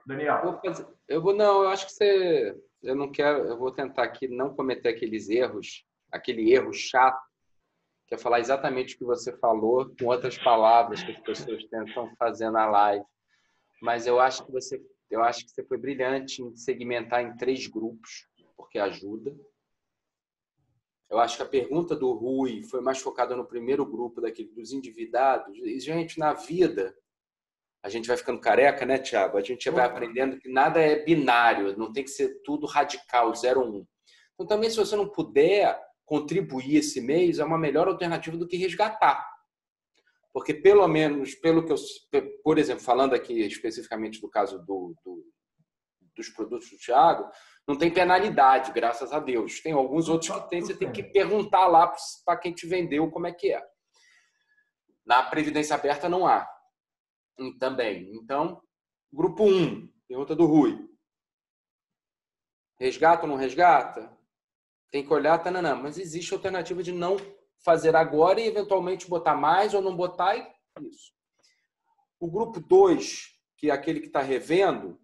Daniel. 0.04 0.38
Eu 0.38 0.52
vou, 0.52 0.60
fazer, 0.60 0.86
eu 1.08 1.22
vou, 1.22 1.34
não, 1.34 1.62
eu 1.62 1.68
acho 1.68 1.86
que 1.86 1.92
você, 1.92 2.60
eu 2.82 2.96
não 2.96 3.12
quero, 3.12 3.44
eu 3.44 3.56
vou 3.56 3.70
tentar 3.70 4.02
aqui 4.02 4.26
não 4.26 4.54
cometer 4.54 4.88
aqueles 4.88 5.28
erros 5.28 5.86
aquele 6.12 6.52
erro 6.52 6.72
chato, 6.72 7.26
que 8.06 8.14
é 8.14 8.18
falar 8.18 8.40
exatamente 8.40 8.94
o 8.94 8.98
que 8.98 9.04
você 9.04 9.34
falou, 9.38 9.90
com 9.98 10.06
outras 10.06 10.36
palavras 10.36 11.02
que 11.02 11.12
as 11.12 11.20
pessoas 11.20 11.64
tentam 11.64 12.14
fazer 12.16 12.50
na 12.50 12.66
live. 12.66 13.04
Mas 13.82 14.06
eu 14.06 14.20
acho 14.20 14.46
que 14.46 14.52
você, 14.52 14.80
eu 15.10 15.24
acho 15.24 15.44
que 15.44 15.50
você 15.50 15.64
foi 15.64 15.76
brilhante 15.76 16.40
em 16.40 16.54
segmentar 16.54 17.20
em 17.20 17.36
três 17.36 17.66
grupos, 17.66 18.28
porque 18.56 18.78
ajuda. 18.78 19.36
Eu 21.10 21.18
acho 21.18 21.36
que 21.36 21.42
a 21.42 21.46
pergunta 21.46 21.96
do 21.96 22.12
Rui 22.12 22.62
foi 22.62 22.80
mais 22.80 23.00
focada 23.00 23.36
no 23.36 23.44
primeiro 23.44 23.84
grupo, 23.84 24.20
daquele 24.20 24.50
dos 24.50 24.72
endividados. 24.72 25.58
E, 25.58 25.80
gente, 25.80 26.16
na 26.16 26.32
vida, 26.32 26.96
a 27.82 27.88
gente 27.88 28.06
vai 28.06 28.16
ficando 28.16 28.40
careca, 28.40 28.86
né, 28.86 28.98
Tiago? 28.98 29.36
A 29.36 29.42
gente 29.42 29.68
vai 29.68 29.84
aprendendo 29.84 30.38
que 30.38 30.48
nada 30.48 30.80
é 30.80 31.04
binário, 31.04 31.76
não 31.76 31.92
tem 31.92 32.04
que 32.04 32.10
ser 32.10 32.40
tudo 32.44 32.68
radical, 32.68 33.34
zero 33.34 33.62
um. 33.62 33.84
Então, 34.34 34.46
também, 34.46 34.70
se 34.70 34.76
você 34.76 34.94
não 34.94 35.08
puder 35.08 35.76
contribuir 36.04 36.76
esse 36.76 37.00
mês 37.00 37.40
é 37.40 37.44
uma 37.44 37.58
melhor 37.58 37.88
alternativa 37.88 38.36
do 38.36 38.46
que 38.46 38.56
resgatar. 38.56 39.28
Porque, 40.32 40.54
pelo 40.54 40.86
menos, 40.88 41.34
pelo 41.34 41.64
que 41.64 41.72
eu. 41.72 41.76
Por 42.42 42.58
exemplo, 42.58 42.82
falando 42.82 43.14
aqui 43.14 43.40
especificamente 43.42 44.20
do 44.20 44.30
caso 44.30 44.58
do, 44.60 44.94
do, 45.04 45.24
dos 46.16 46.28
produtos 46.30 46.70
do 46.70 46.78
Thiago, 46.78 47.30
não 47.68 47.76
tem 47.76 47.92
penalidade, 47.92 48.72
graças 48.72 49.12
a 49.12 49.20
Deus. 49.20 49.60
Tem 49.60 49.72
alguns 49.72 50.08
outros 50.08 50.30
que 50.30 50.48
tem, 50.48 50.62
você 50.62 50.74
tem 50.74 50.90
que 50.90 51.02
perguntar 51.02 51.66
lá 51.66 51.92
para 52.24 52.38
quem 52.38 52.52
te 52.52 52.66
vendeu 52.66 53.10
como 53.10 53.26
é 53.26 53.32
que 53.32 53.52
é. 53.52 53.62
Na 55.04 55.22
Previdência 55.22 55.76
Aberta 55.76 56.08
não 56.08 56.26
há. 56.26 56.48
Também. 57.58 58.10
Então, 58.14 58.62
grupo 59.12 59.44
1, 59.44 59.88
pergunta 60.08 60.34
do 60.34 60.46
Rui. 60.46 60.78
Resgata 62.78 63.22
ou 63.22 63.28
não 63.28 63.36
resgata? 63.36 64.16
tem 64.92 65.02
que 65.02 65.12
olhar, 65.12 65.38
tananã, 65.38 65.74
mas 65.74 65.98
existe 65.98 66.34
alternativa 66.34 66.82
de 66.82 66.92
não 66.92 67.16
fazer 67.62 67.94
agora 67.94 68.40
e 68.40 68.46
eventualmente 68.46 69.08
botar 69.08 69.34
mais 69.34 69.72
ou 69.74 69.80
não 69.80 69.96
botar 69.96 70.36
e 70.36 70.52
isso. 70.88 71.12
O 72.18 72.30
grupo 72.30 72.60
2, 72.60 73.38
que 73.56 73.70
é 73.70 73.72
aquele 73.72 74.00
que 74.00 74.06
está 74.06 74.20
revendo, 74.20 75.00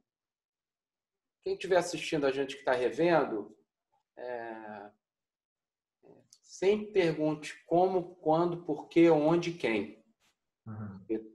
quem 1.42 1.54
estiver 1.54 1.76
assistindo 1.76 2.26
a 2.26 2.30
gente 2.30 2.54
que 2.54 2.60
está 2.60 2.72
revendo, 2.72 3.56
é... 4.16 4.90
sempre 6.42 6.92
pergunte 6.92 7.62
como, 7.66 8.16
quando, 8.16 8.64
por 8.64 8.88
quê, 8.88 9.08
onde, 9.10 9.52
quem. 9.52 10.04
Uhum. 10.66 11.34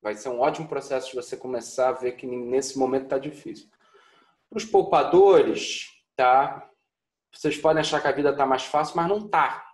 Vai 0.00 0.14
ser 0.16 0.30
um 0.30 0.40
ótimo 0.40 0.68
processo 0.68 1.10
de 1.10 1.14
você 1.14 1.36
começar 1.36 1.90
a 1.90 1.92
ver 1.92 2.12
que 2.12 2.26
nesse 2.26 2.78
momento 2.78 3.04
está 3.04 3.18
difícil. 3.18 3.70
Para 4.48 4.58
os 4.58 4.64
poupadores, 4.64 5.88
tá? 6.16 6.68
Vocês 7.32 7.56
podem 7.56 7.80
achar 7.80 8.00
que 8.00 8.08
a 8.08 8.12
vida 8.12 8.30
está 8.30 8.44
mais 8.44 8.64
fácil, 8.64 8.96
mas 8.96 9.08
não 9.08 9.26
está. 9.26 9.71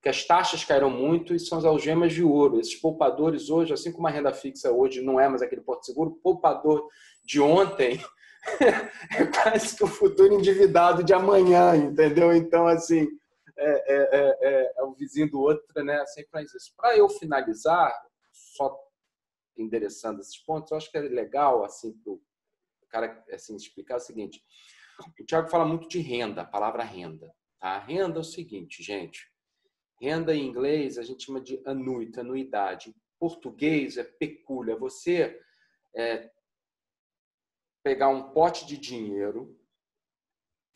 Porque 0.00 0.08
as 0.08 0.24
taxas 0.24 0.64
caíram 0.64 0.88
muito 0.88 1.34
e 1.34 1.38
são 1.38 1.58
as 1.58 1.64
algemas 1.66 2.14
de 2.14 2.24
ouro. 2.24 2.58
Esses 2.58 2.74
poupadores 2.74 3.50
hoje, 3.50 3.74
assim 3.74 3.92
como 3.92 4.06
a 4.06 4.10
renda 4.10 4.32
fixa 4.32 4.72
hoje 4.72 5.02
não 5.02 5.20
é 5.20 5.28
mais 5.28 5.42
aquele 5.42 5.60
porto 5.60 5.84
seguro, 5.84 6.18
poupador 6.22 6.88
de 7.22 7.38
ontem 7.38 8.00
é 9.14 9.26
quase 9.26 9.76
que 9.76 9.84
o 9.84 9.86
futuro 9.86 10.32
endividado 10.32 11.04
de 11.04 11.12
amanhã, 11.12 11.76
entendeu? 11.76 12.32
Então, 12.32 12.66
assim, 12.66 13.06
é, 13.58 13.94
é, 13.94 14.08
é, 14.10 14.38
é, 14.40 14.72
é 14.78 14.84
um 14.84 14.94
vizinho 14.94 15.30
do 15.30 15.38
outro, 15.38 15.84
né? 15.84 16.02
Sempre 16.06 16.30
faz 16.30 16.54
isso. 16.54 16.72
Para 16.74 16.96
eu 16.96 17.06
finalizar, 17.06 17.94
só 18.32 18.74
endereçando 19.54 20.22
esses 20.22 20.38
pontos, 20.38 20.70
eu 20.70 20.78
acho 20.78 20.90
que 20.90 20.96
é 20.96 21.02
legal, 21.02 21.62
assim, 21.62 21.92
para 21.92 22.12
o 22.14 22.22
cara 22.88 23.22
assim, 23.30 23.54
explicar 23.54 23.96
o 23.96 24.00
seguinte. 24.00 24.42
O 25.20 25.26
Tiago 25.26 25.50
fala 25.50 25.66
muito 25.66 25.86
de 25.86 25.98
renda, 25.98 26.40
a 26.40 26.46
palavra 26.46 26.82
renda. 26.82 27.30
Tá? 27.58 27.78
Renda 27.80 28.16
é 28.16 28.20
o 28.20 28.24
seguinte, 28.24 28.82
gente. 28.82 29.29
Renda 30.00 30.34
em 30.34 30.46
inglês 30.46 30.96
a 30.98 31.02
gente 31.02 31.26
chama 31.26 31.40
de 31.40 31.60
annuity, 31.66 32.18
anuidade. 32.18 32.90
Em 32.90 32.94
português 33.18 33.96
é 33.96 34.04
pecúlia. 34.04 34.76
Você 34.76 35.40
é 35.94 36.30
pegar 37.82 38.08
um 38.08 38.30
pote 38.32 38.66
de 38.66 38.78
dinheiro 38.78 39.58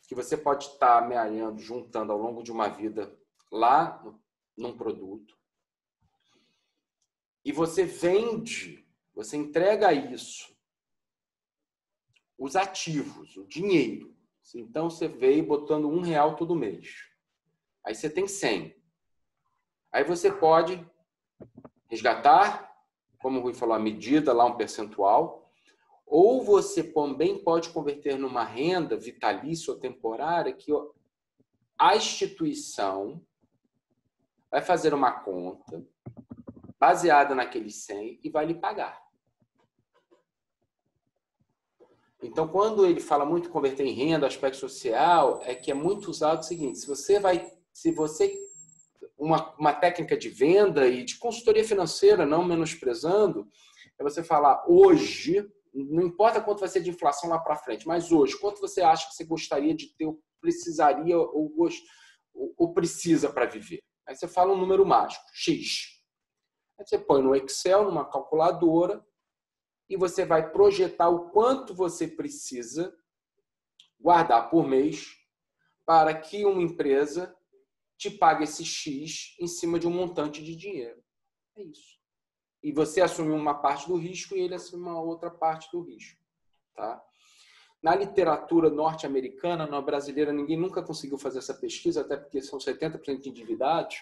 que 0.07 0.13
você 0.13 0.37
pode 0.37 0.65
estar 0.65 1.03
amealhando, 1.03 1.59
juntando 1.59 2.11
ao 2.11 2.17
longo 2.19 2.43
de 2.43 2.51
uma 2.51 2.67
vida 2.67 3.17
lá 3.51 4.03
num 4.55 4.77
produto, 4.77 5.35
e 7.43 7.51
você 7.51 7.85
vende, 7.85 8.87
você 9.13 9.37
entrega 9.37 9.93
isso, 9.93 10.55
os 12.37 12.55
ativos, 12.55 13.37
o 13.37 13.45
dinheiro. 13.45 14.15
Então 14.53 14.89
você 14.89 15.07
veio 15.07 15.45
botando 15.45 15.87
um 15.87 16.01
real 16.01 16.35
todo 16.35 16.55
mês. 16.55 17.07
Aí 17.83 17.93
você 17.93 18.09
tem 18.09 18.27
100. 18.27 18.74
Aí 19.95 20.03
você 20.03 20.29
pode 20.29 20.85
resgatar, 21.87 22.69
como 23.17 23.39
o 23.39 23.41
Rui 23.41 23.53
falou, 23.53 23.73
a 23.73 23.79
medida 23.79 24.33
lá, 24.33 24.43
um 24.43 24.57
percentual, 24.57 25.49
ou 26.05 26.43
você 26.43 26.83
também 26.83 27.41
pode 27.41 27.69
converter 27.69 28.19
numa 28.19 28.43
renda 28.43 28.97
vitalícia 28.97 29.71
ou 29.71 29.79
temporária 29.79 30.51
que 30.51 30.69
a 31.79 31.95
instituição 31.95 33.25
vai 34.51 34.61
fazer 34.61 34.93
uma 34.93 35.13
conta 35.13 35.81
baseada 36.77 37.33
naqueles 37.33 37.75
100 37.85 38.19
e 38.21 38.29
vai 38.29 38.45
lhe 38.47 38.55
pagar. 38.55 39.01
Então, 42.21 42.49
quando 42.49 42.85
ele 42.85 42.99
fala 42.99 43.23
muito 43.23 43.49
converter 43.49 43.85
em 43.85 43.93
renda, 43.93 44.27
aspecto 44.27 44.57
social, 44.57 45.39
é 45.43 45.55
que 45.55 45.71
é 45.71 45.73
muito 45.73 46.11
usado 46.11 46.41
o 46.41 46.43
seguinte: 46.43 46.79
se 46.79 46.85
você 46.85 47.17
vai, 47.17 47.49
se 47.71 47.93
você 47.93 48.44
uma, 49.25 49.55
uma 49.57 49.73
técnica 49.73 50.15
de 50.15 50.29
venda 50.29 50.87
e 50.87 51.03
de 51.03 51.17
consultoria 51.17 51.63
financeira, 51.63 52.25
não 52.25 52.45
menosprezando, 52.45 53.49
é 53.97 54.03
você 54.03 54.23
falar 54.23 54.63
hoje, 54.67 55.51
não 55.73 56.03
importa 56.03 56.39
quanto 56.39 56.59
vai 56.59 56.69
ser 56.69 56.81
de 56.81 56.91
inflação 56.91 57.29
lá 57.29 57.39
para 57.39 57.55
frente, 57.55 57.87
mas 57.87 58.11
hoje, 58.11 58.37
quanto 58.37 58.61
você 58.61 58.81
acha 58.81 59.07
que 59.07 59.15
você 59.15 59.23
gostaria 59.23 59.73
de 59.73 59.87
ter, 59.97 60.05
ou 60.05 60.21
precisaria 60.39 61.17
ou, 61.17 61.51
ou 62.55 62.73
precisa 62.73 63.31
para 63.31 63.45
viver? 63.47 63.81
Aí 64.07 64.15
você 64.15 64.27
fala 64.27 64.53
um 64.53 64.57
número 64.57 64.85
mágico, 64.85 65.25
X. 65.33 65.99
Aí 66.77 66.85
você 66.85 66.99
põe 66.99 67.23
no 67.23 67.35
Excel, 67.35 67.85
numa 67.85 68.05
calculadora, 68.07 69.03
e 69.89 69.97
você 69.97 70.23
vai 70.23 70.51
projetar 70.51 71.09
o 71.09 71.31
quanto 71.31 71.73
você 71.73 72.07
precisa 72.07 72.95
guardar 73.99 74.51
por 74.51 74.67
mês 74.67 75.15
para 75.83 76.13
que 76.13 76.45
uma 76.45 76.61
empresa 76.61 77.35
te 77.97 78.09
paga 78.09 78.43
esse 78.43 78.65
X 78.65 79.35
em 79.39 79.47
cima 79.47 79.79
de 79.79 79.87
um 79.87 79.91
montante 79.91 80.43
de 80.43 80.55
dinheiro. 80.55 81.01
É 81.57 81.63
isso. 81.63 81.97
E 82.63 82.71
você 82.71 83.01
assume 83.01 83.31
uma 83.31 83.53
parte 83.53 83.87
do 83.87 83.95
risco 83.95 84.35
e 84.35 84.41
ele 84.41 84.55
assume 84.55 84.83
uma 84.83 85.01
outra 85.01 85.29
parte 85.29 85.69
do 85.71 85.81
risco. 85.81 86.19
Tá? 86.75 87.01
Na 87.81 87.95
literatura 87.95 88.69
norte-americana, 88.69 89.67
na 89.67 89.79
brasileira, 89.79 90.33
ninguém 90.33 90.57
nunca 90.57 90.81
conseguiu 90.81 91.17
fazer 91.17 91.39
essa 91.39 91.53
pesquisa, 91.53 92.01
até 92.01 92.17
porque 92.17 92.41
são 92.41 92.57
70% 92.57 93.21
de 93.21 93.29
endividados. 93.29 93.97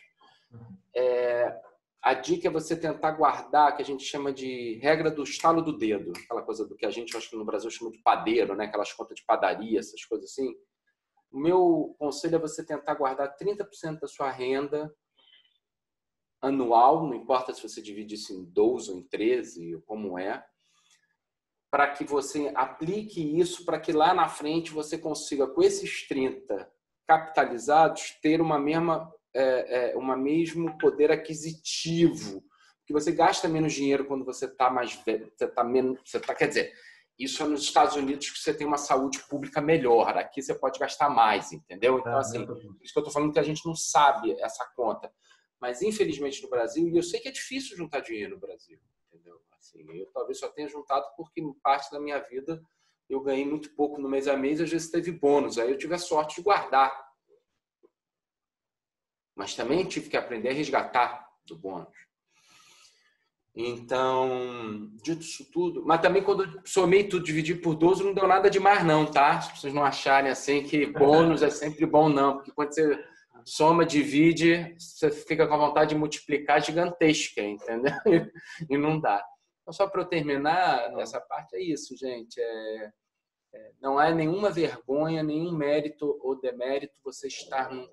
É, 0.96 1.62
a 2.02 2.14
dica 2.14 2.48
é 2.48 2.52
você 2.52 2.76
tentar 2.76 3.12
guardar, 3.12 3.76
que 3.76 3.82
a 3.82 3.86
gente 3.86 4.04
chama 4.04 4.32
de 4.32 4.76
regra 4.82 5.12
do 5.12 5.24
estalo 5.24 5.62
do 5.62 5.78
dedo, 5.78 6.14
aquela 6.24 6.42
coisa 6.42 6.66
do 6.66 6.76
que 6.76 6.86
a 6.86 6.90
gente, 6.90 7.16
acho 7.16 7.30
que 7.30 7.36
no 7.36 7.46
Brasil 7.46 7.70
chama 7.70 7.92
de 7.92 7.98
padeiro, 8.00 8.56
né? 8.56 8.66
aquelas 8.66 8.94
contas 8.94 9.18
de 9.18 9.26
padaria, 9.26 9.80
essas 9.80 10.04
coisas 10.06 10.32
assim. 10.32 10.56
O 11.34 11.40
meu 11.40 11.96
conselho 11.98 12.36
é 12.36 12.40
você 12.40 12.64
tentar 12.64 12.94
guardar 12.94 13.36
30% 13.36 14.00
da 14.00 14.08
sua 14.08 14.30
renda 14.30 14.94
anual, 16.40 17.08
não 17.08 17.16
importa 17.16 17.54
se 17.54 17.68
você 17.68 17.82
divide 17.82 18.16
isso 18.16 18.34
em 18.34 18.44
12 18.44 18.92
ou 18.92 19.00
em 19.00 19.04
13, 19.04 19.76
ou 19.76 19.82
como 19.82 20.20
é, 20.20 20.46
para 21.72 21.90
que 21.92 22.04
você 22.04 22.52
aplique 22.54 23.40
isso 23.40 23.66
para 23.66 23.80
que 23.80 23.92
lá 23.92 24.14
na 24.14 24.30
frente 24.30 24.72
você 24.72 24.96
consiga, 24.96 25.48
com 25.48 25.64
esses 25.64 26.08
30 26.08 26.72
capitalizados, 27.08 28.12
ter 28.22 28.40
uma 28.40 28.60
mesma, 28.60 29.12
é, 29.34 29.94
é, 29.94 29.98
uma 29.98 30.16
mesmo 30.16 30.78
poder 30.78 31.12
aquisitivo. 31.12 32.44
Que 32.86 32.94
você 32.94 33.12
gasta 33.12 33.48
menos 33.48 33.74
dinheiro 33.74 34.06
quando 34.06 34.24
você 34.24 34.46
está 34.46 34.70
mais 34.70 34.94
velho, 35.04 35.32
você 35.36 35.46
está 35.46 35.64
menos. 35.64 36.00
Você 36.06 36.20
tá, 36.20 36.36
quer 36.36 36.50
dizer, 36.50 36.74
isso 37.18 37.44
é 37.44 37.48
nos 37.48 37.62
Estados 37.62 37.96
Unidos 37.96 38.30
que 38.30 38.40
você 38.40 38.54
tem 38.54 38.66
uma 38.66 38.78
saúde 38.78 39.20
pública 39.28 39.62
melhor. 39.62 40.18
Aqui 40.18 40.42
você 40.42 40.54
pode 40.54 40.80
gastar 40.80 41.10
mais, 41.10 41.52
entendeu? 41.52 42.00
Então, 42.00 42.14
é, 42.14 42.20
assim, 42.20 42.46
por 42.46 42.58
isso 42.58 42.94
que 42.94 43.00
eu 43.00 43.02
estou 43.02 43.12
falando 43.12 43.32
que 43.32 43.40
a 43.40 43.44
gente 43.44 43.66
não 43.66 43.76
sabe 43.76 44.32
essa 44.40 44.66
conta. 44.76 45.12
Mas, 45.60 45.82
infelizmente, 45.82 46.42
no 46.42 46.50
Brasil, 46.50 46.90
e 46.90 46.98
eu 46.98 47.04
sei 47.04 47.20
que 47.20 47.30
é 47.30 47.32
difícil 47.32 47.78
juntar 47.78 48.02
dinheiro 48.02 48.36
no 48.36 48.40
Brasil, 48.40 48.80
entendeu? 49.08 49.40
Assim, 49.52 49.86
eu 49.98 50.08
talvez 50.08 50.40
só 50.40 50.50
tenha 50.50 50.68
juntado 50.68 51.06
porque, 51.16 51.40
em 51.40 51.54
parte 51.62 51.92
da 51.92 52.00
minha 52.00 52.20
vida, 52.20 52.62
eu 53.10 53.22
ganhei 53.22 53.46
muito 53.46 53.74
pouco 53.76 54.02
no 54.02 54.10
mês 54.10 54.28
a 54.28 54.36
mês, 54.36 54.60
às 54.60 54.70
vezes 54.70 54.90
teve 54.90 55.12
bônus. 55.12 55.58
Aí 55.58 55.70
eu 55.70 55.78
tive 55.78 55.94
a 55.94 56.00
sorte 56.00 56.38
de 56.38 56.42
guardar. 56.42 56.92
Mas 59.36 59.56
também 59.56 59.86
tive 59.86 60.10
que 60.10 60.18
aprender 60.18 60.50
a 60.50 60.54
resgatar 60.54 61.30
do 61.46 61.58
bônus. 61.58 61.96
Então, 63.56 64.90
dito 65.04 65.22
isso 65.22 65.46
tudo, 65.52 65.84
mas 65.86 66.02
também 66.02 66.24
quando 66.24 66.60
somei 66.66 67.04
tudo, 67.04 67.24
dividi 67.24 67.54
por 67.54 67.76
12, 67.76 68.04
não 68.04 68.14
deu 68.14 68.28
nada 68.28 68.50
demais, 68.50 68.84
não, 68.84 69.06
tá? 69.06 69.40
Se 69.42 69.60
vocês 69.60 69.74
não 69.74 69.86
acharem 69.86 70.32
assim 70.32 70.64
que 70.64 70.88
bônus 70.92 71.44
é 71.44 71.52
sempre 71.52 71.86
bom, 71.86 72.10
não, 72.10 72.38
porque 72.38 72.52
quando 72.52 72.74
você 72.74 73.00
soma, 73.46 73.86
divide, 73.86 74.76
você 74.80 75.12
fica 75.12 75.46
com 75.46 75.54
a 75.54 75.68
vontade 75.68 75.92
de 75.92 75.96
multiplicar 75.96 76.64
gigantesca, 76.64 77.42
entendeu? 77.42 77.94
E 78.70 78.78
não 78.78 79.00
dá. 79.00 79.24
Então, 79.62 79.74
só 79.74 79.88
para 79.88 80.02
eu 80.02 80.06
terminar 80.06 80.92
essa 81.00 81.22
parte, 81.22 81.56
é 81.56 81.62
isso, 81.62 81.96
gente. 81.96 82.40
É, 82.42 82.92
é, 83.54 83.72
não 83.80 84.02
é 84.02 84.14
nenhuma 84.14 84.50
vergonha, 84.50 85.22
nenhum 85.22 85.52
mérito 85.52 86.18
ou 86.22 86.40
demérito 86.40 86.96
você 87.04 87.28
estar 87.28 87.72
num, 87.72 87.88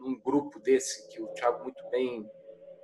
num 0.00 0.18
grupo 0.18 0.58
desse 0.58 1.08
que 1.08 1.22
o 1.22 1.28
Thiago 1.28 1.62
muito 1.62 1.82
bem 1.90 2.28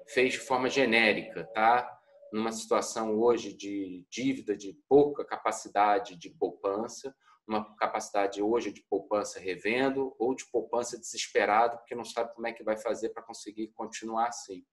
fez 0.09 0.35
de 0.35 0.41
forma 0.41 0.69
genérica, 0.69 1.45
tá? 1.55 1.93
Numa 2.33 2.53
situação 2.53 3.19
hoje 3.19 3.55
de 3.55 4.05
dívida, 4.11 4.57
de 4.57 4.77
pouca 4.89 5.25
capacidade 5.25 6.17
de 6.17 6.31
poupança, 6.31 7.15
uma 7.47 7.77
capacidade 7.77 8.43
hoje 8.43 8.73
de 8.73 8.83
poupança 8.83 9.39
revendo 9.39 10.15
ou 10.19 10.35
de 10.35 10.45
poupança 10.51 10.99
desesperado, 10.99 11.79
porque 11.79 11.95
não 11.95 12.05
sabe 12.05 12.35
como 12.35 12.47
é 12.47 12.53
que 12.53 12.65
vai 12.65 12.77
fazer 12.77 13.11
para 13.11 13.23
conseguir 13.23 13.69
continuar 13.69 14.29
assim. 14.29 14.65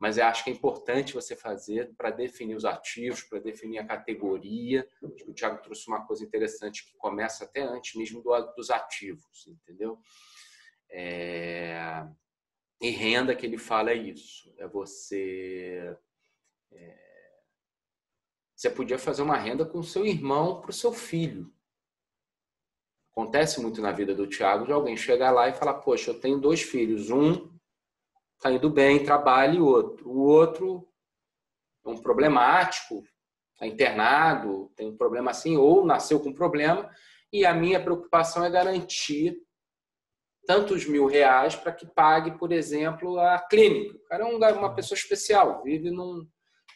Mas 0.00 0.16
eu 0.16 0.24
acho 0.26 0.44
que 0.44 0.50
é 0.50 0.52
importante 0.52 1.14
você 1.14 1.34
fazer 1.34 1.92
para 1.96 2.10
definir 2.10 2.54
os 2.54 2.64
ativos, 2.64 3.22
para 3.22 3.40
definir 3.40 3.78
a 3.78 3.86
categoria. 3.86 4.86
Acho 5.02 5.24
que 5.24 5.30
o 5.30 5.34
Thiago 5.34 5.60
trouxe 5.60 5.88
uma 5.88 6.06
coisa 6.06 6.24
interessante 6.24 6.86
que 6.86 6.96
começa 6.96 7.44
até 7.44 7.62
antes 7.62 7.94
mesmo 7.96 8.22
dos 8.56 8.70
ativos, 8.70 9.46
entendeu? 9.48 9.98
É... 10.90 12.06
E 12.80 12.90
renda 12.90 13.34
que 13.34 13.44
ele 13.44 13.58
fala 13.58 13.90
é 13.90 13.96
isso. 13.96 14.52
É 14.56 14.66
você. 14.66 15.96
É... 16.72 17.08
Você 18.54 18.70
podia 18.70 18.98
fazer 18.98 19.22
uma 19.22 19.36
renda 19.36 19.64
com 19.64 19.82
seu 19.82 20.06
irmão 20.06 20.60
para 20.60 20.70
o 20.70 20.74
seu 20.74 20.92
filho. 20.92 21.52
Acontece 23.12 23.60
muito 23.60 23.80
na 23.80 23.90
vida 23.90 24.14
do 24.14 24.28
Tiago 24.28 24.64
de 24.64 24.72
alguém 24.72 24.96
chegar 24.96 25.32
lá 25.32 25.48
e 25.48 25.54
falar: 25.54 25.74
Poxa, 25.74 26.10
eu 26.10 26.20
tenho 26.20 26.38
dois 26.40 26.62
filhos. 26.62 27.10
Um 27.10 27.52
está 28.36 28.52
indo 28.52 28.70
bem, 28.70 29.04
trabalha, 29.04 29.56
e 29.56 29.60
outro. 29.60 30.08
O 30.08 30.20
outro 30.20 30.88
é 31.84 31.88
um 31.88 32.00
problemático, 32.00 33.04
está 33.54 33.66
internado, 33.66 34.70
tem 34.76 34.88
um 34.88 34.96
problema 34.96 35.32
assim, 35.32 35.56
ou 35.56 35.84
nasceu 35.84 36.20
com 36.20 36.28
um 36.28 36.34
problema. 36.34 36.88
E 37.32 37.44
a 37.44 37.52
minha 37.52 37.82
preocupação 37.82 38.44
é 38.44 38.50
garantir 38.50 39.36
tantos 40.48 40.86
mil 40.86 41.04
reais 41.04 41.54
para 41.54 41.72
que 41.72 41.86
pague, 41.86 42.30
por 42.38 42.52
exemplo, 42.52 43.20
a 43.20 43.38
clínica. 43.38 43.94
O 43.98 44.04
cara 44.06 44.24
é 44.26 44.52
uma 44.54 44.74
pessoa 44.74 44.96
especial, 44.96 45.62
vive 45.62 45.90
num. 45.90 46.26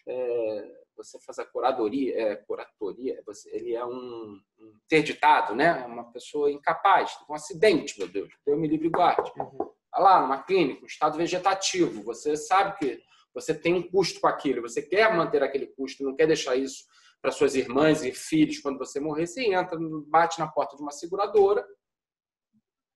É, 0.06 0.82
você 0.94 1.18
faz 1.20 1.38
a 1.38 1.46
curadoria, 1.46 2.14
é, 2.14 2.36
curatoria, 2.36 3.22
você, 3.24 3.48
ele 3.50 3.74
é 3.74 3.82
um, 3.82 4.38
um 4.60 4.74
interditado, 4.84 5.54
né? 5.54 5.82
É 5.82 5.86
uma 5.86 6.12
pessoa 6.12 6.52
incapaz, 6.52 7.16
um 7.26 7.32
acidente, 7.32 7.98
meu 7.98 8.06
Deus, 8.06 8.28
Deus 8.46 8.60
me 8.60 8.68
livre 8.68 8.88
e 8.88 8.90
guarde. 8.90 9.30
Está 9.30 9.98
lá, 9.98 10.20
numa 10.20 10.42
clínica, 10.42 10.82
um 10.82 10.86
estado 10.86 11.16
vegetativo, 11.16 12.02
você 12.02 12.36
sabe 12.36 12.78
que 12.78 13.02
você 13.34 13.54
tem 13.54 13.72
um 13.72 13.90
custo 13.90 14.20
com 14.20 14.26
aquilo, 14.26 14.60
você 14.60 14.82
quer 14.82 15.16
manter 15.16 15.42
aquele 15.42 15.66
custo, 15.68 16.04
não 16.04 16.14
quer 16.14 16.26
deixar 16.26 16.56
isso 16.56 16.84
para 17.22 17.30
suas 17.30 17.54
irmãs 17.54 18.04
e 18.04 18.12
filhos 18.12 18.58
quando 18.58 18.76
você 18.76 19.00
morrer, 19.00 19.26
você 19.26 19.46
entra, 19.46 19.78
bate 20.08 20.38
na 20.38 20.46
porta 20.46 20.76
de 20.76 20.82
uma 20.82 20.92
seguradora, 20.92 21.66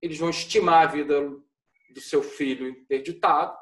eles 0.00 0.18
vão 0.18 0.30
estimar 0.30 0.86
a 0.86 0.90
vida 0.90 1.20
do 1.90 2.00
seu 2.00 2.22
filho 2.22 2.68
interditado 2.68 3.56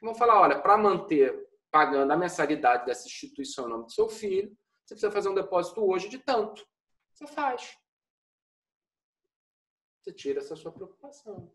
e 0.00 0.04
vão 0.04 0.14
falar, 0.14 0.40
olha, 0.40 0.60
para 0.60 0.76
manter 0.76 1.48
pagando 1.70 2.12
a 2.12 2.16
mensalidade 2.16 2.84
dessa 2.84 3.06
instituição 3.06 3.66
em 3.66 3.70
nome 3.70 3.84
do 3.86 3.92
seu 3.92 4.08
filho, 4.08 4.54
você 4.84 4.94
precisa 4.94 5.10
fazer 5.10 5.28
um 5.30 5.34
depósito 5.34 5.82
hoje 5.82 6.08
de 6.08 6.18
tanto. 6.18 6.66
Você 7.14 7.26
faz. 7.26 7.78
Você 9.98 10.12
tira 10.12 10.40
essa 10.40 10.56
sua 10.56 10.72
preocupação. 10.72 11.50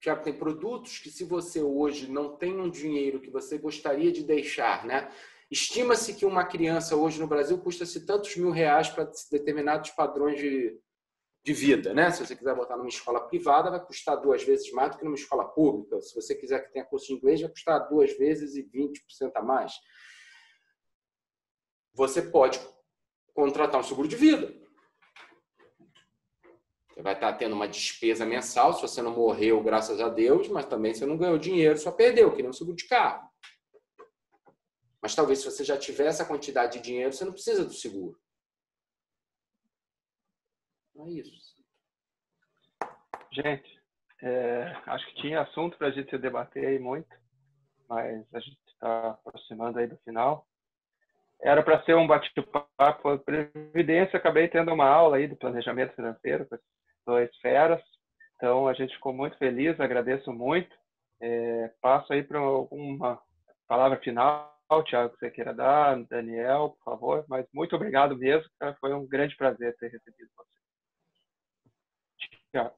Já 0.00 0.16
tem 0.16 0.32
produtos 0.32 0.98
que, 0.98 1.10
se 1.10 1.24
você 1.24 1.60
hoje 1.60 2.10
não 2.10 2.36
tem 2.36 2.58
um 2.58 2.70
dinheiro 2.70 3.20
que 3.20 3.30
você 3.30 3.58
gostaria 3.58 4.12
de 4.12 4.22
deixar, 4.22 4.86
né? 4.86 5.12
Estima-se 5.50 6.14
que 6.14 6.24
uma 6.24 6.44
criança 6.44 6.94
hoje 6.94 7.20
no 7.20 7.26
Brasil 7.26 7.58
custa-se 7.58 8.06
tantos 8.06 8.36
mil 8.36 8.50
reais 8.50 8.88
para 8.88 9.10
determinados 9.30 9.90
padrões 9.90 10.38
de, 10.38 10.78
de 11.48 11.54
vida, 11.54 11.94
né? 11.94 12.10
Se 12.10 12.24
você 12.24 12.36
quiser 12.36 12.54
botar 12.54 12.76
numa 12.76 12.88
escola 12.88 13.26
privada, 13.26 13.70
vai 13.70 13.82
custar 13.82 14.20
duas 14.20 14.44
vezes 14.44 14.70
mais 14.70 14.90
do 14.90 14.98
que 14.98 15.04
numa 15.04 15.16
escola 15.16 15.46
pública. 15.48 15.98
Se 16.02 16.14
você 16.14 16.34
quiser 16.34 16.60
que 16.60 16.72
tenha 16.72 16.84
curso 16.84 17.06
de 17.06 17.14
inglês, 17.14 17.40
vai 17.40 17.48
custar 17.50 17.88
duas 17.88 18.14
vezes 18.18 18.54
e 18.54 18.62
20% 18.62 19.32
a 19.34 19.42
mais. 19.42 19.72
Você 21.94 22.20
pode 22.20 22.60
contratar 23.32 23.80
um 23.80 23.82
seguro 23.82 24.06
de 24.06 24.14
vida. 24.14 24.54
Você 26.90 27.00
vai 27.00 27.14
estar 27.14 27.32
tendo 27.32 27.54
uma 27.54 27.66
despesa 27.66 28.26
mensal 28.26 28.74
se 28.74 28.82
você 28.82 29.00
não 29.00 29.12
morreu, 29.12 29.62
graças 29.62 30.02
a 30.02 30.10
Deus, 30.10 30.48
mas 30.48 30.66
também 30.66 30.92
você 30.92 31.06
não 31.06 31.16
ganhou 31.16 31.38
dinheiro, 31.38 31.78
só 31.78 31.90
perdeu, 31.90 32.30
que 32.34 32.42
nem 32.42 32.50
um 32.50 32.52
seguro 32.52 32.76
de 32.76 32.86
carro. 32.86 33.26
Mas 35.00 35.14
talvez 35.14 35.38
se 35.38 35.46
você 35.46 35.64
já 35.64 35.78
tiver 35.78 36.08
essa 36.08 36.26
quantidade 36.26 36.74
de 36.74 36.84
dinheiro, 36.84 37.12
você 37.12 37.24
não 37.24 37.32
precisa 37.32 37.64
do 37.64 37.72
seguro. 37.72 38.20
É 40.98 41.10
isso. 41.10 41.56
Gente, 43.32 43.80
é, 44.22 44.76
acho 44.86 45.06
que 45.06 45.22
tinha 45.22 45.40
assunto 45.40 45.76
para 45.78 45.88
a 45.88 45.90
gente 45.90 46.16
debater 46.18 46.66
aí 46.66 46.78
muito, 46.78 47.08
mas 47.88 48.26
a 48.34 48.40
gente 48.40 48.58
está 48.66 49.10
aproximando 49.10 49.78
aí 49.78 49.86
do 49.86 49.96
final. 49.98 50.46
Era 51.40 51.62
para 51.62 51.82
ser 51.84 51.94
um 51.94 52.06
bate-papo 52.06 53.18
previdência, 53.20 54.16
acabei 54.16 54.48
tendo 54.48 54.72
uma 54.72 54.88
aula 54.88 55.18
aí 55.18 55.28
do 55.28 55.36
planejamento 55.36 55.94
financeiro 55.94 56.46
com 56.48 56.58
dois 57.06 57.30
feras, 57.36 57.80
então 58.34 58.66
a 58.66 58.72
gente 58.72 58.94
ficou 58.94 59.12
muito 59.12 59.38
feliz, 59.38 59.78
agradeço 59.78 60.32
muito. 60.32 60.74
É, 61.20 61.72
passo 61.80 62.12
aí 62.12 62.22
para 62.24 62.40
uma 62.40 63.20
palavra 63.68 63.98
final 64.00 64.58
Tiago, 64.84 65.14
que 65.14 65.18
você 65.20 65.30
queira 65.30 65.54
dar, 65.54 65.98
Daniel, 66.04 66.76
por 66.76 66.84
favor, 66.84 67.24
mas 67.26 67.46
muito 67.54 67.74
obrigado 67.74 68.16
mesmo, 68.16 68.48
foi 68.80 68.92
um 68.92 69.06
grande 69.06 69.34
prazer 69.34 69.74
ter 69.78 69.90
recebido. 69.90 70.27
Tiago. 72.58 72.72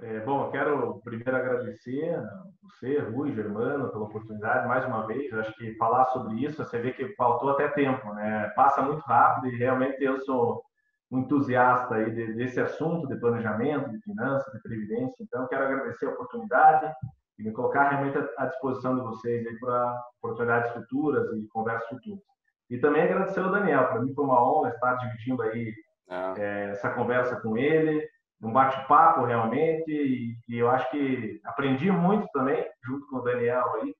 É, 0.00 0.20
bom, 0.20 0.44
eu 0.44 0.50
quero 0.50 1.00
primeiro 1.04 1.36
agradecer 1.36 2.14
a 2.14 2.44
você, 2.62 2.98
Rui, 2.98 3.32
Germano, 3.32 3.90
pela 3.90 4.04
oportunidade, 4.04 4.66
mais 4.66 4.84
uma 4.84 5.06
vez. 5.06 5.32
Eu 5.32 5.40
acho 5.40 5.54
que 5.54 5.74
falar 5.76 6.04
sobre 6.06 6.34
isso, 6.44 6.64
você 6.64 6.78
vê 6.78 6.92
que 6.92 7.14
faltou 7.14 7.50
até 7.50 7.68
tempo, 7.68 8.12
né? 8.12 8.52
Passa 8.56 8.82
muito 8.82 9.00
rápido 9.02 9.48
e 9.48 9.56
realmente 9.56 10.02
eu 10.02 10.20
sou 10.20 10.62
um 11.10 11.20
entusiasta 11.20 11.94
aí 11.94 12.10
desse 12.10 12.60
assunto 12.60 13.06
de 13.06 13.16
planejamento, 13.16 13.90
de 13.90 14.00
finanças, 14.02 14.52
de 14.52 14.60
previdência. 14.62 15.22
Então, 15.22 15.42
eu 15.42 15.48
quero 15.48 15.64
agradecer 15.64 16.06
a 16.06 16.10
oportunidade 16.10 16.92
e 17.38 17.44
me 17.44 17.52
colocar 17.52 17.90
realmente 17.90 18.18
à 18.36 18.46
disposição 18.46 18.96
de 18.96 19.02
vocês 19.02 19.46
aí 19.46 19.58
para 19.58 20.02
oportunidades 20.18 20.72
futuras 20.72 21.32
e 21.32 21.46
conversas 21.48 21.88
futuras. 21.88 22.22
E 22.68 22.78
também 22.78 23.02
agradecer 23.02 23.40
ao 23.40 23.52
Daniel, 23.52 23.86
para 23.86 24.00
mim 24.00 24.12
foi 24.12 24.24
uma 24.24 24.42
honra 24.42 24.70
estar 24.70 24.94
dividindo 24.96 25.42
aí 25.42 25.72
ah. 26.10 26.34
é, 26.36 26.70
essa 26.70 26.90
conversa 26.90 27.40
com 27.40 27.56
ele, 27.56 28.06
um 28.44 28.52
bate-papo 28.52 29.24
realmente, 29.24 29.90
e, 29.90 30.36
e, 30.48 30.58
eu 30.58 30.70
acho 30.70 30.90
que 30.90 31.40
aprendi 31.44 31.90
muito 31.90 32.28
também, 32.32 32.64
junto 32.84 33.06
com 33.08 33.16
o 33.16 33.22
Daniel 33.22 33.64
aí, 33.76 33.94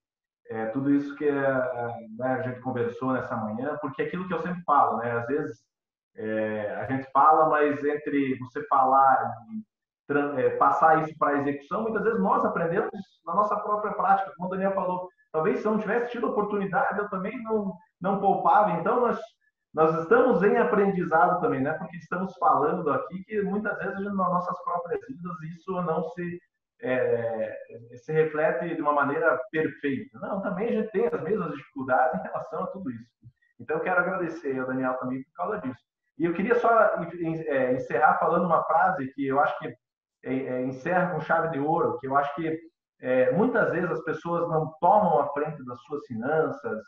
é, 0.51 0.66
tudo 0.66 0.92
isso 0.92 1.16
que 1.16 1.30
né, 1.30 2.26
a 2.26 2.42
gente 2.42 2.61
conversou 2.61 3.12
nessa 3.12 3.34
manhã, 3.36 3.78
porque 3.80 4.03
é 4.03 4.05
aquilo 4.05 4.28
que 4.28 4.34
eu 4.34 4.42
sempre 4.42 4.62
falo, 4.64 4.99
né, 4.99 5.12
às 5.12 5.26
vezes 5.26 5.64
é, 6.16 6.76
a 6.76 6.84
gente 6.84 7.11
fala, 7.11 7.49
mas 7.49 7.82
entre 7.84 8.38
você 8.38 8.62
falar 8.66 9.34
e 9.51 9.64
é, 10.12 10.51
passar 10.57 11.03
isso 11.03 11.16
para 11.18 11.36
a 11.36 11.38
execução, 11.40 11.82
muitas 11.82 12.05
vezes 12.05 12.20
nós 12.20 12.45
aprendemos 12.45 12.90
na 13.24 13.34
nossa 13.34 13.57
própria 13.57 13.95
prática, 13.95 14.32
como 14.36 14.49
o 14.49 14.51
Daniel 14.51 14.74
falou. 14.74 15.09
Talvez 15.32 15.61
se 15.61 15.66
eu 15.66 15.72
não 15.72 15.80
tivesse 15.80 16.12
tido 16.12 16.28
oportunidade, 16.28 16.99
eu 16.99 17.09
também 17.09 17.42
não, 17.42 17.74
não 18.01 18.20
poupava. 18.20 18.72
Então, 18.72 19.01
nós, 19.01 19.18
nós 19.75 19.93
estamos 20.01 20.41
em 20.45 20.57
aprendizado 20.57 21.41
também, 21.41 21.61
né? 21.61 21.72
Porque 21.72 21.97
estamos 21.97 22.33
falando 22.37 22.91
aqui 22.91 23.25
que 23.25 23.43
muitas 23.43 23.77
vezes 23.79 24.05
nas 24.05 24.14
nossas 24.14 24.57
próprias 24.62 25.01
vidas 25.09 25.43
isso 25.53 25.72
não 25.83 26.05
se, 26.11 26.41
é, 26.81 27.57
se 27.97 28.12
reflete 28.12 28.77
de 28.77 28.81
uma 28.81 28.93
maneira 28.93 29.37
perfeita. 29.51 30.18
Não, 30.20 30.41
também 30.41 30.68
a 30.68 30.72
gente 30.72 30.93
tem 30.93 31.07
as 31.07 31.20
mesmas 31.22 31.53
dificuldades 31.55 32.20
em 32.20 32.22
relação 32.22 32.62
a 32.62 32.66
tudo 32.68 32.89
isso. 32.91 33.11
Então, 33.59 33.79
eu 33.79 33.83
quero 33.83 34.01
agradecer 34.01 34.59
ao 34.59 34.66
Daniel 34.66 34.95
também 34.95 35.25
por 35.25 35.33
causa 35.33 35.61
disso. 35.61 35.81
E 36.18 36.25
eu 36.25 36.33
queria 36.33 36.55
só 36.55 36.97
é, 37.03 37.72
encerrar 37.72 38.18
falando 38.18 38.47
uma 38.47 38.62
frase 38.64 39.12
que 39.14 39.27
eu 39.27 39.41
acho 39.41 39.59
que 39.59 39.66
é, 40.25 40.35
é, 40.35 40.62
encerra 40.62 41.11
com 41.12 41.20
chave 41.20 41.51
de 41.51 41.59
ouro, 41.59 41.99
que 41.99 42.07
eu 42.07 42.16
acho 42.16 42.33
que 42.37 42.57
é, 43.01 43.33
muitas 43.33 43.72
vezes 43.72 43.91
as 43.91 44.05
pessoas 44.05 44.49
não 44.49 44.72
tomam 44.81 45.18
a 45.18 45.33
frente 45.33 45.64
das 45.64 45.81
suas 45.83 46.07
finanças, 46.07 46.81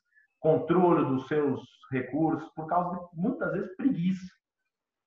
controle 0.47 1.05
dos 1.07 1.27
seus 1.27 1.61
recursos, 1.91 2.49
por 2.55 2.69
causa 2.69 2.91
de, 2.97 3.21
muitas 3.21 3.53
vezes, 3.53 3.75
preguiça. 3.75 4.33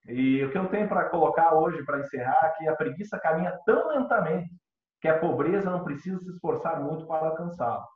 E 0.05 0.43
o 0.43 0.51
que 0.51 0.57
eu 0.57 0.67
tenho 0.67 0.89
para 0.89 1.07
colocar 1.09 1.53
hoje, 1.53 1.81
para 1.85 2.01
encerrar, 2.01 2.37
é 2.43 2.49
que 2.57 2.67
a 2.67 2.75
preguiça 2.75 3.17
caminha 3.17 3.57
tão 3.65 3.87
lentamente 3.87 4.49
que 4.99 5.07
a 5.07 5.17
pobreza 5.17 5.69
não 5.69 5.85
precisa 5.85 6.19
se 6.19 6.29
esforçar 6.29 6.81
muito 6.81 7.07
para 7.07 7.27
alcançá-la. 7.27 7.87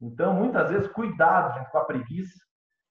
Então, 0.00 0.32
muitas 0.34 0.70
vezes, 0.70 0.86
cuidado 0.92 1.58
gente, 1.58 1.70
com 1.72 1.78
a 1.78 1.84
preguiça, 1.84 2.38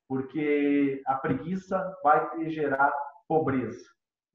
porque 0.10 1.02
a 1.08 1.16
preguiça 1.16 1.96
vai 2.04 2.50
gerar 2.50 2.92
pobreza. 3.30 3.86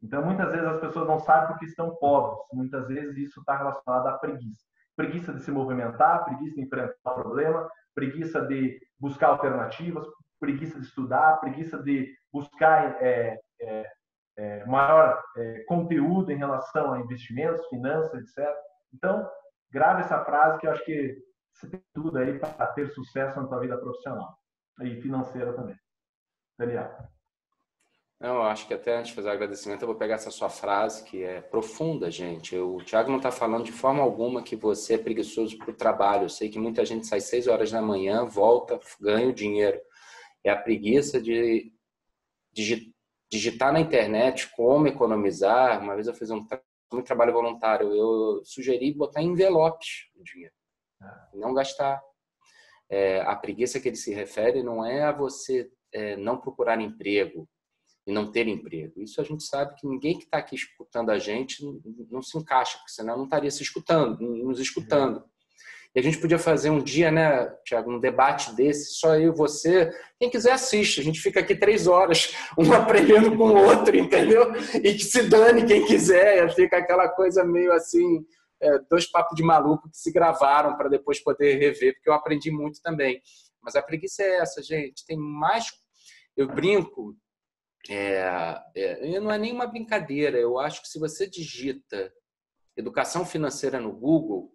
Então, 0.03 0.25
muitas 0.25 0.53
vezes 0.53 0.67
as 0.67 0.81
pessoas 0.81 1.07
não 1.07 1.19
sabem 1.19 1.49
porque 1.49 1.67
estão 1.67 1.95
pobres. 1.97 2.39
Muitas 2.55 2.89
vezes 2.89 3.15
isso 3.19 3.41
está 3.41 3.59
relacionado 3.59 4.07
à 4.07 4.17
preguiça. 4.17 4.65
Preguiça 4.97 5.35
de 5.35 5.43
se 5.43 5.51
movimentar, 5.51 6.25
preguiça 6.25 6.55
de 6.55 6.63
enfrentar 6.63 6.95
o 7.05 7.15
problema, 7.15 7.69
preguiça 7.95 8.41
de 8.47 8.81
buscar 9.01 9.29
alternativas, 9.29 10.07
preguiça 10.39 10.79
de 10.79 10.87
estudar, 10.87 11.41
preguiça 11.41 11.83
de 11.83 12.13
buscar 12.33 13.03
é, 13.03 13.39
é, 13.61 13.93
é, 14.37 14.65
maior 14.67 15.23
é, 15.37 15.65
conteúdo 15.65 16.31
em 16.31 16.37
relação 16.37 16.93
a 16.93 17.01
investimentos, 17.01 17.67
finanças, 17.69 18.15
etc. 18.15 18.49
Então, 18.93 19.29
grave 19.71 20.03
essa 20.03 20.25
frase 20.25 20.59
que 20.59 20.67
eu 20.67 20.73
acho 20.73 20.85
que 20.85 21.17
você 21.53 21.69
tem 21.69 21.83
tudo 21.93 22.19
aí 22.19 22.39
para 22.39 22.67
ter 22.69 22.89
sucesso 22.89 23.41
na 23.41 23.47
sua 23.47 23.61
vida 23.61 23.77
profissional 23.79 24.35
e 24.81 25.01
financeira 25.01 25.53
também. 25.53 25.77
Daniel. 26.59 26.97
Não, 28.21 28.37
eu 28.37 28.43
acho 28.43 28.66
que 28.68 28.75
até 28.75 28.99
antes 28.99 29.09
de 29.09 29.14
fazer 29.14 29.29
o 29.29 29.33
agradecimento, 29.33 29.81
eu 29.81 29.89
vou 29.89 29.97
pegar 29.97 30.16
essa 30.16 30.31
sua 30.31 30.51
frase, 30.51 31.05
que 31.05 31.25
é 31.25 31.41
profunda, 31.41 32.11
gente. 32.11 32.55
O 32.55 32.77
Tiago 32.85 33.09
não 33.09 33.16
está 33.16 33.31
falando 33.31 33.64
de 33.64 33.73
forma 33.73 34.03
alguma 34.03 34.43
que 34.43 34.55
você 34.55 34.95
é 34.95 34.99
preguiçoso 34.99 35.57
para 35.57 35.71
o 35.71 35.75
trabalho. 35.75 36.25
Eu 36.25 36.29
sei 36.29 36.51
que 36.51 36.59
muita 36.59 36.85
gente 36.85 37.07
sai 37.07 37.21
seis 37.21 37.47
horas 37.47 37.71
da 37.71 37.81
manhã, 37.81 38.27
volta, 38.27 38.79
ganha 39.01 39.27
o 39.27 39.33
dinheiro. 39.33 39.81
É 40.45 40.51
a 40.51 40.57
preguiça 40.57 41.18
de 41.18 41.73
digitar 43.31 43.73
na 43.73 43.81
internet 43.81 44.51
como 44.55 44.87
economizar. 44.87 45.83
Uma 45.83 45.95
vez 45.95 46.07
eu 46.07 46.12
fiz 46.12 46.31
um, 46.31 46.47
um 46.93 47.03
trabalho 47.03 47.33
voluntário, 47.33 47.91
eu 47.95 48.43
sugeri 48.45 48.93
botar 48.93 49.23
em 49.23 49.29
envelopes 49.29 50.11
o 50.14 50.23
dinheiro, 50.23 50.55
não 51.33 51.55
gastar. 51.55 52.03
É, 52.91 53.21
a 53.23 53.35
preguiça 53.35 53.81
que 53.81 53.89
ele 53.89 53.97
se 53.97 54.12
refere 54.12 54.62
não 54.62 54.85
é 54.85 55.05
a 55.05 55.12
você 55.12 55.71
é, 55.93 56.16
não 56.16 56.39
procurar 56.39 56.81
emprego, 56.81 57.49
e 58.07 58.13
não 58.13 58.31
ter 58.31 58.49
emprego. 58.49 59.01
Isso 59.01 59.21
a 59.21 59.25
gente 59.25 59.45
sabe 59.45 59.75
que 59.77 59.87
ninguém 59.87 60.19
que 60.19 60.25
está 60.25 60.39
aqui 60.39 60.55
escutando 60.55 61.11
a 61.11 61.19
gente 61.19 61.65
não, 62.11 62.23
se 62.23 62.37
encaixa, 62.39 62.79
porque 62.79 62.93
senão 62.93 63.17
não 63.17 63.25
estaria 63.25 63.51
se 63.51 63.63
escutando, 63.63 64.21
nos 64.21 64.59
escutando. 64.59 65.23
E 65.95 65.99
a 65.99 66.03
gente 66.03 66.19
podia 66.19 66.39
fazer 66.39 66.71
um 66.71 66.81
dia, 66.81 67.11
né, 67.11 67.47
Tiago, 67.65 67.91
um 67.91 67.99
debate 67.99 68.55
desse, 68.55 68.95
só 68.95 69.17
eu 69.17 69.33
e 69.33 69.37
você. 69.37 69.93
Quem 70.21 70.31
quiser 70.31 70.53
assiste. 70.53 71.01
A 71.01 71.05
gente 71.05 71.21
fica 71.21 71.41
aqui 71.41 71.55
três 71.55 71.89
horas, 71.89 72.33
um 72.57 72.71
aprendendo 72.73 73.37
com 73.37 73.51
o 73.51 73.57
outro, 73.57 73.97
entendeu? 73.97 74.53
E 74.75 74.95
que 74.95 75.05
se 75.05 75.25
dane 75.25 75.67
quem 75.67 75.85
quiser. 75.85 76.55
Fica 76.55 76.79
aquela 76.79 77.09
coisa 77.09 77.45
meio 77.45 77.73
assim, 77.73 78.25
é, 78.63 78.79
dois 78.89 79.11
papos 79.11 79.35
de 79.37 79.43
maluco 79.43 79.91
que 79.91 79.99
se 79.99 80.13
gravaram 80.13 80.77
para 80.77 80.89
depois 80.89 81.19
poder 81.19 81.59
rever, 81.59 81.95
porque 81.95 82.09
eu 82.09 82.15
aprendi 82.15 82.53
muito 82.53 82.81
também. 82.81 83.21
Mas 83.61 83.75
a 83.75 83.83
preguiça 83.83 84.23
é 84.23 84.37
essa, 84.37 84.63
gente. 84.63 85.05
Tem 85.05 85.17
mais. 85.17 85.67
Eu 86.37 86.47
brinco 86.47 87.17
é, 87.89 88.62
é, 88.74 89.20
não 89.20 89.31
é 89.31 89.39
nenhuma 89.39 89.66
brincadeira. 89.66 90.39
Eu 90.39 90.59
acho 90.59 90.83
que 90.83 90.89
se 90.89 90.99
você 90.99 91.28
digita 91.28 92.12
educação 92.76 93.24
financeira 93.24 93.81
no 93.81 93.93
Google, 93.93 94.53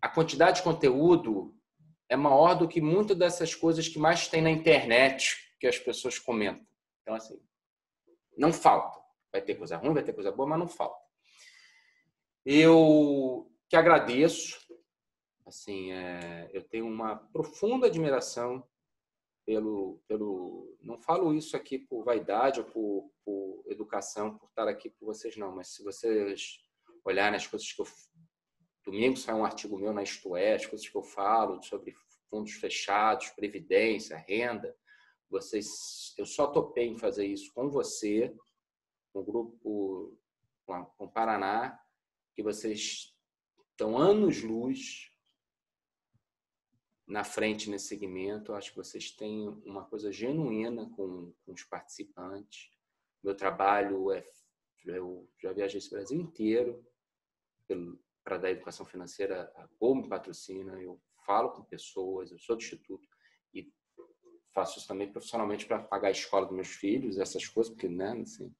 a 0.00 0.08
quantidade 0.08 0.58
de 0.58 0.62
conteúdo 0.62 1.56
é 2.08 2.16
maior 2.16 2.54
do 2.54 2.68
que 2.68 2.80
muitas 2.80 3.16
dessas 3.16 3.54
coisas 3.54 3.88
que 3.88 3.98
mais 3.98 4.28
tem 4.28 4.42
na 4.42 4.50
internet 4.50 5.36
que 5.58 5.66
as 5.66 5.78
pessoas 5.78 6.18
comentam. 6.18 6.66
Então, 7.02 7.14
assim, 7.14 7.40
não 8.36 8.52
falta. 8.52 9.00
Vai 9.32 9.40
ter 9.40 9.54
coisa 9.54 9.76
ruim, 9.76 9.94
vai 9.94 10.02
ter 10.02 10.12
coisa 10.12 10.30
boa, 10.30 10.48
mas 10.48 10.58
não 10.58 10.68
falta. 10.68 11.00
Eu 12.44 13.50
que 13.68 13.76
agradeço. 13.76 14.60
Assim, 15.46 15.92
é, 15.92 16.50
eu 16.52 16.62
tenho 16.62 16.86
uma 16.86 17.16
profunda 17.16 17.86
admiração 17.86 18.66
pelo, 19.44 20.00
pelo. 20.06 20.76
Não 20.80 20.98
falo 20.98 21.34
isso 21.34 21.56
aqui 21.56 21.78
por 21.78 22.04
vaidade 22.04 22.60
ou 22.60 22.66
por, 22.66 23.10
por 23.24 23.64
educação, 23.66 24.36
por 24.36 24.48
estar 24.48 24.68
aqui 24.68 24.90
por 24.90 25.06
vocês, 25.06 25.36
não, 25.36 25.54
mas 25.54 25.68
se 25.68 25.82
vocês 25.82 26.60
olharem 27.04 27.36
as 27.36 27.46
coisas 27.46 27.72
que 27.72 27.80
eu. 27.80 27.86
Domingo 28.84 29.16
sai 29.16 29.34
um 29.34 29.44
artigo 29.44 29.78
meu 29.78 29.92
na 29.92 30.02
Isto 30.02 30.36
É, 30.36 30.54
as 30.54 30.66
coisas 30.66 30.88
que 30.88 30.96
eu 30.96 31.04
falo 31.04 31.62
sobre 31.62 31.94
fundos 32.28 32.54
fechados, 32.54 33.28
previdência, 33.30 34.16
renda. 34.16 34.74
Vocês, 35.30 36.14
eu 36.18 36.26
só 36.26 36.48
topei 36.48 36.88
em 36.88 36.98
fazer 36.98 37.26
isso 37.26 37.52
com 37.54 37.70
você, 37.70 38.34
com 39.12 39.20
o 39.20 39.24
grupo, 39.24 40.18
com, 40.66 40.90
o 40.98 41.08
Paraná, 41.08 41.80
que 42.34 42.42
vocês 42.42 43.14
estão 43.70 43.96
anos 43.96 44.42
luz 44.42 45.11
na 47.06 47.24
frente 47.24 47.70
nesse 47.70 47.88
segmento. 47.88 48.52
Eu 48.52 48.56
acho 48.56 48.70
que 48.70 48.76
vocês 48.76 49.10
têm 49.10 49.48
uma 49.64 49.84
coisa 49.84 50.12
genuína 50.12 50.88
com, 50.90 51.32
com 51.44 51.52
os 51.52 51.64
participantes. 51.64 52.70
Meu 53.22 53.34
trabalho 53.34 54.12
é. 54.12 54.26
Eu 54.84 55.30
já 55.40 55.52
viajei 55.52 55.78
esse 55.78 55.90
Brasil 55.90 56.20
inteiro 56.20 56.84
para 58.24 58.38
dar 58.38 58.50
educação 58.50 58.84
financeira. 58.84 59.52
A 59.56 59.68
Gol 59.78 59.94
me 59.96 60.08
patrocina, 60.08 60.80
eu 60.80 61.00
falo 61.24 61.50
com 61.50 61.64
pessoas, 61.64 62.32
eu 62.32 62.38
sou 62.38 62.56
do 62.56 62.62
Instituto 62.62 63.08
e 63.54 63.72
faço 64.52 64.78
isso 64.78 64.88
também 64.88 65.10
profissionalmente 65.10 65.66
para 65.66 65.82
pagar 65.82 66.08
a 66.08 66.12
escola 66.12 66.46
dos 66.46 66.54
meus 66.54 66.68
filhos, 66.68 67.18
essas 67.18 67.46
coisas, 67.46 67.72
porque, 67.72 67.88
né, 67.88 68.12
assim, 68.20 68.52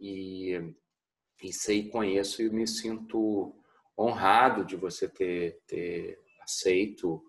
e, 0.00 0.54
e 1.42 1.52
sei, 1.52 1.88
conheço 1.90 2.42
e 2.42 2.50
me 2.50 2.66
sinto 2.66 3.54
honrado 3.98 4.64
de 4.64 4.76
você 4.76 5.08
ter, 5.08 5.60
ter 5.66 6.18
aceito 6.40 7.22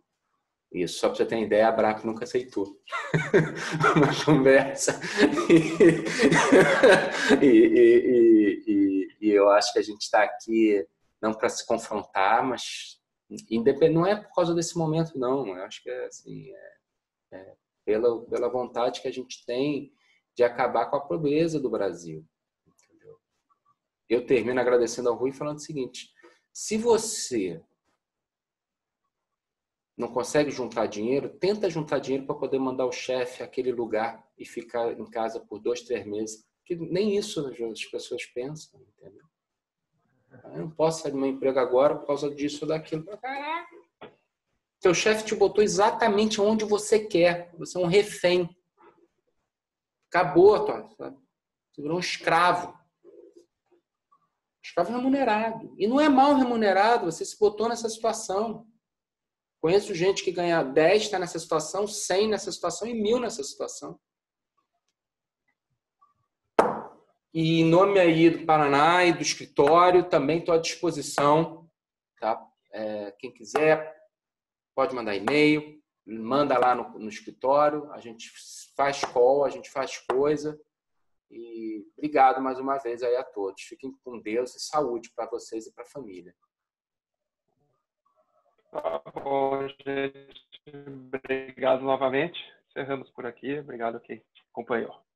isso. 0.72 0.99
Só 0.99 1.07
para 1.07 1.18
você 1.18 1.26
ter 1.26 1.39
ideia, 1.39 1.68
a 1.68 1.72
BRAC 1.72 2.05
nunca 2.05 2.24
aceitou 2.24 2.78
uma 3.95 4.26
conversa. 4.26 4.99
e, 7.41 7.45
e, 7.45 8.63
e, 8.68 9.07
e, 9.22 9.30
eu 9.30 9.49
acho 9.49 9.74
que 9.74 9.80
a 9.80 9.84
gente 9.84 10.01
está 10.01 10.24
aqui 10.24 10.86
não 11.22 11.34
para 11.34 11.49
se 11.49 11.65
confrontar, 11.65 12.43
mas 12.43 12.97
não 13.91 14.05
é 14.05 14.15
por 14.15 14.34
causa 14.34 14.53
desse 14.53 14.78
momento, 14.78 15.18
não. 15.18 15.47
Eu 15.47 15.63
acho 15.63 15.82
que 15.82 15.89
é, 15.89 16.05
assim, 16.05 16.51
é, 16.51 17.38
é 17.38 17.55
pela, 17.86 18.26
pela 18.26 18.49
vontade 18.49 19.01
que 19.01 19.07
a 19.07 19.13
gente 19.13 19.45
tem 19.45 19.91
de 20.36 20.43
acabar 20.43 20.88
com 20.88 20.97
a 20.97 21.01
pobreza 21.01 21.59
do 21.59 21.70
Brasil. 21.70 22.26
Entendeu? 22.65 23.18
Eu 24.09 24.26
termino 24.26 24.59
agradecendo 24.59 25.09
ao 25.09 25.15
Rui 25.15 25.32
falando 25.32 25.57
o 25.57 25.61
seguinte: 25.61 26.09
se 26.53 26.78
você 26.78 27.61
não 29.97 30.07
consegue 30.07 30.51
juntar 30.51 30.85
dinheiro, 30.85 31.27
tenta 31.27 31.69
juntar 31.69 31.99
dinheiro 31.99 32.25
para 32.25 32.35
poder 32.35 32.59
mandar 32.59 32.85
o 32.85 32.91
chefe 32.91 33.41
àquele 33.41 33.71
lugar 33.71 34.23
e 34.37 34.45
ficar 34.45 34.91
em 34.91 35.05
casa 35.05 35.39
por 35.39 35.59
dois, 35.59 35.81
três 35.81 36.05
meses. 36.05 36.45
Que 36.63 36.75
nem 36.75 37.17
isso 37.17 37.47
as 37.47 37.85
pessoas 37.85 38.25
pensam, 38.25 38.79
entendeu? 38.79 39.25
Eu 40.53 40.59
não 40.59 40.69
posso 40.69 41.01
sair 41.01 41.11
do 41.11 41.17
meu 41.17 41.29
emprego 41.29 41.57
agora 41.57 41.95
por 41.95 42.05
causa 42.05 42.29
disso 42.29 42.65
ou 42.65 42.67
daquilo. 42.69 43.05
Caraca! 43.05 43.77
Chefe 44.93 45.25
te 45.25 45.35
botou 45.35 45.61
exatamente 45.63 46.39
onde 46.39 46.63
você 46.63 46.99
quer. 46.99 47.51
Você 47.57 47.77
é 47.77 47.81
um 47.81 47.87
refém. 47.87 48.49
Acabou, 50.09 50.63
tua? 50.63 50.87
Você 50.97 51.81
virou 51.81 51.97
um 51.97 51.99
escravo. 51.99 52.77
Escravo 54.63 54.91
remunerado. 54.91 55.73
E 55.77 55.87
não 55.87 55.99
é 55.99 56.07
mal 56.07 56.35
remunerado, 56.35 57.11
você 57.11 57.25
se 57.25 57.37
botou 57.37 57.67
nessa 57.67 57.89
situação. 57.89 58.65
Conheço 59.59 59.95
gente 59.95 60.23
que 60.23 60.31
ganha 60.31 60.63
10, 60.63 61.03
está 61.03 61.19
nessa 61.19 61.39
situação, 61.39 61.87
100 61.87 62.29
nessa 62.29 62.51
situação 62.51 62.87
e 62.87 62.93
mil 62.93 63.19
nessa 63.19 63.43
situação. 63.43 63.99
E 67.33 67.61
em 67.61 67.65
nome 67.65 67.99
aí 67.99 68.29
do 68.29 68.45
Paraná 68.45 69.03
e 69.03 69.13
do 69.13 69.21
escritório, 69.21 70.09
também 70.09 70.39
estou 70.39 70.55
à 70.55 70.57
disposição. 70.57 71.69
Tá? 72.19 72.39
É, 72.71 73.11
quem 73.19 73.31
quiser, 73.31 73.95
pode 74.75 74.95
mandar 74.95 75.15
e-mail, 75.15 75.81
manda 76.05 76.57
lá 76.57 76.73
no, 76.73 76.97
no, 76.97 77.09
escritório, 77.09 77.91
a 77.91 77.99
gente 77.99 78.31
faz 78.75 79.01
call, 79.01 79.43
a 79.43 79.49
gente 79.49 79.69
faz 79.69 79.97
coisa. 79.97 80.59
E 81.29 81.85
obrigado 81.97 82.41
mais 82.41 82.59
uma 82.59 82.77
vez 82.77 83.03
aí 83.03 83.15
a 83.15 83.23
todos. 83.23 83.63
Fiquem 83.63 83.91
com 84.03 84.19
Deus 84.19 84.55
e 84.55 84.59
saúde 84.59 85.11
para 85.15 85.29
vocês 85.29 85.67
e 85.67 85.73
para 85.73 85.83
a 85.83 85.87
família. 85.87 86.33
Bom, 89.23 89.67
gente. 89.86 90.47
Obrigado 90.67 91.82
novamente. 91.84 92.39
Encerramos 92.69 93.09
por 93.11 93.25
aqui. 93.25 93.59
Obrigado 93.59 93.99
quem 94.01 94.21
acompanhou. 94.51 95.06